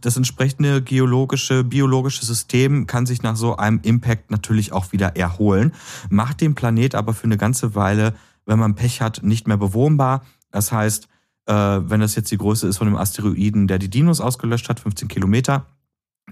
das 0.00 0.16
entsprechende 0.16 0.80
geologische, 0.80 1.64
biologische 1.64 2.24
System 2.24 2.86
kann 2.86 3.04
sich 3.04 3.22
nach 3.22 3.36
so 3.36 3.56
einem 3.56 3.80
Impact 3.82 4.30
natürlich 4.30 4.72
auch 4.72 4.92
wieder 4.92 5.16
erholen, 5.16 5.72
macht 6.08 6.40
den 6.40 6.54
Planet 6.54 6.94
aber 6.94 7.12
für 7.12 7.24
eine 7.24 7.36
ganze 7.36 7.74
Weile, 7.74 8.14
wenn 8.46 8.58
man 8.58 8.74
Pech 8.74 9.02
hat, 9.02 9.22
nicht 9.22 9.46
mehr 9.46 9.58
bewohnbar. 9.58 10.24
Das 10.50 10.72
heißt, 10.72 11.08
äh, 11.46 11.52
wenn 11.52 12.00
das 12.00 12.14
jetzt 12.14 12.30
die 12.30 12.38
Größe 12.38 12.66
ist 12.66 12.78
von 12.78 12.86
dem 12.86 12.96
Asteroiden, 12.96 13.66
der 13.68 13.78
die 13.78 13.90
Dinos 13.90 14.20
ausgelöscht 14.20 14.68
hat, 14.70 14.80
15 14.80 15.08
Kilometer, 15.08 15.66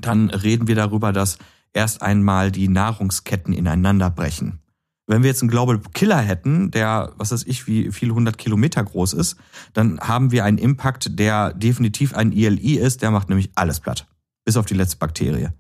dann 0.01 0.31
reden 0.31 0.67
wir 0.67 0.75
darüber, 0.75 1.13
dass 1.13 1.39
erst 1.75 2.01
einmal 2.01 2.51
die 2.51 2.69
Nahrungsketten 2.69 3.53
ineinander 3.53 4.09
brechen. 4.09 4.61
Wenn 5.07 5.23
wir 5.23 5.29
jetzt 5.29 5.43
einen 5.43 5.51
Global 5.51 5.81
Killer 5.93 6.19
hätten, 6.19 6.71
der, 6.71 7.13
was 7.17 7.31
weiß 7.31 7.45
ich, 7.47 7.67
wie 7.67 7.93
viele 7.93 8.15
hundert 8.15 8.39
Kilometer 8.39 8.83
groß 8.83 9.13
ist, 9.13 9.37
dann 9.75 10.01
haben 10.01 10.31
wir 10.31 10.45
einen 10.45 10.59
Impact, 10.59 11.19
der 11.19 11.53
definitiv 11.53 12.15
ein 12.15 12.33
ILI 12.33 12.79
ist, 12.79 13.03
der 13.03 13.11
macht 13.11 13.29
nämlich 13.29 13.51
alles 13.55 13.81
platt. 13.81 14.07
Bis 14.45 14.57
auf 14.57 14.67
die 14.67 14.75
letzte 14.75 14.97
Bakterie. 14.97 15.51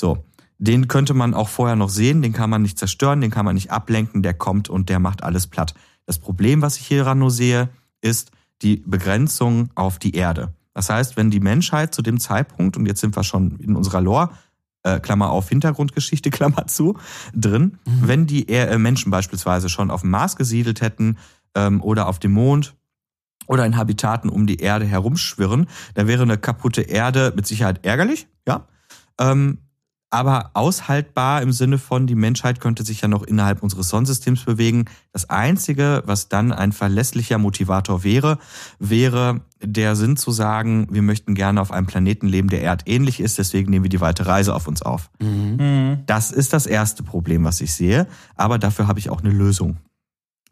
So. 0.00 0.24
Den 0.58 0.88
könnte 0.88 1.14
man 1.14 1.34
auch 1.34 1.48
vorher 1.48 1.76
noch 1.76 1.88
sehen, 1.88 2.22
den 2.22 2.32
kann 2.32 2.48
man 2.48 2.62
nicht 2.62 2.78
zerstören, 2.78 3.20
den 3.20 3.30
kann 3.30 3.44
man 3.44 3.54
nicht 3.54 3.70
ablenken, 3.72 4.22
der 4.22 4.34
kommt 4.34 4.68
und 4.68 4.88
der 4.88 5.00
macht 5.00 5.22
alles 5.22 5.48
platt. 5.48 5.74
Das 6.06 6.18
Problem, 6.18 6.62
was 6.62 6.78
ich 6.78 6.86
hieran 6.86 7.18
nur 7.18 7.30
sehe, 7.30 7.70
ist 8.00 8.30
die 8.62 8.76
Begrenzung 8.86 9.70
auf 9.74 9.98
die 9.98 10.14
Erde. 10.14 10.54
Das 10.72 10.90
heißt, 10.90 11.16
wenn 11.16 11.30
die 11.30 11.40
Menschheit 11.40 11.94
zu 11.94 12.02
dem 12.02 12.18
Zeitpunkt, 12.20 12.76
und 12.76 12.86
jetzt 12.86 13.00
sind 13.00 13.16
wir 13.16 13.24
schon 13.24 13.58
in 13.58 13.76
unserer 13.76 14.00
Lore, 14.00 14.30
äh, 14.84 15.00
Klammer 15.00 15.30
auf 15.30 15.48
Hintergrundgeschichte, 15.48 16.30
Klammer 16.34 16.66
zu, 16.66 16.96
drin, 17.34 17.78
mhm. 17.84 18.08
wenn 18.08 18.26
die 18.26 18.48
äh, 18.48 18.78
Menschen 18.78 19.10
beispielsweise 19.10 19.68
schon 19.68 19.90
auf 19.90 20.02
dem 20.02 20.10
Mars 20.10 20.36
gesiedelt 20.36 20.80
hätten 20.80 21.18
ähm, 21.54 21.82
oder 21.82 22.06
auf 22.06 22.18
dem 22.18 22.32
Mond 22.32 22.74
oder 23.46 23.66
in 23.66 23.76
Habitaten 23.76 24.28
um 24.28 24.46
die 24.46 24.60
Erde 24.60 24.86
herumschwirren, 24.86 25.66
dann 25.94 26.06
wäre 26.06 26.22
eine 26.22 26.38
kaputte 26.38 26.82
Erde 26.82 27.32
mit 27.36 27.46
Sicherheit 27.46 27.84
ärgerlich, 27.84 28.28
ja. 28.46 28.66
Ähm, 29.18 29.58
aber 30.14 30.52
aushaltbar 30.54 31.42
im 31.42 31.50
Sinne 31.50 31.76
von, 31.76 32.06
die 32.06 32.14
Menschheit 32.14 32.60
könnte 32.60 32.84
sich 32.84 33.00
ja 33.00 33.08
noch 33.08 33.24
innerhalb 33.24 33.64
unseres 33.64 33.88
Sonnensystems 33.88 34.44
bewegen. 34.44 34.84
Das 35.10 35.28
Einzige, 35.28 36.04
was 36.06 36.28
dann 36.28 36.52
ein 36.52 36.70
verlässlicher 36.70 37.36
Motivator 37.38 38.04
wäre, 38.04 38.38
wäre 38.78 39.40
der 39.60 39.96
Sinn 39.96 40.16
zu 40.16 40.30
sagen, 40.30 40.86
wir 40.92 41.02
möchten 41.02 41.34
gerne 41.34 41.60
auf 41.60 41.72
einem 41.72 41.88
Planeten 41.88 42.28
leben, 42.28 42.48
der 42.48 42.62
erdähnlich 42.62 43.18
ist, 43.18 43.38
deswegen 43.38 43.70
nehmen 43.70 43.82
wir 43.82 43.88
die 43.88 44.00
weite 44.00 44.24
Reise 44.24 44.54
auf 44.54 44.68
uns 44.68 44.82
auf. 44.82 45.10
Mhm. 45.18 46.04
Das 46.06 46.30
ist 46.30 46.52
das 46.52 46.66
erste 46.66 47.02
Problem, 47.02 47.42
was 47.42 47.60
ich 47.60 47.74
sehe, 47.74 48.06
aber 48.36 48.58
dafür 48.58 48.86
habe 48.86 49.00
ich 49.00 49.10
auch 49.10 49.20
eine 49.20 49.32
Lösung. 49.32 49.78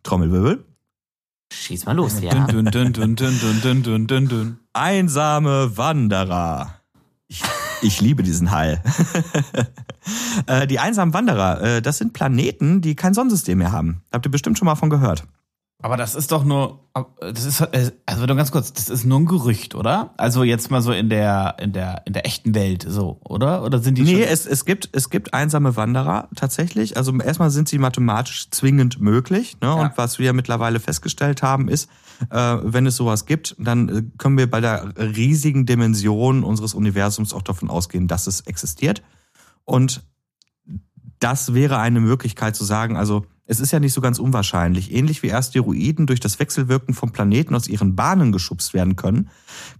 Trommelwirbel. 0.02 0.64
Schieß 1.52 1.86
mal 1.86 1.94
los, 1.94 2.20
ja. 2.20 2.46
Dün, 2.46 2.66
dün, 2.66 2.92
dün, 2.92 2.92
dün, 2.92 3.16
dün, 3.16 3.60
dün, 3.62 3.82
dün, 3.84 4.06
dün, 4.08 4.28
dün. 4.28 4.58
Einsame 4.72 5.76
Wanderer. 5.76 6.80
Ich 7.28 7.44
ich 7.82 8.00
liebe 8.00 8.22
diesen 8.22 8.50
Hall. 8.50 8.82
Äh, 10.48 10.66
die 10.66 10.80
einsamen 10.80 11.14
Wanderer, 11.14 11.62
äh, 11.62 11.80
das 11.80 11.98
sind 11.98 12.12
Planeten, 12.12 12.80
die 12.80 12.96
kein 12.96 13.14
Sonnensystem 13.14 13.58
mehr 13.58 13.70
haben. 13.70 14.02
Habt 14.12 14.26
ihr 14.26 14.32
bestimmt 14.32 14.58
schon 14.58 14.66
mal 14.66 14.74
von 14.74 14.90
gehört. 14.90 15.22
Aber 15.80 15.96
das 15.96 16.14
ist 16.14 16.30
doch 16.30 16.44
nur, 16.44 16.88
das 17.20 17.44
ist, 17.44 17.60
äh, 17.60 17.90
also 18.06 18.24
nur 18.24 18.36
ganz 18.36 18.52
kurz, 18.52 18.72
das 18.72 18.88
ist 18.88 19.04
nur 19.04 19.18
ein 19.18 19.26
Gerücht, 19.26 19.74
oder? 19.74 20.14
Also 20.16 20.44
jetzt 20.44 20.70
mal 20.70 20.80
so 20.80 20.92
in 20.92 21.08
der, 21.08 21.56
in 21.60 21.72
der, 21.72 22.02
in 22.04 22.12
der 22.12 22.24
echten 22.24 22.54
Welt, 22.54 22.86
so, 22.88 23.20
oder? 23.24 23.64
Oder 23.64 23.80
sind 23.80 23.98
die 23.98 24.02
Nee, 24.02 24.22
es, 24.22 24.46
es 24.46 24.64
gibt, 24.64 24.88
es 24.92 25.10
gibt 25.10 25.34
einsame 25.34 25.76
Wanderer 25.76 26.28
tatsächlich. 26.36 26.96
Also 26.96 27.16
erstmal 27.18 27.50
sind 27.50 27.68
sie 27.68 27.78
mathematisch 27.78 28.48
zwingend 28.50 29.00
möglich, 29.00 29.56
ne? 29.60 29.68
Ja. 29.68 29.74
Und 29.74 29.92
was 29.96 30.20
wir 30.20 30.32
mittlerweile 30.32 30.78
festgestellt 30.78 31.42
haben, 31.42 31.68
ist, 31.68 31.90
wenn 32.30 32.86
es 32.86 32.96
sowas 32.96 33.26
gibt, 33.26 33.56
dann 33.58 33.88
äh, 33.88 34.02
können 34.18 34.38
wir 34.38 34.50
bei 34.50 34.60
der 34.60 34.94
riesigen 34.96 35.66
Dimension 35.66 36.44
unseres 36.44 36.74
Universums 36.74 37.32
auch 37.34 37.42
davon 37.42 37.70
ausgehen, 37.70 38.08
dass 38.08 38.26
es 38.26 38.42
existiert. 38.42 39.02
Und 39.64 40.02
das 41.18 41.54
wäre 41.54 41.78
eine 41.78 42.00
Möglichkeit 42.00 42.56
zu 42.56 42.64
sagen, 42.64 42.96
also 42.96 43.26
es 43.44 43.60
ist 43.60 43.72
ja 43.72 43.80
nicht 43.80 43.92
so 43.92 44.00
ganz 44.00 44.18
unwahrscheinlich. 44.18 44.92
Ähnlich 44.92 45.22
wie 45.22 45.32
Asteroiden 45.32 46.06
durch 46.06 46.20
das 46.20 46.38
Wechselwirken 46.38 46.94
von 46.94 47.10
Planeten 47.12 47.54
aus 47.54 47.68
ihren 47.68 47.96
Bahnen 47.96 48.32
geschubst 48.32 48.72
werden 48.72 48.96
können, 48.96 49.30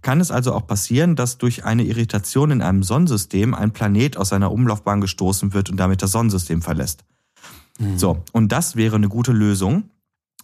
kann 0.01 0.19
es 0.19 0.31
also 0.31 0.53
auch 0.53 0.67
passieren, 0.67 1.15
dass 1.15 1.37
durch 1.37 1.63
eine 1.63 1.83
Irritation 1.83 2.51
in 2.51 2.61
einem 2.61 2.83
Sonnensystem 2.83 3.53
ein 3.53 3.71
Planet 3.71 4.17
aus 4.17 4.29
seiner 4.29 4.51
Umlaufbahn 4.51 5.01
gestoßen 5.01 5.53
wird 5.53 5.69
und 5.69 5.77
damit 5.77 6.01
das 6.01 6.11
Sonnensystem 6.11 6.61
verlässt. 6.61 7.03
Mhm. 7.79 7.97
So, 7.97 8.23
und 8.31 8.51
das 8.51 8.75
wäre 8.75 8.97
eine 8.97 9.09
gute 9.09 9.31
Lösung 9.31 9.89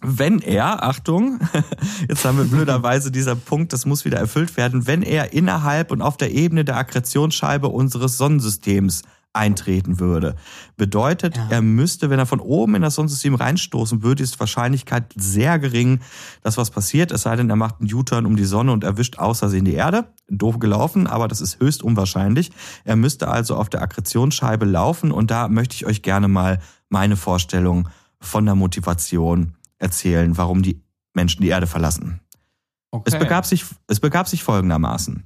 wenn 0.02 0.40
er, 0.40 0.82
Achtung, 0.82 1.40
jetzt 2.08 2.24
haben 2.24 2.38
wir 2.38 2.44
blöderweise 2.44 3.10
dieser 3.10 3.36
Punkt, 3.36 3.72
das 3.72 3.86
muss 3.86 4.04
wieder 4.04 4.18
erfüllt 4.18 4.56
werden, 4.56 4.86
wenn 4.86 5.02
er 5.02 5.32
innerhalb 5.32 5.90
und 5.92 6.02
auf 6.02 6.16
der 6.16 6.32
Ebene 6.32 6.64
der 6.64 6.76
Akkretionsscheibe 6.76 7.68
unseres 7.68 8.16
Sonnensystems 8.16 9.02
eintreten 9.32 10.00
würde. 10.00 10.34
Bedeutet, 10.76 11.36
ja. 11.36 11.46
er 11.50 11.62
müsste, 11.62 12.10
wenn 12.10 12.18
er 12.18 12.26
von 12.26 12.40
oben 12.40 12.74
in 12.74 12.82
das 12.82 12.96
Sonnensystem 12.96 13.36
reinstoßen 13.36 14.02
würde, 14.02 14.24
ist 14.24 14.34
die 14.34 14.40
Wahrscheinlichkeit 14.40 15.12
sehr 15.14 15.58
gering, 15.58 16.00
dass 16.42 16.56
was 16.56 16.70
passiert, 16.70 17.12
es 17.12 17.22
sei 17.22 17.36
denn, 17.36 17.48
er 17.48 17.56
macht 17.56 17.76
einen 17.80 17.92
U-Turn 17.92 18.26
um 18.26 18.36
die 18.36 18.44
Sonne 18.44 18.72
und 18.72 18.82
erwischt 18.82 19.18
außersehen 19.18 19.64
die 19.64 19.74
Erde. 19.74 20.08
Doof 20.28 20.58
gelaufen, 20.58 21.06
aber 21.06 21.28
das 21.28 21.40
ist 21.40 21.60
höchst 21.60 21.82
unwahrscheinlich. 21.82 22.50
Er 22.84 22.96
müsste 22.96 23.28
also 23.28 23.54
auf 23.54 23.68
der 23.68 23.82
Akkretionsscheibe 23.82 24.64
laufen 24.64 25.12
und 25.12 25.30
da 25.30 25.48
möchte 25.48 25.76
ich 25.76 25.86
euch 25.86 26.02
gerne 26.02 26.26
mal 26.26 26.58
meine 26.88 27.16
Vorstellung 27.16 27.88
von 28.20 28.44
der 28.44 28.56
Motivation 28.56 29.54
erzählen, 29.80 30.36
warum 30.36 30.62
die 30.62 30.80
Menschen 31.14 31.42
die 31.42 31.48
Erde 31.48 31.66
verlassen. 31.66 32.20
Okay. 32.92 33.10
Es, 33.12 33.18
begab 33.18 33.46
sich, 33.46 33.64
es 33.88 33.98
begab 33.98 34.28
sich 34.28 34.44
folgendermaßen. 34.44 35.24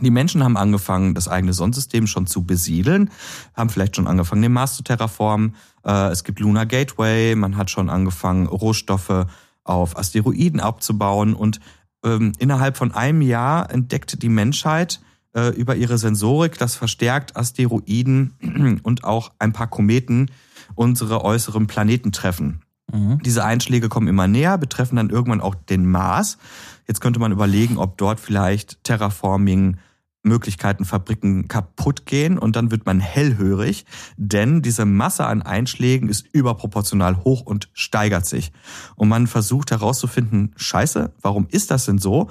Die 0.00 0.10
Menschen 0.10 0.42
haben 0.42 0.56
angefangen, 0.56 1.14
das 1.14 1.28
eigene 1.28 1.52
Sonnensystem 1.52 2.06
schon 2.06 2.26
zu 2.26 2.44
besiedeln, 2.44 3.10
haben 3.54 3.70
vielleicht 3.70 3.94
schon 3.94 4.08
angefangen, 4.08 4.42
den 4.42 4.52
Mars 4.52 4.76
zu 4.76 4.82
terraformen. 4.82 5.54
Äh, 5.84 6.08
es 6.08 6.24
gibt 6.24 6.40
Lunar 6.40 6.66
Gateway, 6.66 7.34
man 7.36 7.56
hat 7.56 7.70
schon 7.70 7.88
angefangen, 7.88 8.46
Rohstoffe 8.46 9.26
auf 9.62 9.96
Asteroiden 9.96 10.60
abzubauen 10.60 11.34
und 11.34 11.60
ähm, 12.04 12.32
innerhalb 12.38 12.76
von 12.76 12.92
einem 12.92 13.22
Jahr 13.22 13.70
entdeckte 13.70 14.18
die 14.18 14.28
Menschheit 14.28 15.00
äh, 15.34 15.48
über 15.50 15.76
ihre 15.76 15.96
Sensorik, 15.96 16.58
dass 16.58 16.74
verstärkt 16.74 17.36
Asteroiden 17.36 18.80
und 18.82 19.04
auch 19.04 19.32
ein 19.38 19.52
paar 19.52 19.68
Kometen 19.68 20.30
unsere 20.74 21.24
äußeren 21.24 21.66
Planeten 21.66 22.12
treffen. 22.12 22.62
Mhm. 22.92 23.20
Diese 23.24 23.44
Einschläge 23.44 23.88
kommen 23.88 24.08
immer 24.08 24.28
näher, 24.28 24.58
betreffen 24.58 24.96
dann 24.96 25.10
irgendwann 25.10 25.40
auch 25.40 25.54
den 25.54 25.90
Mars. 25.90 26.38
Jetzt 26.86 27.00
könnte 27.00 27.20
man 27.20 27.32
überlegen, 27.32 27.78
ob 27.78 27.96
dort 27.98 28.20
vielleicht 28.20 28.82
Terraforming 28.84 29.78
Möglichkeiten, 30.24 30.84
Fabriken 30.84 31.48
kaputt 31.48 32.06
gehen 32.06 32.38
und 32.38 32.56
dann 32.56 32.70
wird 32.70 32.86
man 32.86 32.98
hellhörig, 32.98 33.84
denn 34.16 34.62
diese 34.62 34.86
Masse 34.86 35.26
an 35.26 35.42
Einschlägen 35.42 36.08
ist 36.08 36.26
überproportional 36.32 37.24
hoch 37.24 37.42
und 37.42 37.68
steigert 37.74 38.26
sich. 38.26 38.50
Und 38.96 39.08
man 39.08 39.26
versucht 39.26 39.70
herauszufinden, 39.70 40.52
scheiße, 40.56 41.12
warum 41.20 41.46
ist 41.50 41.70
das 41.70 41.84
denn 41.84 41.98
so? 41.98 42.30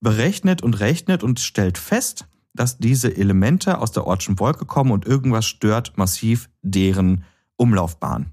Berechnet 0.00 0.62
und 0.62 0.80
rechnet 0.80 1.22
und 1.22 1.38
stellt 1.38 1.78
fest, 1.78 2.26
dass 2.54 2.78
diese 2.78 3.14
Elemente 3.14 3.78
aus 3.78 3.92
der 3.92 4.06
Ortschen 4.06 4.38
Wolke 4.38 4.64
kommen 4.64 4.90
und 4.90 5.06
irgendwas 5.06 5.44
stört 5.44 5.98
massiv 5.98 6.48
deren 6.62 7.24
Umlaufbahn. 7.56 8.32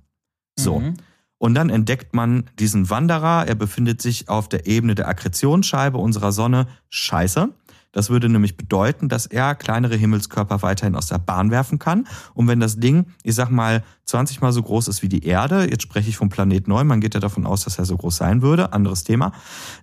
So. 0.57 0.79
Mhm. 0.79 0.93
Und 1.41 1.55
dann 1.55 1.71
entdeckt 1.71 2.13
man 2.13 2.43
diesen 2.59 2.91
Wanderer. 2.91 3.47
Er 3.47 3.55
befindet 3.55 3.99
sich 3.99 4.29
auf 4.29 4.47
der 4.47 4.67
Ebene 4.67 4.93
der 4.93 5.07
Akkretionsscheibe 5.07 5.97
unserer 5.97 6.31
Sonne. 6.31 6.67
Scheiße. 6.89 7.49
Das 7.91 8.11
würde 8.11 8.29
nämlich 8.29 8.57
bedeuten, 8.57 9.09
dass 9.09 9.25
er 9.25 9.55
kleinere 9.55 9.95
Himmelskörper 9.95 10.61
weiterhin 10.61 10.95
aus 10.95 11.07
der 11.07 11.17
Bahn 11.17 11.49
werfen 11.49 11.79
kann. 11.79 12.05
Und 12.35 12.47
wenn 12.47 12.59
das 12.59 12.77
Ding, 12.77 13.07
ich 13.23 13.33
sag 13.33 13.49
mal, 13.49 13.83
20 14.05 14.39
mal 14.41 14.51
so 14.51 14.61
groß 14.61 14.87
ist 14.87 15.01
wie 15.01 15.09
die 15.09 15.25
Erde, 15.25 15.67
jetzt 15.67 15.81
spreche 15.81 16.09
ich 16.09 16.17
vom 16.17 16.29
Planet 16.29 16.67
9, 16.67 16.85
man 16.85 17.01
geht 17.01 17.15
ja 17.15 17.19
davon 17.19 17.47
aus, 17.47 17.63
dass 17.63 17.79
er 17.79 17.85
so 17.85 17.97
groß 17.97 18.17
sein 18.17 18.43
würde, 18.43 18.71
anderes 18.71 19.03
Thema, 19.03 19.31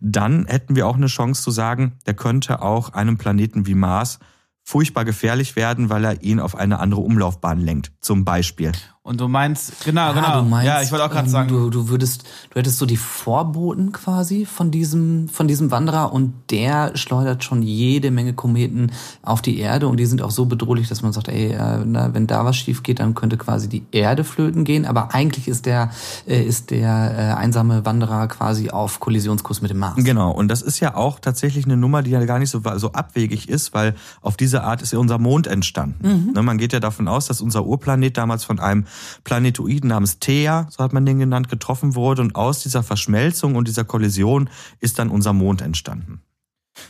dann 0.01 0.47
hätten 0.47 0.77
wir 0.77 0.87
auch 0.87 0.97
eine 0.97 1.09
Chance 1.09 1.43
zu 1.43 1.51
sagen, 1.51 1.95
der 2.07 2.15
könnte 2.15 2.63
auch 2.63 2.91
einem 2.91 3.19
Planeten 3.19 3.67
wie 3.67 3.75
Mars 3.75 4.21
furchtbar 4.69 5.05
gefährlich 5.05 5.57
werden, 5.57 5.91
weil 5.91 6.05
er 6.05 6.23
ihn 6.23 6.39
auf 6.39 6.55
eine 6.55 6.79
andere 6.79 7.01
Umlaufbahn 7.01 7.59
lenkt, 7.59 7.91
zum 8.01 8.25
Beispiel. 8.25 8.71
Und 9.09 9.19
du 9.23 9.27
meinst, 9.27 9.87
genau, 9.87 10.09
ja, 10.09 10.13
genau. 10.13 10.43
Meinst, 10.43 10.67
ja, 10.67 10.83
ich 10.83 10.93
wollte 10.93 11.07
auch 11.07 11.11
gerade 11.11 11.25
ähm, 11.25 11.33
sagen. 11.33 11.49
Du, 11.49 11.71
du 11.71 11.89
würdest, 11.89 12.25
du 12.51 12.59
hättest 12.59 12.77
so 12.77 12.85
die 12.85 12.99
Vorboten 12.99 13.91
quasi 13.91 14.45
von 14.45 14.71
diesem, 14.71 15.31
von 15.31 15.49
diesem 15.49 15.71
Wanderer 15.71 16.13
und 16.13 16.35
der 16.51 16.95
schleudert 16.95 17.43
schon 17.43 17.63
jede 17.63 18.11
Menge 18.11 18.35
Kometen 18.35 18.93
auf 19.23 19.41
die 19.41 19.61
Erde 19.61 19.89
und 19.89 19.97
die 19.97 20.05
sind 20.05 20.21
auch 20.21 20.31
so 20.31 20.45
bedrohlich, 20.45 20.89
dass 20.89 21.01
man 21.01 21.15
sagt, 21.15 21.29
ey, 21.29 21.53
äh, 21.53 21.85
na, 21.87 22.13
wenn 22.13 22.27
da 22.27 22.45
was 22.45 22.59
schief 22.59 22.83
geht, 22.83 23.01
dann 23.01 23.15
könnte 23.15 23.39
quasi 23.39 23.67
die 23.67 23.83
Erde 23.93 24.25
flöten 24.25 24.65
gehen. 24.65 24.85
Aber 24.85 25.15
eigentlich 25.15 25.49
ist 25.49 25.65
der, 25.65 25.91
äh, 26.27 26.43
ist 26.43 26.71
der 26.71 27.15
äh, 27.17 27.41
einsame 27.41 27.87
Wanderer 27.87 28.29
quasi 28.29 28.69
auf 28.69 29.01
Kollisionskurs 29.01 29.63
mit 29.63 29.71
dem 29.71 29.79
Mars. 29.79 29.95
Genau. 29.97 30.33
Und 30.33 30.49
das 30.49 30.61
ist 30.61 30.81
ja 30.81 30.95
auch 30.95 31.19
tatsächlich 31.19 31.65
eine 31.65 31.79
Nummer, 31.79 32.03
die 32.03 32.11
ja 32.11 32.23
gar 32.27 32.39
nicht 32.39 32.51
so, 32.51 32.61
so 32.77 32.93
abwegig 32.93 33.49
ist, 33.49 33.73
weil 33.73 33.95
auf 34.21 34.37
diese 34.37 34.65
Art 34.65 34.83
ist 34.83 34.93
ja 34.93 34.99
unser 34.99 35.17
Mond 35.17 35.47
entstanden. 35.47 36.27
Mhm. 36.27 36.33
Ne, 36.35 36.43
man 36.43 36.59
geht 36.59 36.75
ja 36.75 36.81
davon 36.81 37.09
aus, 37.09 37.25
dass 37.25 37.41
unser 37.41 37.65
Urplanet 37.65 38.19
damals 38.19 38.45
von 38.45 38.61
einem 38.61 38.85
Planetoiden 39.25 39.89
namens 39.89 40.19
Thea, 40.19 40.67
so 40.71 40.83
hat 40.83 40.93
man 40.93 41.07
den 41.07 41.19
genannt, 41.19 41.49
getroffen 41.49 41.95
wurde 41.95 42.23
und 42.23 42.35
aus 42.37 42.63
dieser 42.63 42.83
Verschmelzung 42.83 43.57
und 43.57 43.69
dieser 43.69 43.85
Kollision 43.85 44.51
ist 44.81 44.99
dann 44.99 45.11
unser 45.11 45.33
Mond 45.33 45.63
entstanden. 45.63 46.23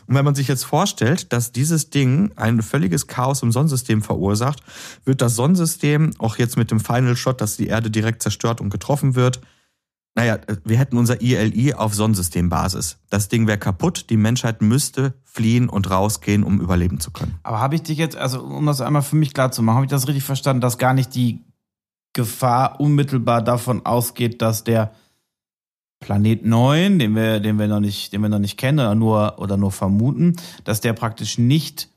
Und 0.07 0.15
wenn 0.15 0.25
man 0.25 0.35
sich 0.35 0.49
jetzt 0.49 0.65
vorstellt, 0.65 1.33
dass 1.33 1.51
dieses 1.51 1.89
Ding 1.89 2.33
ein 2.37 2.61
völliges 2.61 3.07
Chaos 3.07 3.43
im 3.43 3.53
Sonnensystem 3.53 4.03
verursacht, 4.03 4.61
wird 5.07 5.23
das 5.23 5.35
Sonnensystem 5.35 6.11
auch 6.19 6.37
jetzt 6.37 6.59
mit 6.59 6.71
dem 6.71 6.81
Final 6.81 7.17
Shot, 7.17 7.41
dass 7.41 7.57
die 7.57 7.69
Erde 7.69 7.91
direkt 7.91 8.23
zerstört 8.23 8.61
und 8.61 8.69
getroffen 8.69 9.15
wird, 9.15 9.41
Naja, 10.19 10.39
wir 10.65 10.79
hätten 10.79 10.97
unser 10.99 11.23
ILI 11.23 11.75
auf 11.75 11.95
Sonnensystembasis. 11.95 12.99
Das 13.09 13.29
Ding 13.29 13.47
wäre 13.47 13.57
kaputt, 13.57 14.11
die 14.11 14.17
Menschheit 14.17 14.63
müsste 14.63 15.15
fliehen 15.23 15.69
und 15.69 15.89
rausgehen, 15.91 16.43
um 16.43 16.61
überleben 16.61 16.99
zu 16.99 17.13
können. 17.13 17.39
Aber 17.45 17.61
habe 17.61 17.77
ich 17.77 17.83
dich 17.85 17.99
jetzt, 17.99 18.17
also 18.17 18.43
um 18.43 18.67
das 18.67 18.81
einmal 18.81 19.03
für 19.03 19.15
mich 19.15 19.33
klar 19.33 19.53
zu 19.53 19.63
machen, 19.63 19.77
habe 19.77 19.87
ich 19.87 19.91
das 19.91 20.09
richtig 20.09 20.25
verstanden, 20.25 20.61
dass 20.61 20.77
gar 20.77 20.93
nicht 20.93 21.15
die 21.15 21.45
Gefahr 22.13 22.81
unmittelbar 22.81 23.43
davon 23.43 23.85
ausgeht, 23.87 24.43
dass 24.43 24.65
der 24.65 24.93
Planet 26.01 26.45
9, 26.45 26.99
den 26.99 27.15
wir, 27.15 27.41
den 27.41 27.59
wir 27.59 27.69
noch 27.69 27.81
nicht, 27.81 28.13
den 28.13 28.23
wir 28.23 28.29
noch 28.29 28.39
nicht 28.39 28.57
kennen 28.57 28.79
oder 28.79 28.95
nur, 28.95 29.39
oder 29.39 29.57
nur 29.57 29.73
vermuten, 29.73 30.37
dass 30.65 30.81
der 30.81 30.93
praktisch 30.93 31.39
nicht 31.39 31.89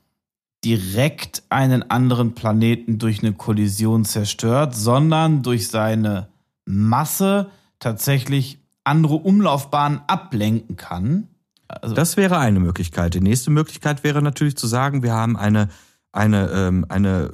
direkt 0.64 1.42
einen 1.48 1.90
anderen 1.90 2.34
Planeten 2.34 2.98
durch 2.98 3.20
eine 3.20 3.32
Kollision 3.32 4.04
zerstört, 4.04 4.74
sondern 4.74 5.42
durch 5.42 5.68
seine 5.68 6.28
Masse 6.64 7.50
tatsächlich 7.78 8.58
andere 8.84 9.14
Umlaufbahnen 9.14 10.00
ablenken 10.06 10.76
kann. 10.76 11.28
Also 11.68 11.94
das 11.94 12.16
wäre 12.16 12.38
eine 12.38 12.60
Möglichkeit. 12.60 13.14
Die 13.14 13.20
nächste 13.20 13.50
Möglichkeit 13.50 14.04
wäre 14.04 14.22
natürlich 14.22 14.56
zu 14.56 14.66
sagen, 14.66 15.02
wir 15.02 15.12
haben 15.12 15.36
eine, 15.36 15.68
eine, 16.12 16.50
ähm, 16.50 16.86
eine 16.88 17.30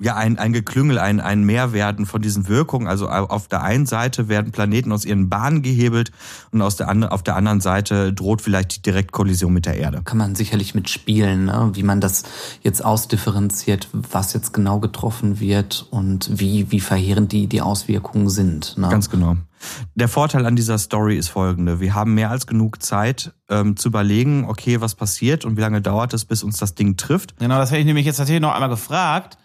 ja, 0.00 0.16
ein, 0.16 0.38
ein 0.38 0.52
Geklüngel, 0.52 0.98
ein, 0.98 1.20
ein 1.20 1.44
Mehrwerden 1.44 2.04
von 2.04 2.20
diesen 2.20 2.48
Wirkungen. 2.48 2.88
Also 2.88 3.08
auf 3.08 3.46
der 3.46 3.62
einen 3.62 3.86
Seite 3.86 4.28
werden 4.28 4.50
Planeten 4.50 4.90
aus 4.90 5.04
ihren 5.04 5.28
Bahnen 5.28 5.62
gehebelt 5.62 6.10
und 6.50 6.62
aus 6.62 6.76
der, 6.76 7.12
auf 7.12 7.22
der 7.22 7.36
anderen 7.36 7.60
Seite 7.60 8.12
droht 8.12 8.42
vielleicht 8.42 8.76
die 8.76 8.82
Direktkollision 8.82 9.52
mit 9.52 9.66
der 9.66 9.76
Erde. 9.76 10.02
Kann 10.04 10.18
man 10.18 10.34
sicherlich 10.34 10.74
mitspielen, 10.74 11.44
ne? 11.44 11.70
wie 11.74 11.84
man 11.84 12.00
das 12.00 12.24
jetzt 12.62 12.84
ausdifferenziert, 12.84 13.88
was 13.92 14.32
jetzt 14.32 14.52
genau 14.52 14.80
getroffen 14.80 15.38
wird 15.38 15.86
und 15.90 16.28
wie, 16.40 16.72
wie 16.72 16.80
verheerend 16.80 17.30
die, 17.30 17.46
die 17.46 17.60
Auswirkungen 17.60 18.28
sind. 18.28 18.76
Ne? 18.76 18.88
Ganz 18.88 19.10
genau. 19.10 19.36
Der 19.94 20.08
Vorteil 20.08 20.44
an 20.44 20.56
dieser 20.56 20.76
Story 20.76 21.16
ist 21.16 21.28
folgende. 21.28 21.78
Wir 21.78 21.94
haben 21.94 22.14
mehr 22.14 22.30
als 22.30 22.48
genug 22.48 22.82
Zeit 22.82 23.32
ähm, 23.48 23.76
zu 23.76 23.88
überlegen, 23.88 24.44
okay, 24.46 24.80
was 24.80 24.96
passiert 24.96 25.44
und 25.44 25.56
wie 25.56 25.60
lange 25.60 25.80
dauert 25.80 26.12
es, 26.14 26.24
bis 26.24 26.42
uns 26.42 26.58
das 26.58 26.74
Ding 26.74 26.96
trifft. 26.96 27.38
Genau, 27.38 27.56
das 27.58 27.70
hätte 27.70 27.80
ich 27.80 27.86
nämlich 27.86 28.04
jetzt 28.04 28.16
tatsächlich 28.16 28.42
noch 28.42 28.52
einmal 28.52 28.68
gefragt 28.68 29.38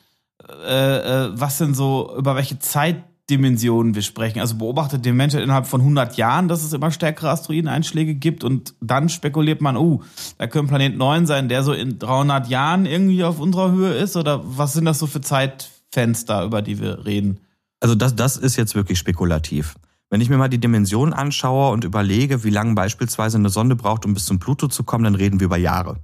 äh, 0.48 1.26
äh, 1.26 1.30
was 1.34 1.58
denn 1.58 1.74
so, 1.74 2.16
über 2.18 2.36
welche 2.36 2.60
Zeitdimensionen 2.60 3.94
wir 3.94 4.02
sprechen. 4.02 4.40
Also 4.40 4.56
beobachtet 4.56 5.06
den 5.06 5.16
Menschen 5.16 5.42
innerhalb 5.42 5.68
von 5.68 5.82
100 5.82 6.18
Jahren, 6.18 6.48
dass 6.48 6.64
es 6.64 6.74
immer 6.74 6.92
stärkere 6.92 7.30
Asteroideneinschläge 7.30 8.16
gibt 8.16 8.44
und 8.44 8.74
dann 8.82 9.10
spekuliert 9.10 9.62
man, 9.62 9.78
oh, 9.78 10.02
da 10.38 10.48
könnte 10.48 10.70
Planet 10.70 10.98
9 10.98 11.26
sein, 11.26 11.50
der 11.50 11.64
so 11.64 11.74
in 11.74 12.00
300 12.00 12.48
Jahren 12.48 12.86
irgendwie 12.86 13.24
auf 13.24 13.40
unserer 13.40 13.72
Höhe 13.72 13.94
ist 13.94 14.16
oder 14.16 14.42
was 14.44 14.74
sind 14.74 14.86
das 14.86 15.00
so 15.00 15.08
für 15.08 15.22
Zeitfenster, 15.22 16.44
über 16.46 16.62
die 16.62 16.80
wir 16.80 17.06
reden? 17.06 17.42
Also 17.82 17.96
das, 17.96 18.16
das 18.16 18.38
ist 18.38 18.56
jetzt 18.56 18.76
wirklich 18.76 18.98
spekulativ. 18.98 19.76
Wenn 20.10 20.22
ich 20.22 20.30
mir 20.30 20.38
mal 20.38 20.50
die 20.50 20.60
Dimensionen 20.60 21.14
anschaue 21.14 21.72
und 21.72 21.84
überlege, 21.84 22.44
wie 22.44 22.50
lange 22.50 22.74
beispielsweise 22.74 23.38
eine 23.38 23.50
Sonde 23.50 23.76
braucht, 23.76 24.06
um 24.06 24.16
bis 24.16 24.26
zum 24.26 24.40
Pluto 24.40 24.68
zu 24.68 24.84
kommen, 24.84 25.04
dann 25.04 25.16
reden 25.16 25.40
wir 25.40 25.46
über 25.46 25.58
Jahre. 25.58 25.98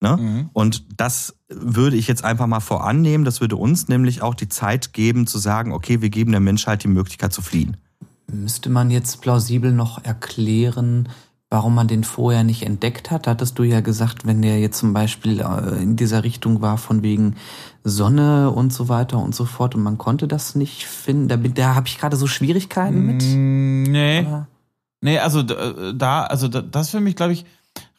Ne? 0.00 0.16
Mhm. 0.16 0.50
Und 0.52 0.84
das 0.96 1.36
würde 1.48 1.96
ich 1.96 2.06
jetzt 2.06 2.24
einfach 2.24 2.46
mal 2.46 2.60
vorannehmen. 2.60 3.24
Das 3.24 3.40
würde 3.40 3.56
uns 3.56 3.88
nämlich 3.88 4.22
auch 4.22 4.34
die 4.34 4.48
Zeit 4.48 4.92
geben 4.92 5.26
zu 5.26 5.38
sagen, 5.38 5.72
okay, 5.72 6.00
wir 6.00 6.10
geben 6.10 6.30
der 6.30 6.40
Menschheit 6.40 6.84
die 6.84 6.88
Möglichkeit 6.88 7.32
zu 7.32 7.42
fliehen. 7.42 7.76
Müsste 8.30 8.70
man 8.70 8.90
jetzt 8.90 9.20
plausibel 9.22 9.72
noch 9.72 10.04
erklären, 10.04 11.08
warum 11.50 11.74
man 11.74 11.88
den 11.88 12.04
vorher 12.04 12.44
nicht 12.44 12.62
entdeckt 12.62 13.10
hat? 13.10 13.26
Hattest 13.26 13.58
du 13.58 13.62
ja 13.62 13.80
gesagt, 13.80 14.26
wenn 14.26 14.42
der 14.42 14.60
jetzt 14.60 14.78
zum 14.78 14.92
Beispiel 14.92 15.40
äh, 15.40 15.82
in 15.82 15.96
dieser 15.96 16.22
Richtung 16.22 16.60
war, 16.60 16.78
von 16.78 17.02
wegen 17.02 17.36
Sonne 17.84 18.50
und 18.50 18.72
so 18.72 18.88
weiter 18.88 19.18
und 19.18 19.34
so 19.34 19.46
fort 19.46 19.74
und 19.74 19.82
man 19.82 19.98
konnte 19.98 20.28
das 20.28 20.54
nicht 20.54 20.86
finden. 20.86 21.28
Da, 21.28 21.36
da 21.36 21.74
habe 21.74 21.88
ich 21.88 21.98
gerade 21.98 22.16
so 22.16 22.26
Schwierigkeiten 22.26 23.06
mit. 23.06 23.22
Mm, 23.22 23.82
nee. 23.84 24.20
Oder? 24.20 24.48
Nee, 25.00 25.18
also 25.18 25.42
da, 25.42 26.24
also 26.24 26.48
das 26.48 26.90
für 26.90 27.00
mich, 27.00 27.14
glaube 27.14 27.32
ich, 27.32 27.46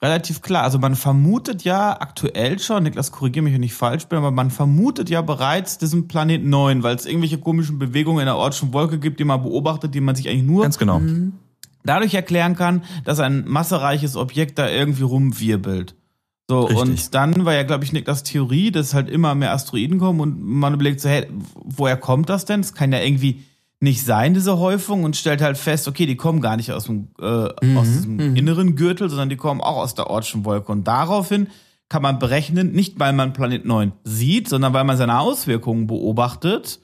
relativ 0.01 0.41
klar. 0.41 0.63
Also 0.63 0.79
man 0.79 0.95
vermutet 0.95 1.63
ja 1.63 1.99
aktuell 1.99 2.59
schon, 2.59 2.83
Niklas, 2.83 3.11
korrigiere 3.11 3.43
mich, 3.43 3.53
wenn 3.53 3.63
ich 3.63 3.73
falsch 3.73 4.05
bin, 4.07 4.17
aber 4.17 4.31
man 4.31 4.51
vermutet 4.51 5.09
ja 5.09 5.21
bereits 5.21 5.77
diesen 5.77 6.07
Planet 6.07 6.43
9, 6.45 6.83
weil 6.83 6.95
es 6.95 7.05
irgendwelche 7.05 7.37
komischen 7.37 7.79
Bewegungen 7.79 8.19
in 8.19 8.25
der 8.25 8.37
Ortschen 8.37 8.73
Wolke 8.73 8.99
gibt, 8.99 9.19
die 9.19 9.25
man 9.25 9.41
beobachtet, 9.43 9.93
die 9.93 10.01
man 10.01 10.15
sich 10.15 10.29
eigentlich 10.29 10.43
nur 10.43 10.63
Ganz 10.63 10.77
genau. 10.77 10.99
Mhm. 10.99 11.33
dadurch 11.83 12.13
erklären 12.13 12.55
kann, 12.55 12.83
dass 13.03 13.19
ein 13.19 13.43
massereiches 13.47 14.15
Objekt 14.15 14.57
da 14.57 14.69
irgendwie 14.69 15.03
rumwirbelt. 15.03 15.95
So, 16.49 16.61
Richtig. 16.61 16.81
und 16.81 17.13
dann 17.13 17.45
war 17.45 17.53
ja, 17.53 17.61
glaube 17.61 17.83
ich, 17.83 17.93
Niklas 17.93 18.23
Theorie, 18.23 18.71
dass 18.71 18.95
halt 18.95 19.07
immer 19.07 19.35
mehr 19.35 19.53
Asteroiden 19.53 19.99
kommen 19.99 20.19
und 20.19 20.41
man 20.41 20.73
überlegt 20.73 20.99
so, 20.99 21.07
hey, 21.07 21.27
woher 21.53 21.95
kommt 21.95 22.27
das 22.29 22.45
denn? 22.45 22.61
Das 22.61 22.73
kann 22.73 22.91
ja 22.91 22.99
irgendwie 22.99 23.43
nicht 23.81 24.03
sein, 24.03 24.33
diese 24.33 24.59
Häufung, 24.59 25.03
und 25.03 25.15
stellt 25.15 25.41
halt 25.41 25.57
fest, 25.57 25.87
okay, 25.87 26.05
die 26.05 26.17
kommen 26.17 26.41
gar 26.41 26.57
nicht 26.57 26.71
aus 26.71 26.85
dem, 26.85 27.09
äh, 27.21 27.49
mhm. 27.65 27.77
aus 27.77 27.87
diesem 27.87 28.15
mhm. 28.15 28.35
inneren 28.35 28.75
Gürtel, 28.75 29.09
sondern 29.09 29.29
die 29.29 29.37
kommen 29.37 29.61
auch 29.61 29.77
aus 29.77 29.95
der 29.95 30.09
Ortschen 30.09 30.43
Wolke. 30.45 30.71
Und 30.71 30.85
daraufhin 30.85 31.47
kann 31.87 32.01
man 32.01 32.19
berechnen, 32.19 32.71
nicht 32.71 32.99
weil 32.99 33.13
man 33.13 33.33
Planet 33.33 33.65
9 33.65 33.93
sieht, 34.03 34.49
sondern 34.49 34.73
weil 34.73 34.83
man 34.83 34.97
seine 34.97 35.19
Auswirkungen 35.19 35.87
beobachtet, 35.87 36.79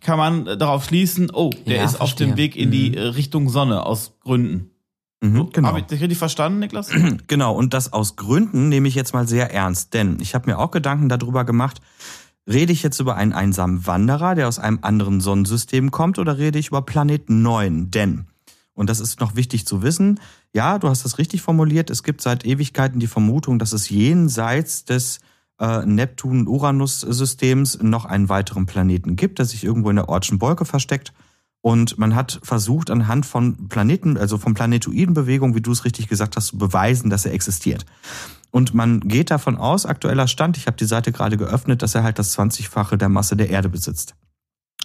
kann 0.00 0.18
man 0.18 0.44
darauf 0.58 0.84
schließen, 0.84 1.30
oh, 1.32 1.50
der 1.66 1.78
ja, 1.78 1.84
ist 1.84 2.00
auf 2.00 2.14
dem 2.14 2.36
Weg 2.36 2.54
in 2.54 2.70
die 2.70 2.90
mhm. 2.90 2.98
Richtung 2.98 3.48
Sonne 3.48 3.84
aus 3.84 4.12
Gründen. 4.20 4.70
Mhm, 5.22 5.50
genau. 5.52 5.68
Habe 5.68 5.80
ich 5.80 5.86
dich 5.86 6.00
richtig 6.00 6.18
verstanden, 6.18 6.58
Niklas? 6.58 6.90
Genau, 7.26 7.54
und 7.54 7.72
das 7.72 7.92
aus 7.92 8.16
Gründen 8.16 8.68
nehme 8.68 8.88
ich 8.88 8.94
jetzt 8.94 9.14
mal 9.14 9.26
sehr 9.26 9.52
ernst, 9.52 9.94
denn 9.94 10.18
ich 10.20 10.34
habe 10.34 10.50
mir 10.50 10.58
auch 10.58 10.70
Gedanken 10.70 11.08
darüber 11.08 11.44
gemacht, 11.44 11.80
Rede 12.48 12.72
ich 12.72 12.82
jetzt 12.82 13.00
über 13.00 13.16
einen 13.16 13.32
einsamen 13.32 13.86
Wanderer, 13.86 14.36
der 14.36 14.46
aus 14.46 14.58
einem 14.60 14.78
anderen 14.82 15.20
Sonnensystem 15.20 15.90
kommt, 15.90 16.18
oder 16.18 16.38
rede 16.38 16.58
ich 16.58 16.68
über 16.68 16.82
Planet 16.82 17.28
9? 17.28 17.90
Denn, 17.90 18.26
und 18.72 18.88
das 18.88 19.00
ist 19.00 19.20
noch 19.20 19.34
wichtig 19.34 19.66
zu 19.66 19.82
wissen, 19.82 20.20
ja, 20.54 20.78
du 20.78 20.88
hast 20.88 21.04
das 21.04 21.18
richtig 21.18 21.42
formuliert, 21.42 21.90
es 21.90 22.04
gibt 22.04 22.20
seit 22.20 22.46
Ewigkeiten 22.46 23.00
die 23.00 23.08
Vermutung, 23.08 23.58
dass 23.58 23.72
es 23.72 23.90
jenseits 23.90 24.84
des 24.84 25.18
äh, 25.58 25.84
Neptun-Uranus-Systems 25.84 27.82
noch 27.82 28.04
einen 28.04 28.28
weiteren 28.28 28.66
Planeten 28.66 29.16
gibt, 29.16 29.38
der 29.38 29.46
sich 29.46 29.64
irgendwo 29.64 29.90
in 29.90 29.96
der 29.96 30.08
Ortschen 30.08 30.40
Wolke 30.40 30.64
versteckt. 30.64 31.12
Und 31.62 31.98
man 31.98 32.14
hat 32.14 32.38
versucht, 32.44 32.90
anhand 32.90 33.26
von 33.26 33.68
Planeten, 33.68 34.16
also 34.16 34.38
von 34.38 34.54
Planetoidenbewegungen, 34.54 35.56
wie 35.56 35.60
du 35.60 35.72
es 35.72 35.84
richtig 35.84 36.06
gesagt 36.06 36.36
hast, 36.36 36.46
zu 36.46 36.58
beweisen, 36.58 37.10
dass 37.10 37.26
er 37.26 37.32
existiert. 37.32 37.84
Und 38.56 38.72
man 38.72 39.00
geht 39.00 39.30
davon 39.30 39.58
aus, 39.58 39.84
aktueller 39.84 40.26
Stand, 40.26 40.56
ich 40.56 40.66
habe 40.66 40.78
die 40.78 40.86
Seite 40.86 41.12
gerade 41.12 41.36
geöffnet, 41.36 41.82
dass 41.82 41.94
er 41.94 42.02
halt 42.02 42.18
das 42.18 42.38
20-fache 42.38 42.96
der 42.96 43.10
Masse 43.10 43.36
der 43.36 43.50
Erde 43.50 43.68
besitzt. 43.68 44.14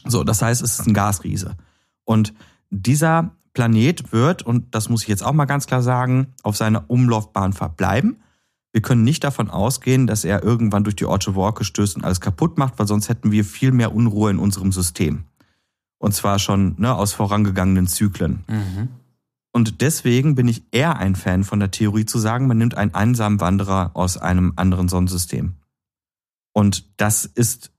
So, 0.04 0.26
das 0.26 0.42
heißt, 0.42 0.62
es 0.62 0.78
ist 0.78 0.88
ein 0.88 0.94
Gasriese. 0.94 1.56
Und 2.04 2.34
dieser 2.70 3.32
Planet 3.54 4.12
wird, 4.12 4.42
und 4.42 4.76
das 4.76 4.90
muss 4.90 5.04
ich 5.04 5.08
jetzt 5.08 5.24
auch 5.24 5.32
mal 5.32 5.46
ganz 5.46 5.68
klar 5.68 5.82
sagen, 5.82 6.34
auf 6.44 6.58
seiner 6.58 6.84
Umlaufbahn 6.90 7.54
verbleiben. 7.54 8.22
Wir 8.74 8.82
können 8.82 9.06
nicht 9.06 9.24
davon 9.24 9.50
ausgehen, 9.50 10.06
dass 10.06 10.26
er 10.26 10.44
irgendwann 10.44 10.84
durch 10.84 10.98
die 10.98 11.06
Ortsche 11.06 11.34
Wolke 11.36 11.64
stößt 11.64 11.96
und 11.96 12.04
alles 12.04 12.20
kaputt 12.20 12.58
macht, 12.58 12.78
weil 12.78 12.88
sonst 12.88 13.08
hätten 13.08 13.32
wir 13.32 13.46
viel 13.46 13.72
mehr 13.72 13.96
Unruhe 13.96 14.32
in 14.32 14.40
unserem 14.40 14.74
System. 14.74 15.24
Und 15.98 16.14
zwar 16.14 16.40
schon 16.40 16.76
ne, 16.78 16.94
aus 16.94 17.14
vorangegangenen 17.14 17.88
Zyklen. 17.88 18.44
Mhm. 18.50 18.90
Und 19.54 19.82
deswegen 19.82 20.36
bin 20.36 20.48
ich 20.48 20.64
eher 20.72 20.98
ein 20.98 21.16
Fan 21.16 21.44
von 21.44 21.60
der 21.60 21.72
Theorie 21.72 22.06
zu 22.06 22.20
sagen, 22.20 22.48
man 22.48 22.58
nimmt 22.58 22.76
einen 22.76 22.94
einsamen 22.94 23.42
Wanderer 23.42 23.92
aus 23.94 24.18
einem 24.18 24.54
anderen 24.56 24.88
Sonnensystem. 24.88 25.56
Und 26.54 27.00
das 27.00 27.26
ist 27.26 27.71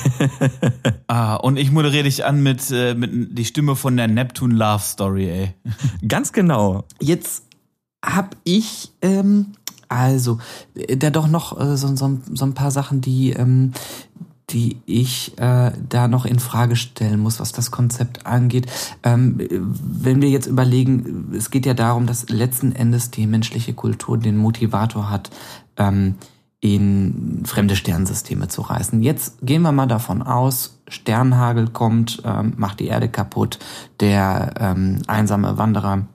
ah, 1.06 1.36
und 1.36 1.56
ich 1.56 1.70
moderiere 1.70 2.04
dich 2.04 2.24
an 2.24 2.42
mit, 2.42 2.70
äh, 2.70 2.94
mit 2.94 3.38
die 3.38 3.44
Stimme 3.44 3.76
von 3.76 3.96
der 3.96 4.08
Neptune 4.08 4.54
Love 4.54 4.82
Story, 4.82 5.28
ey. 5.28 5.54
Ganz 6.08 6.32
genau. 6.32 6.84
Jetzt 7.00 7.44
hab 8.04 8.36
ich, 8.44 8.90
ähm, 9.02 9.52
also, 9.88 10.38
äh, 10.74 10.96
da 10.96 11.10
doch 11.10 11.28
noch 11.28 11.58
äh, 11.60 11.76
so, 11.76 11.94
so, 11.96 12.18
so 12.32 12.44
ein 12.44 12.54
paar 12.54 12.70
Sachen, 12.70 13.00
die, 13.00 13.30
ähm, 13.30 13.72
die 14.50 14.78
ich 14.86 15.38
äh, 15.38 15.72
da 15.88 16.08
noch 16.08 16.26
in 16.26 16.38
Frage 16.38 16.76
stellen 16.76 17.20
muss, 17.20 17.40
was 17.40 17.52
das 17.52 17.70
Konzept 17.70 18.26
angeht. 18.26 18.66
Ähm, 19.02 19.38
wenn 19.50 20.20
wir 20.20 20.28
jetzt 20.28 20.46
überlegen, 20.46 21.32
es 21.36 21.50
geht 21.50 21.64
ja 21.64 21.74
darum, 21.74 22.06
dass 22.06 22.28
letzten 22.28 22.72
Endes 22.72 23.10
die 23.10 23.26
menschliche 23.26 23.72
Kultur 23.72 24.18
den 24.18 24.36
Motivator 24.36 25.08
hat, 25.08 25.30
ähm, 25.76 26.16
in 26.62 27.42
fremde 27.44 27.74
Sternensysteme 27.74 28.46
zu 28.46 28.62
reisen. 28.62 29.02
Jetzt 29.02 29.38
gehen 29.42 29.62
wir 29.62 29.72
mal 29.72 29.86
davon 29.86 30.22
aus, 30.22 30.80
Sternhagel 30.86 31.68
kommt, 31.68 32.22
ähm, 32.24 32.54
macht 32.56 32.78
die 32.78 32.86
Erde 32.86 33.08
kaputt, 33.08 33.58
der 33.98 34.54
ähm, 34.60 35.02
einsame 35.08 35.58
Wanderer 35.58 36.06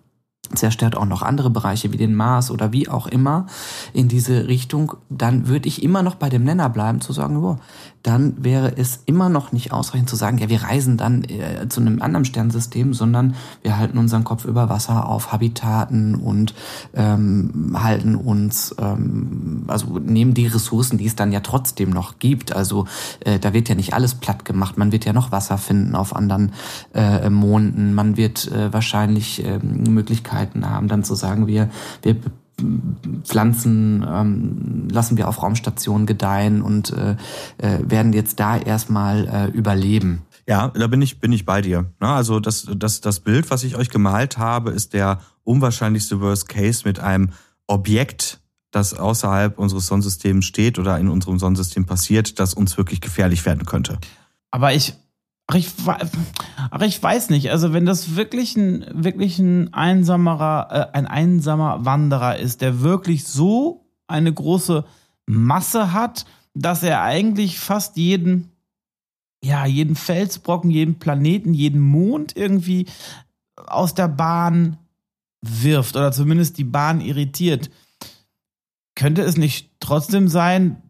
zerstört 0.53 0.95
auch 0.95 1.05
noch 1.05 1.21
andere 1.21 1.49
Bereiche 1.49 1.91
wie 1.93 1.97
den 1.97 2.15
Mars 2.15 2.51
oder 2.51 2.71
wie 2.73 2.89
auch 2.89 3.07
immer 3.07 3.47
in 3.93 4.07
diese 4.07 4.47
Richtung, 4.47 4.93
dann 5.09 5.47
würde 5.47 5.67
ich 5.67 5.83
immer 5.83 6.03
noch 6.03 6.15
bei 6.15 6.29
dem 6.29 6.43
Nenner 6.43 6.69
bleiben, 6.69 7.01
zu 7.01 7.13
sagen, 7.13 7.41
boah, 7.41 7.59
dann 8.03 8.41
wäre 8.41 8.77
es 8.77 9.01
immer 9.05 9.27
noch 9.27 9.51
nicht 9.51 9.73
ausreichend 9.73 10.09
zu 10.09 10.15
sagen, 10.15 10.37
ja, 10.37 10.47
wir 10.47 10.63
reisen 10.63 10.95
dann 10.95 11.23
äh, 11.25 11.67
zu 11.67 11.81
einem 11.81 12.01
anderen 12.01 12.23
Sternsystem, 12.23 12.93
sondern 12.93 13.35
wir 13.63 13.77
halten 13.77 13.97
unseren 13.97 14.23
Kopf 14.23 14.45
über 14.45 14.69
Wasser 14.69 15.09
auf 15.09 15.33
Habitaten 15.33 16.15
und 16.15 16.53
ähm, 16.93 17.75
halten 17.77 18.15
uns, 18.15 18.73
ähm, 18.79 19.65
also 19.67 19.99
nehmen 19.99 20.33
die 20.33 20.47
Ressourcen, 20.47 20.97
die 20.97 21.05
es 21.05 21.15
dann 21.15 21.33
ja 21.33 21.41
trotzdem 21.41 21.89
noch 21.89 22.19
gibt. 22.19 22.55
Also 22.55 22.85
äh, 23.21 23.39
da 23.39 23.51
wird 23.53 23.67
ja 23.67 23.75
nicht 23.75 23.93
alles 23.93 24.15
platt 24.15 24.45
gemacht. 24.45 24.77
Man 24.77 24.93
wird 24.93 25.03
ja 25.03 25.11
noch 25.11 25.33
Wasser 25.33 25.57
finden 25.57 25.93
auf 25.93 26.15
anderen 26.15 26.53
äh, 26.93 27.29
Monden. 27.29 27.93
Man 27.93 28.15
wird 28.15 28.49
äh, 28.51 28.71
wahrscheinlich 28.71 29.45
äh, 29.45 29.59
Möglichkeiten 29.59 30.36
haben, 30.37 30.87
dann 30.87 31.03
zu 31.03 31.15
sagen, 31.15 31.47
wir, 31.47 31.69
wir 32.01 32.15
Pflanzen 33.23 34.05
ähm, 34.07 34.87
lassen 34.89 35.17
wir 35.17 35.27
auf 35.27 35.43
Raumstationen 35.43 36.07
gedeihen 36.07 36.61
und 36.61 36.91
äh, 36.91 37.15
äh, 37.57 37.79
werden 37.87 38.13
jetzt 38.13 38.39
da 38.39 38.57
erstmal 38.57 39.27
äh, 39.27 39.55
überleben. 39.55 40.23
Ja, 40.47 40.69
da 40.69 40.87
bin 40.87 41.01
ich 41.01 41.19
bin 41.19 41.31
ich 41.31 41.45
bei 41.45 41.61
dir. 41.61 41.91
Also 41.99 42.39
das 42.39 42.67
das 42.75 43.01
das 43.01 43.19
Bild, 43.19 43.51
was 43.51 43.63
ich 43.63 43.75
euch 43.75 43.89
gemalt 43.89 44.37
habe, 44.37 44.71
ist 44.71 44.93
der 44.93 45.19
unwahrscheinlichste 45.43 46.19
Worst 46.19 46.49
Case 46.49 46.81
mit 46.85 46.99
einem 46.99 47.29
Objekt, 47.67 48.39
das 48.71 48.93
außerhalb 48.93 49.59
unseres 49.59 49.87
Sonnensystems 49.87 50.45
steht 50.45 50.79
oder 50.79 50.97
in 50.97 51.09
unserem 51.09 51.37
Sonnensystem 51.37 51.85
passiert, 51.85 52.39
das 52.39 52.53
uns 52.53 52.77
wirklich 52.77 53.01
gefährlich 53.01 53.45
werden 53.45 53.65
könnte. 53.65 53.99
Aber 54.49 54.73
ich 54.73 54.95
Ach 55.49 55.55
ich, 55.55 55.69
ach, 55.85 56.81
ich 56.81 57.01
weiß 57.01 57.29
nicht. 57.29 57.51
Also 57.51 57.71
wenn 57.71 57.85
das 57.85 58.17
wirklich 58.17 58.57
ein, 58.57 58.85
wirklich 58.91 59.39
ein 59.39 59.73
einsamerer, 59.73 60.91
äh, 60.91 60.97
ein 60.97 61.07
einsamer 61.07 61.85
Wanderer 61.85 62.37
ist, 62.37 62.61
der 62.61 62.81
wirklich 62.81 63.25
so 63.25 63.85
eine 64.07 64.33
große 64.33 64.83
Masse 65.25 65.93
hat, 65.93 66.25
dass 66.53 66.83
er 66.83 67.01
eigentlich 67.01 67.59
fast 67.59 67.95
jeden, 67.95 68.51
ja, 69.41 69.65
jeden 69.65 69.95
Felsbrocken, 69.95 70.69
jeden 70.69 70.99
Planeten, 70.99 71.53
jeden 71.53 71.81
Mond 71.81 72.35
irgendwie 72.35 72.87
aus 73.55 73.93
der 73.93 74.09
Bahn 74.09 74.77
wirft 75.41 75.95
oder 75.95 76.11
zumindest 76.11 76.57
die 76.57 76.65
Bahn 76.65 76.99
irritiert. 76.99 77.69
Könnte 78.95 79.21
es 79.21 79.37
nicht 79.37 79.71
trotzdem 79.79 80.27
sein, 80.27 80.81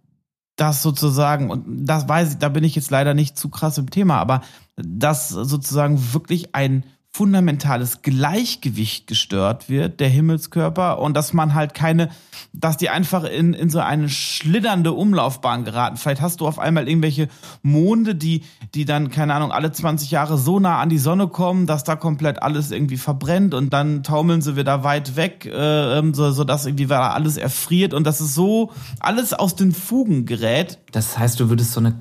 das 0.57 0.83
sozusagen, 0.83 1.49
und 1.49 1.85
das 1.85 2.09
weiß 2.09 2.33
ich, 2.33 2.37
da 2.39 2.49
bin 2.49 2.63
ich 2.65 2.75
jetzt 2.75 2.91
leider 2.91 3.13
nicht 3.13 3.37
zu 3.37 3.49
krass 3.49 3.77
im 3.77 3.89
Thema, 3.89 4.17
aber 4.17 4.41
dass 4.75 5.29
sozusagen 5.29 6.13
wirklich 6.13 6.53
ein 6.53 6.83
fundamentales 7.17 8.03
Gleichgewicht 8.03 9.07
gestört 9.07 9.69
wird, 9.69 9.99
der 9.99 10.07
Himmelskörper, 10.07 10.99
und 10.99 11.17
dass 11.17 11.33
man 11.33 11.55
halt 11.55 11.73
keine, 11.73 12.09
dass 12.53 12.77
die 12.77 12.89
einfach 12.89 13.23
in, 13.23 13.55
in 13.55 13.71
so 13.71 13.79
eine 13.79 14.07
schlitternde 14.07 14.93
Umlaufbahn 14.93 15.63
geraten. 15.63 15.97
Vielleicht 15.97 16.21
hast 16.21 16.41
du 16.41 16.47
auf 16.47 16.59
einmal 16.59 16.87
irgendwelche 16.87 17.27
Monde, 17.63 18.13
die, 18.13 18.43
die 18.75 18.85
dann, 18.85 19.09
keine 19.09 19.33
Ahnung, 19.33 19.51
alle 19.51 19.71
20 19.71 20.11
Jahre 20.11 20.37
so 20.37 20.59
nah 20.59 20.79
an 20.79 20.89
die 20.89 20.99
Sonne 20.99 21.27
kommen, 21.27 21.65
dass 21.65 21.83
da 21.83 21.95
komplett 21.95 22.43
alles 22.43 22.69
irgendwie 22.69 22.97
verbrennt 22.97 23.55
und 23.55 23.73
dann 23.73 24.03
taumeln 24.03 24.43
sie 24.43 24.55
wieder 24.55 24.83
weit 24.83 25.15
weg, 25.15 25.47
äh, 25.51 25.97
ähm, 25.97 26.13
so, 26.13 26.29
so 26.29 26.43
dass 26.43 26.67
irgendwie 26.67 26.93
alles 26.93 27.37
erfriert 27.37 27.95
und 27.95 28.05
dass 28.05 28.19
es 28.19 28.35
so 28.35 28.71
alles 28.99 29.33
aus 29.33 29.55
den 29.55 29.71
Fugen 29.71 30.27
gerät. 30.27 30.77
Das 30.91 31.17
heißt, 31.17 31.39
du 31.39 31.49
würdest 31.49 31.71
so 31.71 31.79
eine 31.79 31.95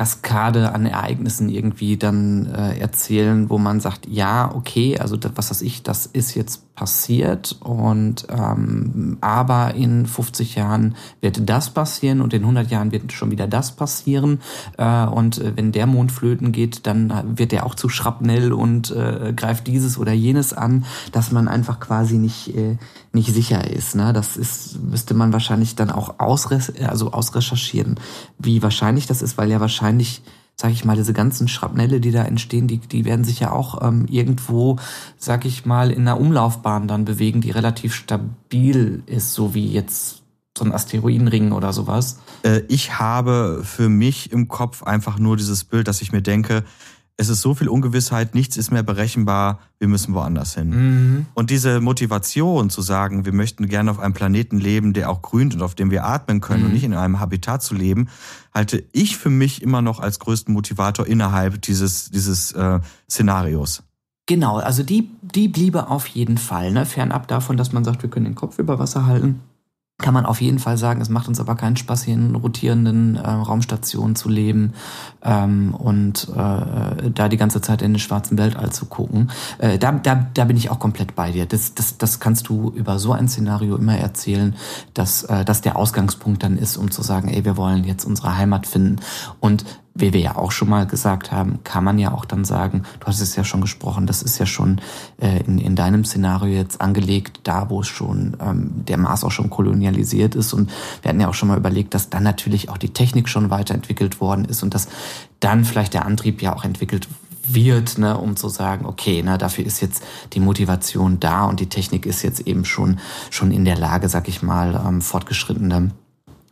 Kaskade 0.00 0.72
an 0.72 0.86
Ereignissen 0.86 1.50
irgendwie 1.50 1.98
dann 1.98 2.46
äh, 2.46 2.78
erzählen, 2.78 3.50
wo 3.50 3.58
man 3.58 3.80
sagt, 3.80 4.08
ja, 4.08 4.50
okay, 4.54 4.98
also 4.98 5.18
das, 5.18 5.32
was 5.34 5.50
weiß 5.50 5.60
ich, 5.60 5.82
das 5.82 6.06
ist 6.06 6.34
jetzt 6.34 6.74
passiert 6.74 7.58
und 7.60 8.26
ähm, 8.30 9.18
aber 9.20 9.74
in 9.74 10.06
50 10.06 10.54
Jahren 10.54 10.94
wird 11.20 11.46
das 11.50 11.68
passieren 11.68 12.22
und 12.22 12.32
in 12.32 12.40
100 12.40 12.70
Jahren 12.70 12.92
wird 12.92 13.12
schon 13.12 13.30
wieder 13.30 13.46
das 13.46 13.72
passieren. 13.72 14.40
Äh, 14.78 15.04
und 15.04 15.36
äh, 15.36 15.52
wenn 15.56 15.70
der 15.70 15.86
Mond 15.86 16.12
flöten 16.12 16.52
geht, 16.52 16.86
dann 16.86 17.36
wird 17.36 17.52
er 17.52 17.66
auch 17.66 17.74
zu 17.74 17.90
Schrapnell 17.90 18.54
und 18.54 18.90
äh, 18.92 19.34
greift 19.36 19.66
dieses 19.66 19.98
oder 19.98 20.12
jenes 20.12 20.54
an, 20.54 20.86
dass 21.12 21.30
man 21.30 21.46
einfach 21.46 21.78
quasi 21.78 22.16
nicht 22.16 22.56
äh, 22.56 22.78
nicht 23.12 23.32
sicher 23.32 23.68
ist. 23.68 23.94
Ne? 23.94 24.12
Das 24.12 24.36
ist 24.36 24.80
müsste 24.82 25.14
man 25.14 25.32
wahrscheinlich 25.32 25.74
dann 25.74 25.90
auch 25.90 26.18
ausres 26.18 26.72
also 26.78 27.12
ausrecherchieren, 27.12 27.98
wie 28.38 28.62
wahrscheinlich 28.62 29.06
das 29.06 29.22
ist, 29.22 29.38
weil 29.38 29.50
ja 29.50 29.60
wahrscheinlich 29.60 30.22
sag 30.60 30.72
ich 30.72 30.84
mal, 30.84 30.96
diese 30.96 31.14
ganzen 31.14 31.48
Schrapnelle, 31.48 32.00
die 32.00 32.12
da 32.12 32.22
entstehen, 32.22 32.68
die, 32.68 32.78
die 32.78 33.06
werden 33.06 33.24
sich 33.24 33.40
ja 33.40 33.50
auch 33.50 33.82
ähm, 33.82 34.06
irgendwo, 34.10 34.76
sag 35.16 35.46
ich 35.46 35.64
mal, 35.64 35.90
in 35.90 36.02
einer 36.02 36.20
Umlaufbahn 36.20 36.86
dann 36.86 37.06
bewegen, 37.06 37.40
die 37.40 37.50
relativ 37.50 37.94
stabil 37.94 39.02
ist, 39.06 39.32
so 39.32 39.54
wie 39.54 39.72
jetzt 39.72 40.22
so 40.56 40.64
ein 40.64 40.72
Asteroidenring 40.72 41.52
oder 41.52 41.72
sowas. 41.72 42.18
Äh, 42.42 42.60
ich 42.68 42.98
habe 42.98 43.62
für 43.64 43.88
mich 43.88 44.32
im 44.32 44.48
Kopf 44.48 44.82
einfach 44.82 45.18
nur 45.18 45.38
dieses 45.38 45.64
Bild, 45.64 45.88
dass 45.88 46.02
ich 46.02 46.12
mir 46.12 46.22
denke, 46.22 46.64
es 47.20 47.28
ist 47.28 47.42
so 47.42 47.54
viel 47.54 47.68
Ungewissheit, 47.68 48.34
nichts 48.34 48.56
ist 48.56 48.70
mehr 48.70 48.82
berechenbar, 48.82 49.58
wir 49.78 49.88
müssen 49.88 50.14
woanders 50.14 50.54
hin. 50.54 50.70
Mhm. 50.70 51.26
Und 51.34 51.50
diese 51.50 51.82
Motivation 51.82 52.70
zu 52.70 52.80
sagen, 52.80 53.26
wir 53.26 53.34
möchten 53.34 53.68
gerne 53.68 53.90
auf 53.90 53.98
einem 53.98 54.14
Planeten 54.14 54.58
leben, 54.58 54.94
der 54.94 55.10
auch 55.10 55.20
grünt 55.20 55.54
und 55.54 55.60
auf 55.60 55.74
dem 55.74 55.90
wir 55.90 56.06
atmen 56.06 56.40
können 56.40 56.60
mhm. 56.60 56.66
und 56.66 56.72
nicht 56.72 56.84
in 56.84 56.94
einem 56.94 57.20
Habitat 57.20 57.62
zu 57.62 57.74
leben, 57.74 58.08
halte 58.54 58.82
ich 58.92 59.18
für 59.18 59.28
mich 59.28 59.60
immer 59.60 59.82
noch 59.82 60.00
als 60.00 60.18
größten 60.18 60.54
Motivator 60.54 61.06
innerhalb 61.06 61.60
dieses, 61.60 62.10
dieses 62.10 62.52
äh, 62.52 62.80
Szenarios. 63.08 63.82
Genau, 64.24 64.56
also 64.56 64.82
die, 64.82 65.10
die 65.20 65.48
bliebe 65.48 65.88
auf 65.88 66.06
jeden 66.06 66.38
Fall, 66.38 66.72
ne? 66.72 66.86
fernab 66.86 67.28
davon, 67.28 67.58
dass 67.58 67.72
man 67.72 67.84
sagt, 67.84 68.02
wir 68.02 68.08
können 68.08 68.24
den 68.24 68.34
Kopf 68.34 68.58
über 68.58 68.78
Wasser 68.78 69.04
halten 69.04 69.40
kann 70.00 70.14
man 70.14 70.26
auf 70.26 70.40
jeden 70.40 70.58
Fall 70.58 70.76
sagen, 70.76 71.00
es 71.00 71.08
macht 71.08 71.28
uns 71.28 71.40
aber 71.40 71.54
keinen 71.54 71.76
Spaß, 71.76 72.04
hier 72.04 72.14
in 72.14 72.34
rotierenden 72.34 73.16
äh, 73.16 73.28
Raumstationen 73.28 74.16
zu 74.16 74.28
leben 74.28 74.72
ähm, 75.22 75.74
und 75.74 76.28
äh, 76.28 77.10
da 77.10 77.28
die 77.28 77.36
ganze 77.36 77.60
Zeit 77.60 77.82
in 77.82 77.94
den 77.94 78.00
schwarzen 78.00 78.38
Weltall 78.38 78.70
zu 78.72 78.86
gucken. 78.86 79.30
Äh, 79.58 79.78
da, 79.78 79.92
da, 79.92 80.26
da 80.34 80.44
bin 80.44 80.56
ich 80.56 80.70
auch 80.70 80.78
komplett 80.78 81.14
bei 81.14 81.32
dir. 81.32 81.46
Das, 81.46 81.74
das, 81.74 81.98
das 81.98 82.20
kannst 82.20 82.48
du 82.48 82.70
über 82.70 82.98
so 82.98 83.12
ein 83.12 83.28
Szenario 83.28 83.76
immer 83.76 83.96
erzählen, 83.96 84.54
dass, 84.94 85.24
äh, 85.24 85.44
dass 85.44 85.60
der 85.60 85.76
Ausgangspunkt 85.76 86.42
dann 86.42 86.56
ist, 86.56 86.76
um 86.76 86.90
zu 86.90 87.02
sagen, 87.02 87.28
ey, 87.28 87.44
wir 87.44 87.56
wollen 87.56 87.84
jetzt 87.84 88.04
unsere 88.04 88.36
Heimat 88.36 88.66
finden. 88.66 88.96
Und 89.40 89.64
wie 89.94 90.12
wir 90.12 90.20
ja 90.20 90.36
auch 90.36 90.52
schon 90.52 90.68
mal 90.68 90.86
gesagt 90.86 91.32
haben, 91.32 91.60
kann 91.64 91.84
man 91.84 91.98
ja 91.98 92.12
auch 92.12 92.24
dann 92.24 92.44
sagen, 92.44 92.84
du 93.00 93.06
hast 93.06 93.20
es 93.20 93.36
ja 93.36 93.44
schon 93.44 93.60
gesprochen, 93.60 94.06
das 94.06 94.22
ist 94.22 94.38
ja 94.38 94.46
schon 94.46 94.80
äh, 95.20 95.42
in, 95.42 95.58
in 95.58 95.76
deinem 95.76 96.04
Szenario 96.04 96.54
jetzt 96.54 96.80
angelegt, 96.80 97.40
da 97.44 97.70
wo 97.70 97.80
es 97.80 97.88
schon 97.88 98.36
ähm, 98.40 98.84
der 98.86 98.98
Mars 98.98 99.24
auch 99.24 99.32
schon 99.32 99.50
kolonialisiert 99.50 100.34
ist. 100.34 100.52
Und 100.52 100.70
wir 101.02 101.08
hatten 101.08 101.20
ja 101.20 101.28
auch 101.28 101.34
schon 101.34 101.48
mal 101.48 101.58
überlegt, 101.58 101.94
dass 101.94 102.08
dann 102.08 102.22
natürlich 102.22 102.68
auch 102.68 102.78
die 102.78 102.92
Technik 102.92 103.28
schon 103.28 103.50
weiterentwickelt 103.50 104.20
worden 104.20 104.44
ist 104.44 104.62
und 104.62 104.74
dass 104.74 104.88
dann 105.40 105.64
vielleicht 105.64 105.94
der 105.94 106.06
Antrieb 106.06 106.40
ja 106.42 106.54
auch 106.54 106.64
entwickelt 106.64 107.08
wird, 107.48 107.98
ne, 107.98 108.16
um 108.16 108.36
zu 108.36 108.48
sagen, 108.48 108.86
okay, 108.86 109.22
ne, 109.22 109.38
dafür 109.38 109.66
ist 109.66 109.80
jetzt 109.80 110.04
die 110.34 110.40
Motivation 110.40 111.18
da 111.18 111.46
und 111.46 111.58
die 111.58 111.68
Technik 111.68 112.06
ist 112.06 112.22
jetzt 112.22 112.40
eben 112.46 112.64
schon 112.64 113.00
schon 113.30 113.50
in 113.50 113.64
der 113.64 113.76
Lage, 113.76 114.08
sag 114.08 114.28
ich 114.28 114.42
mal, 114.42 114.80
ähm, 114.86 115.00
fortgeschrittene 115.00 115.90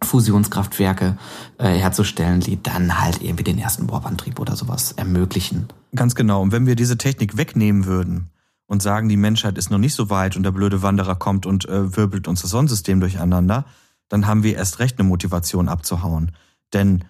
Fusionskraftwerke 0.03 1.19
äh, 1.59 1.69
herzustellen, 1.69 2.41
die 2.41 2.63
dann 2.63 3.01
halt 3.01 3.21
irgendwie 3.23 3.45
den 3.45 3.59
ersten 3.59 3.91
Warp-Antrieb 3.91 4.39
oder 4.39 4.57
sowas 4.57 4.93
ermöglichen. 4.93 5.69
Ganz 5.95 6.15
genau. 6.15 6.43
Und 6.43 6.53
wenn 6.53 6.67
wir 6.67 6.77
diese 6.77 6.99
Technik 6.99 7.37
wegnehmen 7.37 7.85
würden 7.85 8.31
und 8.67 8.83
sagen, 8.83 9.09
die 9.09 9.17
Menschheit 9.17 9.59
ist 9.59 9.71
noch 9.71 9.79
nicht 9.79 9.95
so 9.95 10.11
weit 10.11 10.37
und 10.37 10.43
der 10.45 10.53
blöde 10.53 10.83
Wanderer 10.83 11.17
kommt 11.17 11.47
und 11.47 11.69
äh, 11.69 11.97
wirbelt 11.97 12.29
unser 12.29 12.47
Sonnensystem 12.47 13.01
durcheinander, 13.01 13.65
dann 14.09 14.27
haben 14.27 14.43
wir 14.43 14.57
erst 14.57 14.79
recht 14.79 14.99
eine 14.99 15.09
Motivation 15.09 15.69
abzuhauen. 15.69 16.33
Denn 16.73 17.05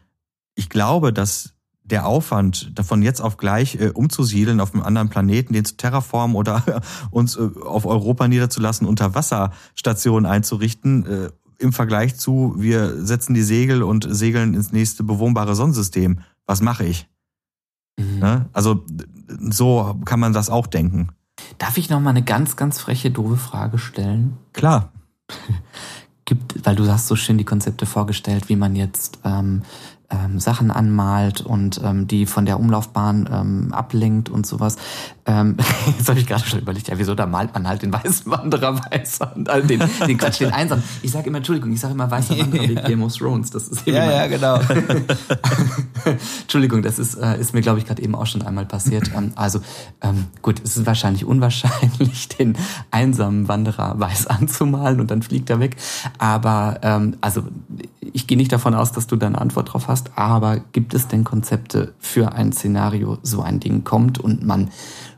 ich 0.55 0.68
glaube, 0.68 1.12
dass 1.12 1.55
der 1.91 2.07
Aufwand, 2.07 2.78
davon 2.78 3.03
jetzt 3.03 3.20
auf 3.20 3.39
gleich 3.39 3.76
äh, 3.76 3.91
umzusiedeln 3.91 4.61
auf 4.61 4.74
einem 4.74 4.82
anderen 4.82 5.09
Planeten, 5.09 5.55
den 5.55 5.64
zu 5.64 5.76
terraformen 5.76 6.36
oder 6.36 6.62
uns 7.11 7.36
äh, 7.36 7.49
auf 7.64 7.86
Europa 7.86 8.28
niederzulassen, 8.28 8.86
Unterwasserstationen 8.86 10.30
einzurichten, 10.30 11.07
äh, 11.07 11.30
im 11.59 11.73
Vergleich 11.73 12.17
zu, 12.17 12.55
wir 12.57 13.05
setzen 13.05 13.35
die 13.35 13.43
Segel 13.43 13.83
und 13.83 14.07
segeln 14.09 14.55
ins 14.55 14.73
nächste 14.73 15.03
bewohnbare 15.03 15.55
Sonnensystem. 15.55 16.21
Was 16.47 16.61
mache 16.61 16.85
ich? 16.85 17.09
Mhm. 17.99 18.19
Ne? 18.21 18.47
Also 18.53 18.85
so 19.51 20.01
kann 20.05 20.21
man 20.21 20.33
das 20.33 20.51
auch 20.51 20.67
denken. 20.67 21.09
Darf 21.59 21.77
ich 21.77 21.91
noch 21.91 22.01
mal 22.01 22.11
eine 22.11 22.23
ganz, 22.23 22.57
ganz 22.57 22.81
freche, 22.81 23.11
doofe 23.11 23.37
Frage 23.37 23.79
stellen? 23.79 24.37
Klar. 24.53 24.93
Gibt, 26.25 26.67
weil 26.67 26.77
du 26.77 26.87
hast 26.87 27.09
so 27.09 27.17
schön 27.17 27.39
die 27.39 27.45
Konzepte 27.45 27.87
vorgestellt, 27.87 28.49
wie 28.51 28.57
man 28.57 28.77
jetzt 28.77 29.19
ähm, 29.25 29.63
ähm, 30.11 30.41
Sachen 30.41 30.71
anmalt 30.71 31.43
und 31.43 31.81
ähm, 31.85 32.07
die 32.07 32.27
von 32.27 32.47
der 32.47 32.59
Umlaufbahn 32.59 33.29
ähm, 33.31 33.73
ablenkt 33.73 34.31
und 34.31 34.47
sowas. 34.47 34.77
Ähm, 35.27 35.57
jetzt 35.99 36.09
habe 36.09 36.19
ich 36.19 36.27
gerade 36.27 36.47
schon 36.47 36.61
überlegt, 36.61 36.89
ja, 36.89 36.99
wieso, 36.99 37.15
da 37.15 37.27
malt 37.27 37.53
man 37.53 37.69
halt 37.69 37.83
den 37.83 37.93
weißen 37.93 38.31
Wanderer 38.31 38.81
weiß 38.91 39.21
an, 39.21 39.47
äh, 39.47 39.63
den, 39.63 39.83
den 40.07 40.19
Quatsch, 40.19 40.41
den 40.41 40.53
Einsam. 40.53 40.83
Ich 41.03 41.11
sage 41.11 41.29
immer, 41.29 41.39
Entschuldigung, 41.39 41.73
ich 41.73 41.81
sage 41.81 41.95
immer 41.95 42.11
weißer 42.11 42.39
Wanderer 42.39 42.69
wegen 42.69 42.83
Game 42.85 43.03
of 43.03 43.15
Thrones. 43.15 43.51
Das 43.51 43.69
ist 43.69 43.87
ja, 43.87 44.11
ja, 44.11 44.27
genau. 44.27 44.59
Entschuldigung, 46.43 46.83
das 46.83 46.99
ist, 46.99 47.15
äh, 47.15 47.39
ist 47.39 47.53
mir, 47.53 47.61
glaube 47.61 47.79
ich, 47.79 47.87
gerade 47.87 48.03
eben 48.03 48.15
auch 48.15 48.27
schon 48.27 48.43
einmal 48.43 48.65
passiert. 48.65 49.11
Ähm, 49.15 49.33
also 49.35 49.61
ähm, 50.01 50.27
gut, 50.41 50.63
es 50.65 50.77
ist 50.77 50.87
wahrscheinlich 50.87 51.27
unwahrscheinlich, 51.27 52.29
den 52.29 52.57
einsamen 52.91 53.49
Wanderer 53.49 54.01
weiß 54.01 54.27
anzumalen 54.29 55.01
und 55.01 55.11
dann 55.11 55.23
fliegt 55.23 55.51
er 55.51 55.61
weg. 55.61 55.77
Aber 56.19 56.79
ähm, 56.83 57.17
also 57.21 57.45
ich 58.13 58.27
gehe 58.27 58.39
nicht 58.39 58.53
davon 58.53 58.75
aus, 58.75 58.93
dass 58.93 59.07
du 59.07 59.17
da 59.17 59.27
eine 59.27 59.41
Antwort 59.41 59.73
drauf 59.73 59.89
hast, 59.89 59.98
aber 60.17 60.61
gibt 60.73 60.95
es 60.95 61.09
denn 61.09 61.25
Konzepte 61.25 61.95
für 61.99 62.33
ein 62.33 62.53
Szenario, 62.53 63.19
so 63.23 63.43
ein 63.43 63.61
Ding 63.61 63.85
kommt 63.85 64.19
und 64.19 64.45
man 64.45 64.71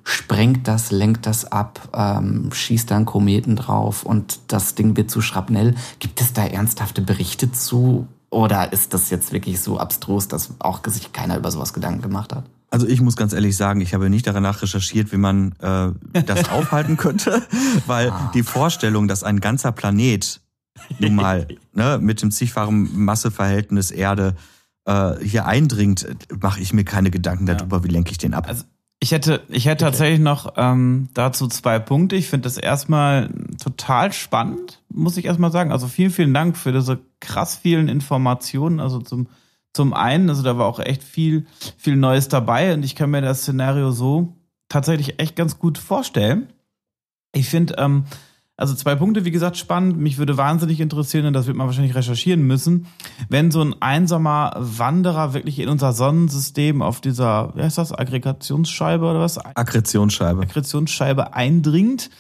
sprengt 0.05 0.67
das, 0.67 0.91
lenkt 0.91 1.27
das 1.27 1.51
ab, 1.51 1.89
ähm, 1.95 2.51
schießt 2.53 2.91
dann 2.91 3.05
Kometen 3.05 3.57
drauf 3.57 4.05
und 4.05 4.41
das 4.49 4.75
Ding 4.75 4.97
wird 4.97 5.11
zu 5.11 5.21
Schrapnell. 5.21 5.75
Gibt 5.99 6.21
es 6.21 6.33
da 6.33 6.45
ernsthafte 6.45 7.03
Berichte 7.03 7.53
zu? 7.53 8.07
Oder 8.31 8.73
ist 8.73 8.95
das 8.95 9.11
jetzt 9.11 9.33
wirklich 9.33 9.61
so 9.61 9.79
abstrus, 9.79 10.29
dass 10.29 10.55
auch 10.61 10.81
sich 10.87 11.13
keiner 11.13 11.37
über 11.37 11.51
sowas 11.51 11.73
Gedanken 11.73 12.03
gemacht 12.03 12.35
hat? 12.35 12.45
Also 12.71 12.87
ich 12.87 13.01
muss 13.01 13.17
ganz 13.17 13.33
ehrlich 13.33 13.57
sagen, 13.57 13.81
ich 13.81 13.95
habe 13.95 14.09
nicht 14.09 14.27
danach 14.29 14.63
recherchiert, 14.63 15.11
wie 15.13 15.17
man 15.17 15.53
äh, 15.61 16.23
das 16.23 16.49
aufhalten 16.51 16.97
könnte, 16.97 17.43
weil 17.87 18.11
ah. 18.11 18.31
die 18.33 18.45
Vorstellung, 18.45 19.09
dass 19.09 19.25
ein 19.25 19.41
ganzer 19.41 19.73
Planet 19.73 20.41
nun 20.99 21.15
mal 21.17 21.49
ne, 21.75 21.99
mit 22.01 22.23
dem 22.23 22.31
zigfachen 22.31 23.05
Masseverhältnis 23.05 23.91
Erde 23.91 24.37
äh, 24.85 25.15
hier 25.23 25.47
eindringt, 25.47 26.07
mache 26.41 26.61
ich 26.61 26.73
mir 26.73 26.85
keine 26.85 27.11
Gedanken 27.11 27.47
darüber, 27.47 27.79
ja. 27.79 27.85
wie 27.85 27.89
lenke 27.89 28.11
ich 28.11 28.19
den 28.19 28.35
ab. 28.35 28.47
Also 28.49 28.65
ich 29.03 29.13
hätte, 29.13 29.43
ich 29.49 29.65
hätte 29.65 29.85
tatsächlich 29.85 30.21
noch 30.21 30.55
ähm, 30.57 31.09
dazu 31.15 31.49
zwei 31.49 31.79
Punkte. 31.79 32.17
Ich 32.17 32.29
finde 32.29 32.45
das 32.45 32.59
erstmal 32.59 33.31
total 33.59 34.13
spannend, 34.13 34.83
muss 34.91 35.17
ich 35.17 35.25
erstmal 35.25 35.51
sagen. 35.51 35.73
Also 35.73 35.89
vielen, 35.89 36.11
vielen 36.11 36.35
Dank 36.35 36.59
für 36.59 36.71
diese 36.71 36.99
krass 37.19 37.57
vielen 37.57 37.89
Informationen. 37.89 38.79
Also 38.79 38.99
zum, 38.99 39.29
zum 39.73 39.95
einen, 39.95 40.29
also 40.29 40.43
da 40.43 40.59
war 40.59 40.67
auch 40.67 40.81
echt 40.81 41.03
viel, 41.03 41.47
viel 41.79 41.97
Neues 41.97 42.29
dabei 42.29 42.75
und 42.75 42.85
ich 42.85 42.95
kann 42.95 43.11
mir 43.11 43.23
das 43.23 43.41
Szenario 43.41 43.91
so 43.91 44.35
tatsächlich 44.69 45.19
echt 45.19 45.35
ganz 45.35 45.59
gut 45.59 45.79
vorstellen. 45.79 46.53
Ich 47.33 47.49
finde, 47.49 47.77
ähm, 47.79 48.05
also 48.61 48.75
zwei 48.75 48.95
Punkte, 48.95 49.25
wie 49.25 49.31
gesagt, 49.31 49.57
spannend. 49.57 49.99
Mich 49.99 50.19
würde 50.19 50.37
wahnsinnig 50.37 50.81
interessieren, 50.81 51.25
und 51.25 51.33
das 51.33 51.47
wird 51.47 51.57
man 51.57 51.67
wahrscheinlich 51.67 51.95
recherchieren 51.95 52.43
müssen, 52.43 52.87
wenn 53.31 53.51
so 53.51 53.63
ein 53.63 53.75
einsamer 53.81 54.53
Wanderer 54.57 55.33
wirklich 55.33 55.59
in 55.59 55.71
unser 55.71 55.95
Sonnensystem 55.95 56.83
auf 56.83 57.01
dieser, 57.01 57.53
wie 57.57 57.63
heißt 57.63 57.79
das, 57.79 57.93
Aggregationsscheibe 57.93 59.05
oder 59.05 59.21
was? 59.21 59.39
Akkretionsscheibe. 59.39 60.43
Akkretionsscheibe 60.43 61.33
eindringt. 61.33 62.11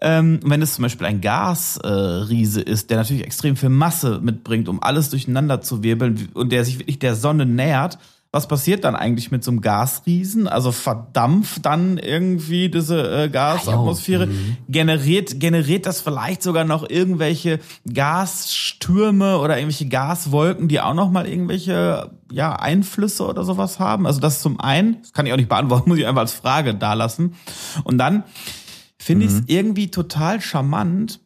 Ähm, 0.00 0.40
wenn 0.44 0.60
es 0.60 0.74
zum 0.74 0.82
Beispiel 0.82 1.06
ein 1.06 1.22
Gasriese 1.22 2.60
äh, 2.60 2.70
ist, 2.70 2.90
der 2.90 2.98
natürlich 2.98 3.24
extrem 3.24 3.56
viel 3.56 3.70
Masse 3.70 4.20
mitbringt, 4.22 4.68
um 4.68 4.82
alles 4.82 5.08
durcheinander 5.10 5.62
zu 5.62 5.82
wirbeln 5.82 6.28
und 6.34 6.52
der 6.52 6.64
sich 6.64 6.78
wirklich 6.78 6.98
der 6.98 7.14
Sonne 7.14 7.46
nähert, 7.46 7.98
was 8.38 8.46
passiert 8.46 8.84
dann 8.84 8.94
eigentlich 8.94 9.32
mit 9.32 9.42
so 9.42 9.50
einem 9.50 9.62
Gasriesen? 9.62 10.46
Also 10.46 10.70
verdampft 10.70 11.66
dann 11.66 11.98
irgendwie 11.98 12.68
diese 12.68 13.24
äh, 13.24 13.28
Gasatmosphäre? 13.28 14.28
Mhm. 14.28 14.56
Generiert, 14.68 15.40
generiert 15.40 15.86
das 15.86 16.00
vielleicht 16.00 16.40
sogar 16.40 16.64
noch 16.64 16.88
irgendwelche 16.88 17.58
Gasstürme 17.92 19.38
oder 19.38 19.56
irgendwelche 19.58 19.88
Gaswolken, 19.88 20.68
die 20.68 20.80
auch 20.80 20.94
noch 20.94 21.10
mal 21.10 21.26
irgendwelche 21.26 22.12
ja, 22.30 22.54
Einflüsse 22.54 23.26
oder 23.26 23.42
sowas 23.42 23.80
haben? 23.80 24.06
Also 24.06 24.20
das 24.20 24.40
zum 24.40 24.60
einen, 24.60 25.02
das 25.02 25.12
kann 25.12 25.26
ich 25.26 25.32
auch 25.32 25.36
nicht 25.36 25.48
beantworten, 25.48 25.88
muss 25.88 25.98
ich 25.98 26.06
einfach 26.06 26.20
als 26.20 26.32
Frage 26.32 26.76
da 26.76 26.94
lassen. 26.94 27.34
Und 27.82 27.98
dann 27.98 28.22
finde 28.98 29.26
mhm. 29.26 29.32
ich 29.32 29.36
es 29.36 29.42
irgendwie 29.48 29.90
total 29.90 30.40
charmant, 30.40 31.18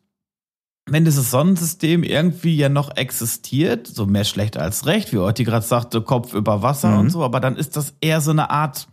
wenn 0.86 1.04
dieses 1.04 1.30
Sonnensystem 1.30 2.02
irgendwie 2.02 2.56
ja 2.56 2.68
noch 2.68 2.96
existiert, 2.96 3.86
so 3.86 4.06
mehr 4.06 4.24
schlecht 4.24 4.56
als 4.56 4.86
recht, 4.86 5.12
wie 5.12 5.18
Otti 5.18 5.44
gerade 5.44 5.64
sagte, 5.64 6.02
Kopf 6.02 6.34
über 6.34 6.62
Wasser 6.62 6.90
mhm. 6.90 6.98
und 6.98 7.10
so, 7.10 7.22
aber 7.22 7.40
dann 7.40 7.56
ist 7.56 7.76
das 7.76 7.94
eher 8.00 8.20
so 8.20 8.32
eine 8.32 8.50
Art 8.50 8.88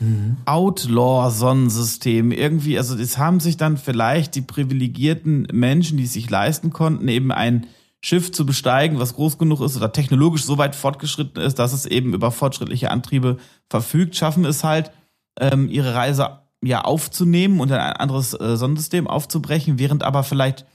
mhm. 0.00 0.38
Outlaw-Sonnensystem. 0.46 2.32
Irgendwie, 2.32 2.78
also 2.78 2.96
es 2.96 3.18
haben 3.18 3.40
sich 3.40 3.56
dann 3.56 3.76
vielleicht 3.76 4.34
die 4.34 4.42
privilegierten 4.42 5.46
Menschen, 5.52 5.98
die 5.98 6.04
es 6.04 6.14
sich 6.14 6.30
leisten 6.30 6.72
konnten, 6.72 7.06
eben 7.08 7.30
ein 7.32 7.66
Schiff 8.02 8.32
zu 8.32 8.46
besteigen, 8.46 8.98
was 8.98 9.14
groß 9.14 9.36
genug 9.36 9.60
ist 9.60 9.76
oder 9.76 9.92
technologisch 9.92 10.44
so 10.44 10.58
weit 10.58 10.74
fortgeschritten 10.74 11.42
ist, 11.42 11.58
dass 11.58 11.72
es 11.72 11.86
eben 11.86 12.14
über 12.14 12.30
fortschrittliche 12.30 12.90
Antriebe 12.90 13.38
verfügt, 13.68 14.16
schaffen 14.16 14.44
es 14.44 14.64
halt, 14.64 14.90
ähm, 15.38 15.68
ihre 15.68 15.94
Reise 15.94 16.40
ja 16.62 16.82
aufzunehmen 16.82 17.60
und 17.60 17.70
in 17.70 17.76
ein 17.76 17.94
anderes 17.94 18.32
äh, 18.32 18.56
Sonnensystem 18.56 19.06
aufzubrechen, 19.06 19.78
während 19.78 20.02
aber 20.02 20.22
vielleicht 20.22 20.66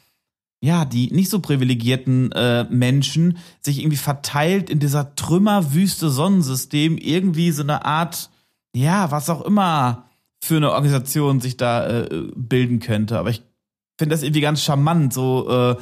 ja, 0.62 0.86
die 0.86 1.12
nicht 1.12 1.30
so 1.30 1.40
privilegierten 1.40 2.32
äh, 2.34 2.66
Menschen 2.70 3.38
sich 3.62 3.80
irgendwie 3.80 3.98
verteilt 3.98 4.70
in 4.70 4.80
dieser 4.80 5.16
Trümmerwüste 5.16 6.10
Sonnensystem 6.10 6.98
irgendwie 6.98 7.52
so 7.52 7.64
eine 7.64 7.84
Art, 7.84 8.30
ja, 8.76 9.10
was 9.10 9.30
auch 9.30 9.42
immer 9.42 10.06
für 10.40 10.58
eine 10.58 10.72
Organisation 10.72 11.42
sich 11.42 11.58
da 11.58 12.02
äh, 12.02 12.28
bilden 12.36 12.80
könnte. 12.80 13.18
Aber 13.18 13.32
ich 13.32 13.42
finde 13.98 14.14
das 14.16 14.24
irgendwie 14.24 14.42
ganz 14.42 14.64
charmant, 14.64 15.14
so 15.14 15.50
äh, 15.50 15.76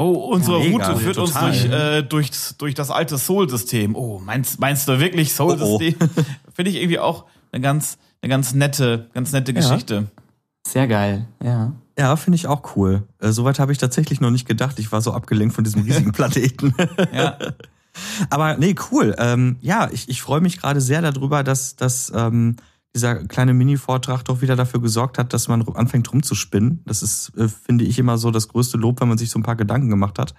Oh, 0.00 0.30
unsere 0.32 0.64
ja, 0.64 0.70
Route 0.70 0.96
führt 0.96 1.18
uns 1.18 1.34
durch, 1.34 1.64
äh, 1.64 2.02
durch, 2.02 2.30
durch 2.56 2.74
das 2.74 2.92
alte 2.92 3.18
Soul-System. 3.18 3.96
Oh, 3.96 4.20
meinst, 4.24 4.60
meinst 4.60 4.86
du 4.86 5.00
wirklich 5.00 5.32
Soul-System? 5.34 5.96
Oh, 6.00 6.04
oh. 6.04 6.22
Finde 6.54 6.70
ich 6.70 6.76
irgendwie 6.76 7.00
auch 7.00 7.24
eine 7.50 7.60
ganz, 7.60 7.98
eine 8.22 8.30
ganz 8.30 8.54
nette, 8.54 9.08
ganz 9.12 9.32
nette 9.32 9.52
Geschichte. 9.52 9.94
Ja. 9.94 10.22
Sehr 10.68 10.86
geil, 10.86 11.26
ja. 11.42 11.72
Ja, 11.98 12.14
finde 12.16 12.36
ich 12.36 12.46
auch 12.46 12.76
cool. 12.76 13.02
Äh, 13.18 13.32
Soweit 13.32 13.58
habe 13.58 13.72
ich 13.72 13.78
tatsächlich 13.78 14.20
noch 14.20 14.30
nicht 14.30 14.46
gedacht. 14.46 14.78
Ich 14.78 14.92
war 14.92 15.00
so 15.00 15.12
abgelenkt 15.12 15.54
von 15.54 15.64
diesem 15.64 15.82
riesigen 15.82 16.12
Planeten. 16.12 16.74
ja. 17.12 17.36
Aber 18.30 18.56
nee, 18.56 18.76
cool. 18.92 19.16
Ähm, 19.18 19.56
ja, 19.60 19.88
ich, 19.90 20.08
ich 20.08 20.22
freue 20.22 20.40
mich 20.40 20.60
gerade 20.60 20.80
sehr 20.80 21.02
darüber, 21.02 21.42
dass, 21.42 21.74
dass 21.74 22.12
ähm, 22.14 22.54
dieser 22.94 23.16
kleine 23.26 23.54
Mini-Vortrag 23.54 24.24
doch 24.24 24.40
wieder 24.40 24.54
dafür 24.54 24.80
gesorgt 24.80 25.18
hat, 25.18 25.32
dass 25.32 25.48
man 25.48 25.66
anfängt 25.74 26.12
rumzuspinnen. 26.12 26.82
Das 26.86 27.02
ist, 27.02 27.32
äh, 27.36 27.48
finde 27.48 27.84
ich, 27.84 27.98
immer 27.98 28.16
so 28.16 28.30
das 28.30 28.46
größte 28.46 28.78
Lob, 28.78 29.00
wenn 29.00 29.08
man 29.08 29.18
sich 29.18 29.30
so 29.30 29.38
ein 29.38 29.42
paar 29.42 29.56
Gedanken 29.56 29.88
gemacht 29.88 30.20
hat. 30.20 30.34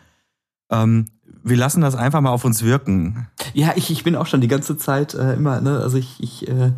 Ähm, 0.72 1.06
wir 1.44 1.58
lassen 1.58 1.82
das 1.82 1.96
einfach 1.96 2.22
mal 2.22 2.32
auf 2.32 2.46
uns 2.46 2.64
wirken. 2.64 3.28
Ja, 3.54 3.74
ich, 3.76 3.92
ich 3.92 4.04
bin 4.04 4.16
auch 4.16 4.28
schon 4.28 4.42
die 4.42 4.48
ganze 4.48 4.78
Zeit 4.78 5.14
äh, 5.14 5.34
immer, 5.34 5.62
ne, 5.62 5.80
also 5.80 5.98
ich, 5.98 6.22
ich 6.22 6.48
äh, 6.48 6.72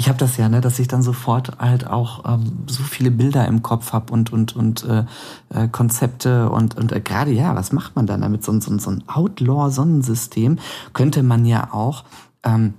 ich 0.00 0.08
habe 0.08 0.16
das 0.16 0.36
ja, 0.36 0.48
ne, 0.48 0.60
dass 0.60 0.78
ich 0.78 0.86
dann 0.86 1.02
sofort 1.02 1.58
halt 1.58 1.88
auch 1.88 2.24
ähm, 2.24 2.62
so 2.68 2.84
viele 2.84 3.10
Bilder 3.10 3.48
im 3.48 3.62
Kopf 3.62 3.92
habe 3.92 4.12
und 4.12 4.32
und 4.32 4.54
und 4.54 4.84
äh, 4.84 5.04
äh, 5.52 5.66
Konzepte 5.66 6.50
und 6.50 6.76
und 6.76 6.92
äh, 6.92 7.00
gerade 7.00 7.32
ja, 7.32 7.56
was 7.56 7.72
macht 7.72 7.96
man 7.96 8.06
dann 8.06 8.20
damit? 8.20 8.44
So, 8.44 8.58
so, 8.60 8.78
so 8.78 8.90
ein 8.90 9.02
Outlaw-Sonnensystem 9.08 10.60
könnte 10.92 11.24
man 11.24 11.44
ja 11.44 11.72
auch 11.72 12.04
ähm, 12.44 12.74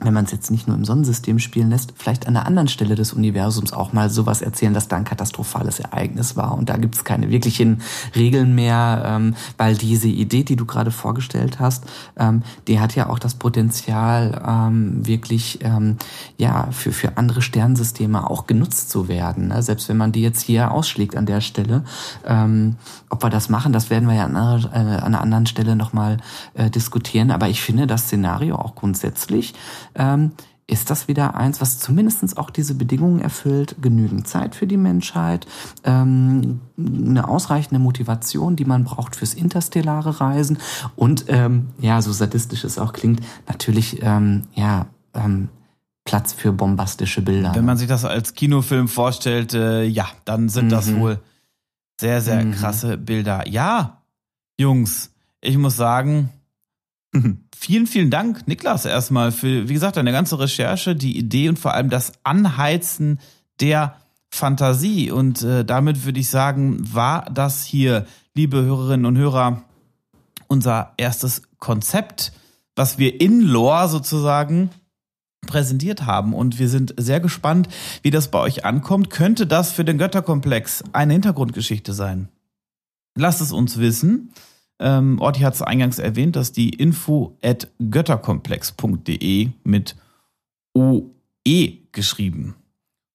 wenn 0.00 0.14
man 0.14 0.24
es 0.24 0.32
jetzt 0.32 0.50
nicht 0.50 0.68
nur 0.68 0.76
im 0.76 0.84
Sonnensystem 0.84 1.38
spielen 1.38 1.70
lässt, 1.70 1.94
vielleicht 1.96 2.26
an 2.26 2.36
einer 2.36 2.46
anderen 2.46 2.68
Stelle 2.68 2.94
des 2.94 3.12
Universums 3.12 3.72
auch 3.72 3.92
mal 3.92 4.10
sowas 4.10 4.42
erzählen, 4.42 4.74
dass 4.74 4.88
da 4.88 4.96
ein 4.96 5.04
katastrophales 5.04 5.80
Ereignis 5.80 6.36
war. 6.36 6.56
Und 6.56 6.68
da 6.68 6.76
gibt 6.76 6.94
es 6.94 7.04
keine 7.04 7.30
wirklichen 7.30 7.80
Regeln 8.14 8.54
mehr, 8.54 9.02
ähm, 9.06 9.34
weil 9.56 9.76
diese 9.76 10.08
Idee, 10.08 10.44
die 10.44 10.56
du 10.56 10.66
gerade 10.66 10.90
vorgestellt 10.90 11.60
hast, 11.60 11.84
ähm, 12.16 12.42
die 12.68 12.80
hat 12.80 12.94
ja 12.94 13.08
auch 13.08 13.18
das 13.18 13.34
Potenzial, 13.34 14.42
ähm, 14.46 15.06
wirklich 15.06 15.60
ähm, 15.62 15.96
ja 16.36 16.68
für, 16.72 16.92
für 16.92 17.16
andere 17.16 17.42
Sternensysteme 17.42 18.28
auch 18.28 18.46
genutzt 18.46 18.90
zu 18.90 19.08
werden. 19.08 19.48
Ne? 19.48 19.62
Selbst 19.62 19.88
wenn 19.88 19.96
man 19.96 20.12
die 20.12 20.22
jetzt 20.22 20.42
hier 20.42 20.70
ausschlägt 20.70 21.16
an 21.16 21.26
der 21.26 21.40
Stelle. 21.40 21.84
Ähm, 22.26 22.76
ob 23.08 23.22
wir 23.22 23.30
das 23.30 23.48
machen, 23.48 23.72
das 23.72 23.90
werden 23.90 24.08
wir 24.08 24.16
ja 24.16 24.24
an 24.24 24.36
einer, 24.36 24.64
äh, 24.72 24.76
an 24.76 25.04
einer 25.04 25.20
anderen 25.20 25.46
Stelle 25.46 25.76
nochmal 25.76 26.18
äh, 26.54 26.70
diskutieren. 26.70 27.30
Aber 27.30 27.48
ich 27.48 27.62
finde 27.62 27.86
das 27.86 28.02
Szenario 28.02 28.56
auch 28.56 28.74
grundsätzlich 28.74 29.54
ähm, 29.96 30.32
ist 30.68 30.90
das 30.90 31.06
wieder 31.06 31.36
eins, 31.36 31.60
was 31.60 31.78
zumindestens 31.78 32.36
auch 32.36 32.50
diese 32.50 32.74
Bedingungen 32.74 33.20
erfüllt, 33.20 33.76
genügend 33.80 34.26
Zeit 34.26 34.56
für 34.56 34.66
die 34.66 34.76
Menschheit, 34.76 35.46
ähm, 35.84 36.60
eine 36.76 37.28
ausreichende 37.28 37.78
Motivation, 37.78 38.56
die 38.56 38.64
man 38.64 38.82
braucht 38.82 39.14
fürs 39.14 39.34
interstellare 39.34 40.20
Reisen 40.20 40.58
und 40.96 41.26
ähm, 41.28 41.68
ja, 41.78 42.02
so 42.02 42.12
sadistisch 42.12 42.64
es 42.64 42.78
auch 42.78 42.92
klingt, 42.92 43.20
natürlich 43.46 44.02
ähm, 44.02 44.42
ja 44.54 44.86
ähm, 45.14 45.50
Platz 46.04 46.32
für 46.32 46.52
bombastische 46.52 47.22
Bilder. 47.22 47.54
Wenn 47.54 47.64
man 47.64 47.76
sich 47.76 47.88
das 47.88 48.04
als 48.04 48.34
Kinofilm 48.34 48.88
vorstellt, 48.88 49.54
äh, 49.54 49.84
ja, 49.84 50.06
dann 50.24 50.48
sind 50.48 50.66
mhm. 50.66 50.70
das 50.70 50.94
wohl 50.94 51.20
sehr, 52.00 52.20
sehr 52.20 52.44
mhm. 52.44 52.52
krasse 52.52 52.96
Bilder. 52.96 53.46
Ja, 53.48 54.02
Jungs, 54.58 55.10
ich 55.40 55.58
muss 55.58 55.76
sagen, 55.76 56.30
Vielen, 57.58 57.86
vielen 57.86 58.10
Dank, 58.10 58.46
Niklas, 58.46 58.84
erstmal 58.84 59.32
für, 59.32 59.68
wie 59.68 59.74
gesagt, 59.74 59.96
deine 59.96 60.12
ganze 60.12 60.38
Recherche, 60.38 60.94
die 60.94 61.16
Idee 61.16 61.48
und 61.48 61.58
vor 61.58 61.74
allem 61.74 61.88
das 61.88 62.12
Anheizen 62.22 63.18
der 63.60 63.96
Fantasie. 64.28 65.10
Und 65.10 65.42
äh, 65.42 65.64
damit 65.64 66.04
würde 66.04 66.20
ich 66.20 66.28
sagen, 66.28 66.78
war 66.92 67.30
das 67.32 67.64
hier, 67.64 68.06
liebe 68.34 68.62
Hörerinnen 68.62 69.06
und 69.06 69.16
Hörer, 69.16 69.62
unser 70.48 70.92
erstes 70.96 71.42
Konzept 71.58 72.32
was 72.76 72.98
wir 72.98 73.20
in 73.20 73.40
Lore 73.40 73.88
sozusagen 73.88 74.70
präsentiert 75.46 76.04
haben. 76.04 76.34
Und 76.34 76.58
wir 76.58 76.68
sind 76.68 76.94
sehr 76.96 77.20
gespannt, 77.20 77.68
wie 78.02 78.10
das 78.10 78.30
bei 78.30 78.38
euch 78.38 78.64
ankommt. 78.64 79.10
Könnte 79.10 79.46
das 79.46 79.72
für 79.72 79.84
den 79.84 79.98
Götterkomplex 79.98 80.84
eine 80.92 81.14
Hintergrundgeschichte 81.14 81.92
sein? 81.92 82.28
Lasst 83.16 83.40
es 83.40 83.50
uns 83.50 83.78
wissen. 83.78 84.32
Ähm, 84.78 85.18
Orti 85.20 85.40
hat 85.40 85.54
es 85.54 85.62
eingangs 85.62 85.98
erwähnt, 85.98 86.36
dass 86.36 86.52
die 86.52 86.70
info 86.70 87.36
at 87.42 87.68
götterkomplex.de 87.78 89.48
mit 89.64 89.96
OE 90.74 91.78
geschrieben. 91.92 92.54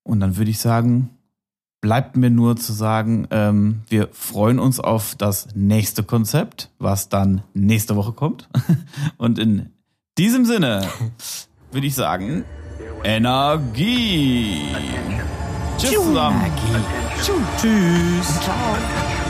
Und 0.03 0.19
dann 0.19 0.37
würde 0.37 0.51
ich 0.51 0.59
sagen, 0.59 1.11
bleibt 1.81 2.15
mir 2.15 2.29
nur 2.29 2.55
zu 2.55 2.73
sagen, 2.73 3.27
ähm, 3.31 3.81
wir 3.89 4.09
freuen 4.11 4.59
uns 4.59 4.79
auf 4.79 5.15
das 5.15 5.49
nächste 5.55 6.03
Konzept, 6.03 6.69
was 6.79 7.09
dann 7.09 7.43
nächste 7.53 7.95
Woche 7.95 8.13
kommt. 8.13 8.49
Und 9.17 9.37
in 9.37 9.69
diesem 10.17 10.45
Sinne 10.45 10.87
würde 11.71 11.87
ich 11.87 11.95
sagen, 11.95 12.43
Energie. 13.03 14.61
Tschüss 15.77 15.91
zusammen. 15.91 16.41
Energie. 16.41 17.01
Tschüss. 17.57 18.39
Ciao. 18.41 19.20